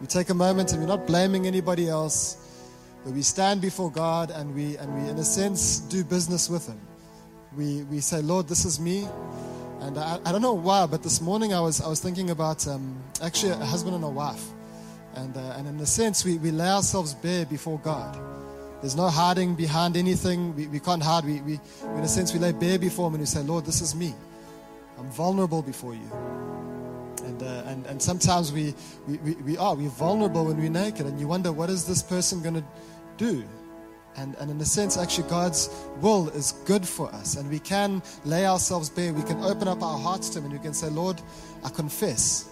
We 0.00 0.06
take 0.06 0.30
a 0.30 0.34
moment 0.34 0.72
and 0.72 0.80
we're 0.80 0.88
not 0.88 1.06
blaming 1.06 1.46
anybody 1.46 1.88
else, 1.88 2.68
but 3.04 3.12
we 3.12 3.22
stand 3.22 3.60
before 3.60 3.90
God 3.90 4.30
and 4.30 4.54
we, 4.54 4.76
and 4.78 4.94
we 4.94 5.08
in 5.08 5.18
a 5.18 5.24
sense, 5.24 5.80
do 5.80 6.02
business 6.04 6.48
with 6.48 6.66
Him. 6.66 6.80
We, 7.56 7.82
we 7.84 8.00
say, 8.00 8.20
Lord, 8.20 8.48
this 8.48 8.64
is 8.64 8.80
me. 8.80 9.06
And 9.80 9.98
I, 9.98 10.18
I, 10.24 10.32
don't 10.32 10.42
know 10.42 10.54
why, 10.54 10.86
but 10.86 11.02
this 11.02 11.20
morning 11.20 11.52
I 11.52 11.60
was, 11.60 11.80
I 11.80 11.88
was 11.88 12.00
thinking 12.00 12.30
about 12.30 12.66
um, 12.66 12.96
actually 13.22 13.52
a 13.52 13.56
husband 13.56 13.94
and 13.94 14.02
a 14.02 14.08
wife. 14.08 14.44
And, 15.14 15.36
uh, 15.36 15.54
and 15.56 15.68
in 15.68 15.78
a 15.78 15.86
sense, 15.86 16.24
we, 16.24 16.38
we 16.38 16.50
lay 16.50 16.68
ourselves 16.68 17.14
bare 17.14 17.46
before 17.46 17.78
God. 17.78 18.18
There's 18.80 18.96
no 18.96 19.08
hiding 19.08 19.54
behind 19.54 19.96
anything. 19.96 20.54
We, 20.56 20.66
we 20.66 20.80
can't 20.80 21.02
hide. 21.02 21.24
We, 21.24 21.40
we, 21.42 21.60
in 21.82 22.00
a 22.00 22.08
sense, 22.08 22.32
we 22.32 22.40
lay 22.40 22.52
bare 22.52 22.78
before 22.78 23.06
Him 23.08 23.14
and 23.14 23.22
we 23.22 23.26
say, 23.26 23.42
Lord, 23.42 23.64
this 23.64 23.80
is 23.80 23.94
me. 23.94 24.14
I'm 24.98 25.10
vulnerable 25.10 25.62
before 25.62 25.94
you. 25.94 26.10
And, 27.24 27.42
uh, 27.42 27.62
and, 27.66 27.86
and 27.86 28.02
sometimes 28.02 28.52
we, 28.52 28.74
we, 29.06 29.18
we, 29.18 29.34
we 29.34 29.56
are. 29.56 29.74
We're 29.74 29.88
vulnerable 29.88 30.46
when 30.46 30.56
we're 30.56 30.70
naked. 30.70 31.06
And 31.06 31.20
you 31.20 31.28
wonder, 31.28 31.52
what 31.52 31.70
is 31.70 31.86
this 31.86 32.02
person 32.02 32.42
going 32.42 32.54
to 32.56 32.64
do? 33.16 33.44
And, 34.16 34.34
and 34.36 34.50
in 34.50 34.60
a 34.60 34.64
sense, 34.64 34.96
actually, 34.96 35.28
God's 35.28 35.68
will 36.00 36.28
is 36.30 36.52
good 36.64 36.86
for 36.86 37.12
us. 37.14 37.36
And 37.36 37.50
we 37.50 37.58
can 37.58 38.02
lay 38.24 38.46
ourselves 38.46 38.88
bare. 38.88 39.12
We 39.12 39.22
can 39.22 39.42
open 39.42 39.68
up 39.68 39.82
our 39.82 39.98
hearts 39.98 40.28
to 40.30 40.38
Him 40.38 40.44
and 40.44 40.52
we 40.52 40.60
can 40.60 40.74
say, 40.74 40.88
Lord, 40.88 41.20
I 41.64 41.70
confess. 41.70 42.50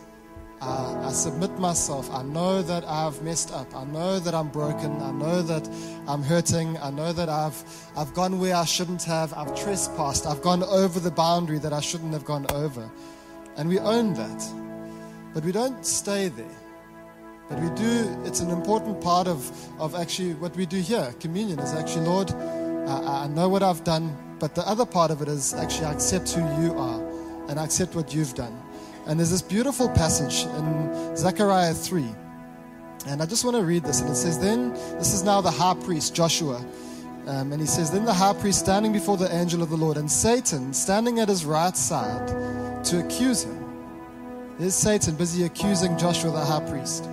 I 0.64 1.10
submit 1.10 1.58
myself. 1.58 2.08
I 2.12 2.22
know 2.22 2.62
that 2.62 2.84
I've 2.86 3.20
messed 3.22 3.52
up. 3.52 3.74
I 3.74 3.84
know 3.84 4.20
that 4.20 4.32
I'm 4.32 4.48
broken. 4.48 5.02
I 5.02 5.10
know 5.10 5.42
that 5.42 5.68
I'm 6.06 6.22
hurting. 6.22 6.78
I 6.78 6.90
know 6.90 7.12
that 7.12 7.28
I've, 7.28 7.64
I've 7.96 8.14
gone 8.14 8.38
where 8.38 8.54
I 8.54 8.64
shouldn't 8.64 9.02
have. 9.02 9.34
I've 9.34 9.60
trespassed. 9.60 10.24
I've 10.24 10.40
gone 10.40 10.62
over 10.62 11.00
the 11.00 11.10
boundary 11.10 11.58
that 11.58 11.72
I 11.72 11.80
shouldn't 11.80 12.12
have 12.12 12.24
gone 12.24 12.46
over. 12.52 12.88
And 13.56 13.68
we 13.68 13.80
own 13.80 14.14
that. 14.14 15.32
But 15.34 15.44
we 15.44 15.50
don't 15.50 15.84
stay 15.84 16.28
there. 16.28 16.61
We 17.60 17.70
do, 17.76 18.22
it's 18.24 18.40
an 18.40 18.50
important 18.50 19.00
part 19.00 19.26
of, 19.26 19.50
of 19.80 19.94
actually 19.94 20.34
what 20.34 20.56
we 20.56 20.66
do 20.66 20.80
here. 20.80 21.14
Communion 21.20 21.58
is 21.58 21.72
actually, 21.74 22.06
Lord, 22.06 22.32
I, 22.32 23.24
I 23.24 23.28
know 23.28 23.48
what 23.48 23.62
I've 23.62 23.84
done, 23.84 24.16
but 24.38 24.54
the 24.54 24.66
other 24.66 24.86
part 24.86 25.10
of 25.10 25.22
it 25.22 25.28
is 25.28 25.54
actually 25.54 25.86
I 25.86 25.92
accept 25.92 26.30
who 26.32 26.40
you 26.62 26.74
are 26.78 27.00
and 27.48 27.58
I 27.60 27.64
accept 27.64 27.94
what 27.94 28.14
you've 28.14 28.34
done. 28.34 28.56
And 29.06 29.18
there's 29.18 29.30
this 29.30 29.42
beautiful 29.42 29.88
passage 29.88 30.44
in 30.44 31.16
Zechariah 31.16 31.74
3. 31.74 32.04
And 33.06 33.20
I 33.20 33.26
just 33.26 33.44
want 33.44 33.56
to 33.56 33.64
read 33.64 33.82
this. 33.82 34.00
And 34.00 34.10
it 34.10 34.14
says, 34.14 34.38
Then, 34.38 34.72
this 34.98 35.12
is 35.12 35.24
now 35.24 35.40
the 35.40 35.50
high 35.50 35.74
priest, 35.74 36.14
Joshua. 36.14 36.64
Um, 37.26 37.52
and 37.52 37.60
he 37.60 37.66
says, 37.66 37.90
Then 37.90 38.04
the 38.04 38.14
high 38.14 38.32
priest 38.32 38.60
standing 38.60 38.92
before 38.92 39.16
the 39.16 39.32
angel 39.34 39.62
of 39.62 39.70
the 39.70 39.76
Lord, 39.76 39.96
and 39.96 40.10
Satan 40.10 40.72
standing 40.72 41.18
at 41.18 41.28
his 41.28 41.44
right 41.44 41.76
side 41.76 42.84
to 42.84 43.04
accuse 43.04 43.44
him. 43.44 43.58
There's 44.58 44.74
Satan 44.74 45.16
busy 45.16 45.44
accusing 45.44 45.98
Joshua 45.98 46.30
the 46.30 46.44
high 46.44 46.68
priest. 46.68 47.08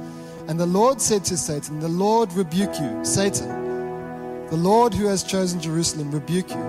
And 0.49 0.59
the 0.59 0.65
Lord 0.65 0.99
said 0.99 1.23
to 1.25 1.37
Satan, 1.37 1.79
The 1.79 1.87
Lord 1.87 2.33
rebuke 2.33 2.73
you, 2.79 3.05
Satan. 3.05 4.47
The 4.47 4.55
Lord 4.55 4.95
who 4.95 5.05
has 5.05 5.23
chosen 5.23 5.61
Jerusalem 5.61 6.09
rebuke 6.09 6.49
you. 6.49 6.63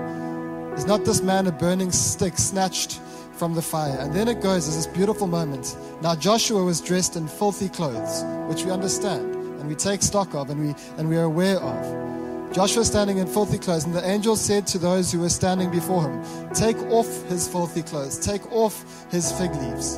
Is 0.74 0.84
not 0.84 1.06
this 1.06 1.22
man 1.22 1.46
a 1.46 1.52
burning 1.52 1.90
stick 1.90 2.36
snatched 2.36 3.00
from 3.32 3.54
the 3.54 3.62
fire? 3.62 3.96
And 3.98 4.14
then 4.14 4.28
it 4.28 4.42
goes, 4.42 4.66
there's 4.66 4.84
this 4.84 4.94
beautiful 4.94 5.26
moment. 5.26 5.78
Now 6.02 6.14
Joshua 6.14 6.62
was 6.62 6.82
dressed 6.82 7.16
in 7.16 7.26
filthy 7.26 7.70
clothes, 7.70 8.22
which 8.52 8.66
we 8.66 8.70
understand 8.70 9.34
and 9.34 9.66
we 9.66 9.74
take 9.74 10.02
stock 10.02 10.34
of 10.34 10.50
and 10.50 10.60
we, 10.60 10.74
and 10.98 11.08
we 11.08 11.16
are 11.16 11.24
aware 11.24 11.56
of. 11.56 12.52
Joshua 12.52 12.84
standing 12.84 13.16
in 13.16 13.26
filthy 13.26 13.56
clothes, 13.56 13.84
and 13.84 13.94
the 13.94 14.06
angel 14.06 14.36
said 14.36 14.66
to 14.66 14.78
those 14.78 15.10
who 15.10 15.20
were 15.20 15.30
standing 15.30 15.70
before 15.70 16.02
him, 16.02 16.50
Take 16.52 16.76
off 16.90 17.06
his 17.28 17.48
filthy 17.48 17.82
clothes, 17.82 18.18
take 18.18 18.44
off 18.52 19.06
his 19.10 19.32
fig 19.32 19.54
leaves. 19.54 19.94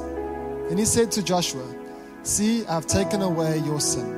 And 0.70 0.78
he 0.78 0.84
said 0.84 1.10
to 1.12 1.22
Joshua, 1.24 1.64
See, 2.24 2.64
I've 2.66 2.86
taken 2.86 3.20
away 3.20 3.58
your 3.58 3.80
sin, 3.80 4.08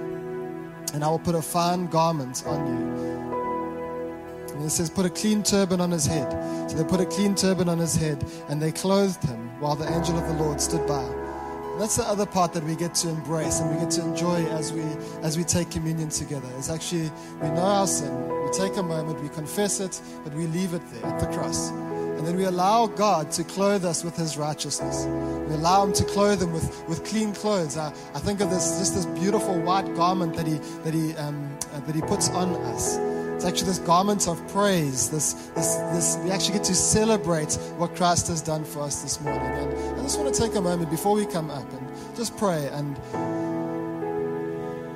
and 0.92 1.02
I 1.02 1.08
will 1.08 1.18
put 1.18 1.34
a 1.34 1.40
fine 1.40 1.86
garment 1.86 2.44
on 2.46 2.66
you. 2.66 4.54
And 4.54 4.62
it 4.62 4.70
says, 4.70 4.90
Put 4.90 5.06
a 5.06 5.10
clean 5.10 5.42
turban 5.42 5.80
on 5.80 5.90
his 5.90 6.04
head. 6.04 6.30
So 6.70 6.76
they 6.76 6.84
put 6.84 7.00
a 7.00 7.06
clean 7.06 7.34
turban 7.34 7.68
on 7.68 7.78
his 7.78 7.96
head, 7.96 8.22
and 8.48 8.60
they 8.60 8.72
clothed 8.72 9.24
him 9.24 9.48
while 9.58 9.74
the 9.74 9.90
angel 9.90 10.18
of 10.18 10.26
the 10.26 10.34
Lord 10.34 10.60
stood 10.60 10.86
by. 10.86 11.02
And 11.02 11.80
that's 11.80 11.96
the 11.96 12.04
other 12.04 12.26
part 12.26 12.52
that 12.52 12.62
we 12.62 12.76
get 12.76 12.94
to 12.96 13.08
embrace 13.08 13.58
and 13.58 13.74
we 13.74 13.80
get 13.80 13.90
to 13.92 14.02
enjoy 14.02 14.44
as 14.50 14.72
we 14.72 14.82
as 15.22 15.36
we 15.36 15.42
take 15.42 15.70
communion 15.70 16.08
together. 16.08 16.46
It's 16.56 16.70
actually 16.70 17.10
we 17.42 17.48
know 17.48 17.62
our 17.62 17.86
sin, 17.88 18.14
we 18.44 18.50
take 18.52 18.76
a 18.76 18.82
moment, 18.82 19.20
we 19.20 19.28
confess 19.30 19.80
it, 19.80 20.00
but 20.22 20.32
we 20.34 20.46
leave 20.46 20.72
it 20.72 20.82
there 20.92 21.10
at 21.10 21.18
the 21.18 21.26
cross. 21.36 21.72
And 22.16 22.26
then 22.26 22.36
we 22.36 22.44
allow 22.44 22.86
God 22.86 23.30
to 23.32 23.44
clothe 23.44 23.84
us 23.84 24.04
with 24.04 24.16
His 24.16 24.36
righteousness. 24.36 25.04
We 25.48 25.54
allow 25.54 25.84
Him 25.84 25.92
to 25.94 26.04
clothe 26.04 26.42
Him 26.42 26.52
with, 26.52 26.88
with 26.88 27.04
clean 27.04 27.34
clothes. 27.34 27.76
I, 27.76 27.88
I 28.14 28.18
think 28.18 28.40
of 28.40 28.50
this 28.50 28.78
just 28.78 28.94
this 28.94 29.06
beautiful 29.06 29.60
white 29.60 29.94
garment 29.94 30.34
that 30.36 30.46
He 30.46 30.58
that 30.84 30.94
He 30.94 31.14
um, 31.16 31.50
uh, 31.72 31.80
that 31.80 31.94
He 31.94 32.00
puts 32.02 32.30
on 32.30 32.50
us. 32.72 32.96
It's 33.34 33.44
actually 33.44 33.66
this 33.66 33.80
garment 33.80 34.28
of 34.28 34.46
praise. 34.48 35.10
This 35.10 35.34
this 35.54 35.76
this 35.92 36.16
we 36.24 36.30
actually 36.30 36.54
get 36.54 36.64
to 36.64 36.74
celebrate 36.74 37.54
what 37.76 37.94
Christ 37.96 38.28
has 38.28 38.40
done 38.40 38.64
for 38.64 38.80
us 38.80 39.02
this 39.02 39.20
morning. 39.20 39.42
And 39.42 39.98
I 39.98 40.02
just 40.02 40.18
want 40.18 40.32
to 40.34 40.40
take 40.40 40.54
a 40.54 40.60
moment 40.60 40.90
before 40.90 41.14
we 41.14 41.26
come 41.26 41.50
up 41.50 41.70
and 41.72 42.16
just 42.16 42.36
pray 42.36 42.68
and 42.68 42.96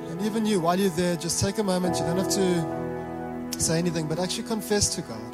and 0.09 0.21
even 0.25 0.45
you 0.45 0.59
while 0.59 0.79
you're 0.79 0.89
there, 0.91 1.15
just 1.15 1.43
take 1.43 1.57
a 1.59 1.63
moment. 1.63 1.97
You 1.97 2.05
don't 2.05 2.17
have 2.17 2.29
to 2.29 3.59
say 3.61 3.77
anything, 3.77 4.07
but 4.07 4.19
actually 4.19 4.47
confess 4.47 4.95
to 4.95 5.01
God. 5.01 5.28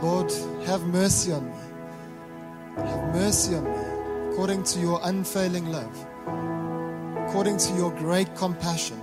Lord, 0.00 0.30
have 0.66 0.86
mercy 0.86 1.32
on 1.32 1.46
me. 1.46 1.56
Have 2.76 3.14
mercy 3.14 3.56
on 3.56 3.64
me 3.64 3.98
according 4.30 4.62
to 4.62 4.78
your 4.78 5.00
unfailing 5.02 5.66
love, 5.72 6.06
according 7.26 7.56
to 7.56 7.74
your 7.74 7.90
great 7.96 8.32
compassion. 8.36 8.96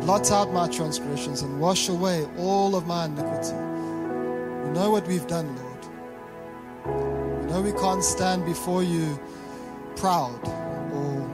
Blot 0.00 0.30
out 0.32 0.50
my 0.50 0.66
transgressions 0.68 1.42
and 1.42 1.60
wash 1.60 1.90
away 1.90 2.26
all 2.38 2.74
of 2.74 2.86
my 2.86 3.04
iniquity. 3.04 3.52
We 3.52 4.70
know 4.70 4.90
what 4.90 5.06
we've 5.06 5.26
done, 5.26 5.54
Lord. 5.56 7.42
We 7.42 7.52
know 7.52 7.60
we 7.60 7.72
can't 7.72 8.02
stand 8.02 8.46
before 8.46 8.82
you 8.82 9.20
proud 9.96 10.40
or 10.94 11.30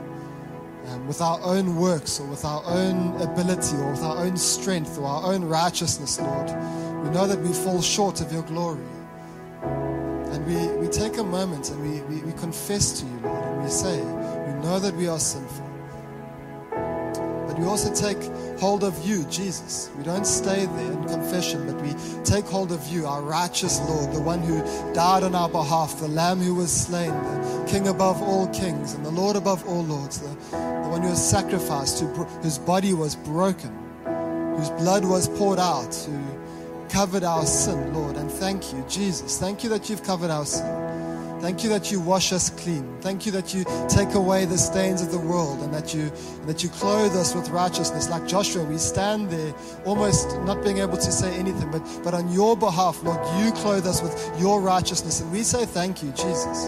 um, 0.87 1.07
with 1.07 1.21
our 1.21 1.39
own 1.43 1.77
works 1.77 2.19
or 2.19 2.27
with 2.27 2.43
our 2.43 2.61
own 2.65 3.21
ability 3.21 3.77
or 3.77 3.91
with 3.91 4.03
our 4.03 4.17
own 4.17 4.35
strength 4.35 4.97
or 4.97 5.05
our 5.05 5.31
own 5.31 5.45
righteousness, 5.45 6.19
Lord. 6.19 6.49
We 7.03 7.09
know 7.09 7.27
that 7.27 7.39
we 7.39 7.51
fall 7.53 7.81
short 7.81 8.21
of 8.21 8.31
your 8.31 8.43
glory. 8.43 8.85
And 9.61 10.45
we, 10.47 10.85
we 10.85 10.87
take 10.87 11.17
a 11.17 11.23
moment 11.23 11.69
and 11.69 11.81
we, 11.81 12.01
we, 12.03 12.23
we 12.23 12.31
confess 12.39 12.99
to 13.01 13.05
you, 13.05 13.19
Lord, 13.23 13.43
and 13.43 13.63
we 13.63 13.69
say, 13.69 13.97
we 13.99 14.63
know 14.63 14.79
that 14.79 14.95
we 14.95 15.07
are 15.07 15.19
sinful. 15.19 15.69
But 16.71 17.59
we 17.59 17.65
also 17.65 17.93
take 17.93 18.17
hold 18.59 18.83
of 18.83 19.05
you, 19.05 19.25
Jesus. 19.25 19.91
We 19.97 20.03
don't 20.03 20.25
stay 20.25 20.65
there 20.65 20.91
in 20.91 21.03
confession, 21.07 21.67
but 21.67 21.79
we 21.83 21.93
take 22.23 22.45
hold 22.45 22.71
of 22.71 22.87
you, 22.87 23.05
our 23.05 23.21
righteous 23.21 23.79
Lord, 23.81 24.11
the 24.13 24.21
one 24.21 24.39
who 24.39 24.63
died 24.93 25.23
on 25.23 25.35
our 25.35 25.49
behalf, 25.49 25.99
the 25.99 26.07
Lamb 26.07 26.39
who 26.39 26.55
was 26.55 26.71
slain, 26.71 27.11
the 27.11 27.65
King 27.67 27.89
above 27.89 28.23
all 28.23 28.47
kings, 28.47 28.93
and 28.93 29.05
the 29.05 29.11
Lord 29.11 29.35
above 29.35 29.67
all 29.67 29.83
lords, 29.83 30.19
the, 30.19 30.29
the 30.51 30.89
one 30.89 31.01
who 31.01 31.09
was 31.09 31.29
sacrificed, 31.29 31.99
who, 31.99 32.07
whose 32.07 32.57
body 32.57 32.93
was 32.93 33.15
broken, 33.17 33.71
whose 34.57 34.69
blood 34.71 35.05
was 35.05 35.27
poured 35.37 35.59
out, 35.59 35.93
who 35.93 36.17
covered 36.93 37.23
our 37.23 37.43
sin, 37.43 37.91
Lord. 37.91 38.17
And 38.17 38.29
thank 38.29 38.71
you, 38.71 38.85
Jesus. 38.87 39.39
Thank 39.39 39.63
you 39.63 39.69
that 39.69 39.89
you've 39.89 40.03
covered 40.03 40.29
our 40.29 40.45
sin. 40.45 41.41
Thank 41.41 41.63
you 41.63 41.69
that 41.69 41.91
you 41.91 41.99
wash 41.99 42.31
us 42.31 42.51
clean. 42.51 42.87
Thank 43.01 43.25
you 43.25 43.31
that 43.31 43.51
you 43.51 43.65
take 43.89 44.13
away 44.13 44.45
the 44.45 44.59
stains 44.59 45.01
of 45.01 45.11
the 45.11 45.17
world 45.17 45.59
and 45.61 45.73
that 45.73 45.93
you 45.93 46.03
and 46.03 46.47
that 46.47 46.63
you 46.63 46.69
clothe 46.69 47.15
us 47.15 47.33
with 47.33 47.49
righteousness. 47.49 48.09
Like 48.09 48.27
Joshua, 48.27 48.63
we 48.63 48.77
stand 48.77 49.31
there 49.31 49.53
almost 49.85 50.37
not 50.41 50.63
being 50.63 50.77
able 50.77 50.97
to 50.97 51.11
say 51.11 51.33
anything, 51.35 51.69
but, 51.71 51.81
but 52.03 52.13
on 52.13 52.31
your 52.31 52.55
behalf, 52.55 53.01
Lord, 53.03 53.19
you 53.43 53.51
clothe 53.53 53.87
us 53.87 54.01
with 54.01 54.39
your 54.39 54.61
righteousness. 54.61 55.19
And 55.19 55.31
we 55.31 55.41
say 55.41 55.65
thank 55.65 56.03
you, 56.03 56.11
Jesus. 56.11 56.67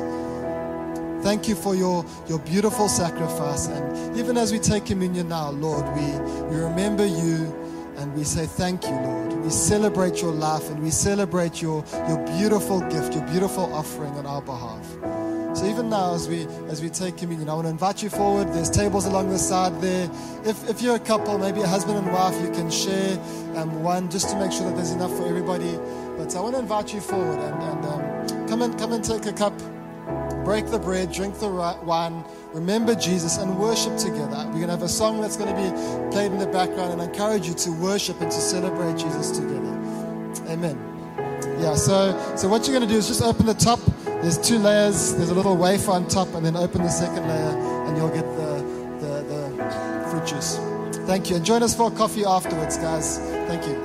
Thank 1.24 1.48
you 1.48 1.56
for 1.56 1.76
your, 1.76 2.04
your 2.28 2.40
beautiful 2.40 2.90
sacrifice. 2.90 3.68
And 3.68 4.18
even 4.18 4.38
as 4.38 4.52
we 4.52 4.58
take 4.58 4.86
communion 4.86 5.30
now, 5.30 5.52
Lord, 5.52 5.86
we, 5.96 6.08
we 6.50 6.58
remember 6.64 7.06
you 7.06 7.54
and 7.98 8.14
we 8.16 8.24
say 8.24 8.48
thank 8.48 8.84
you, 8.84 8.96
Lord. 8.96 9.25
We 9.46 9.52
celebrate 9.52 10.24
your 10.24 10.32
life 10.32 10.72
and 10.72 10.82
we 10.82 10.90
celebrate 10.90 11.62
your, 11.62 11.86
your 12.10 12.18
beautiful 12.26 12.80
gift, 12.90 13.14
your 13.14 13.24
beautiful 13.28 13.72
offering 13.76 14.12
on 14.14 14.26
our 14.26 14.42
behalf. 14.42 14.84
So 15.56 15.68
even 15.68 15.88
now, 15.88 16.16
as 16.16 16.28
we 16.28 16.48
as 16.68 16.82
we 16.82 16.90
take 16.90 17.16
communion, 17.16 17.48
I 17.48 17.54
want 17.54 17.66
to 17.66 17.70
invite 17.70 18.02
you 18.02 18.10
forward. 18.10 18.52
There's 18.54 18.72
tables 18.72 19.06
along 19.06 19.30
the 19.30 19.38
side 19.38 19.80
there. 19.82 20.10
If, 20.46 20.68
if 20.68 20.82
you're 20.82 20.96
a 20.96 21.00
couple, 21.00 21.38
maybe 21.38 21.62
a 21.62 21.68
husband 21.68 22.00
and 22.00 22.12
wife, 22.12 22.34
you 22.42 22.50
can 22.54 22.72
share 22.72 23.20
um, 23.56 23.84
one 23.84 24.10
just 24.10 24.32
to 24.32 24.36
make 24.36 24.52
sure 24.52 24.66
that 24.66 24.78
there's 24.78 24.94
enough 24.94 25.16
for 25.16 25.28
everybody. 25.28 25.78
But 26.18 26.36
I 26.36 26.40
want 26.40 26.56
to 26.56 26.62
invite 26.62 26.92
you 26.92 27.00
forward 27.00 27.38
and, 27.38 27.62
and 27.62 27.86
um, 27.86 28.48
come 28.48 28.64
and 28.64 28.80
come 28.80 28.94
and 28.94 29.04
take 29.04 29.28
a 29.28 29.32
cup, 29.32 29.54
break 30.44 30.66
the 30.72 30.80
bread, 30.80 31.12
drink 31.12 31.38
the 31.38 31.50
wine 31.50 32.26
remember 32.56 32.96
Jesus 32.96 33.38
and 33.38 33.60
worship 33.60 33.98
together. 33.98 34.44
We're 34.48 34.54
going 34.54 34.68
to 34.68 34.72
have 34.72 34.82
a 34.82 34.90
song 34.90 35.22
that's 35.22 35.36
going 35.36 35.54
to 35.54 35.62
be 35.62 36.12
played 36.12 36.32
in 36.32 36.40
the 36.40 36.48
background 36.48 36.94
and 36.94 37.02
I 37.02 37.06
encourage 37.06 37.48
you 37.48 37.54
to 37.54 37.72
worship 37.74 38.20
and 38.22 38.32
to 38.32 38.38
celebrate 38.38 38.98
Jesus 38.98 39.32
together. 39.32 39.74
Amen. 40.48 40.80
Yeah, 41.60 41.76
so, 41.76 42.36
so 42.36 42.48
what 42.48 42.66
you're 42.66 42.76
going 42.78 42.88
to 42.88 42.94
do 42.94 42.98
is 42.98 43.08
just 43.08 43.22
open 43.22 43.46
the 43.46 43.54
top. 43.54 43.80
There's 44.06 44.38
two 44.38 44.58
layers. 44.58 45.16
There's 45.16 45.30
a 45.30 45.36
little 45.36 45.56
wafer 45.56 45.92
on 45.92 46.08
top, 46.08 46.34
and 46.34 46.46
then 46.46 46.56
open 46.56 46.82
the 46.82 46.90
second 46.90 47.28
layer, 47.28 47.88
and 47.88 47.98
you'll 47.98 48.10
get 48.10 48.26
the, 48.36 48.64
the, 49.00 49.24
the 49.24 50.10
fruit 50.10 50.26
juice. 50.26 50.58
Thank 51.06 51.30
you. 51.30 51.36
And 51.36 51.46
join 51.46 51.62
us 51.64 51.76
for 51.76 51.92
coffee 51.92 52.26
afterwards, 52.26 52.78
guys. 52.78 53.20
Thank 53.48 53.68
you. 53.68 53.85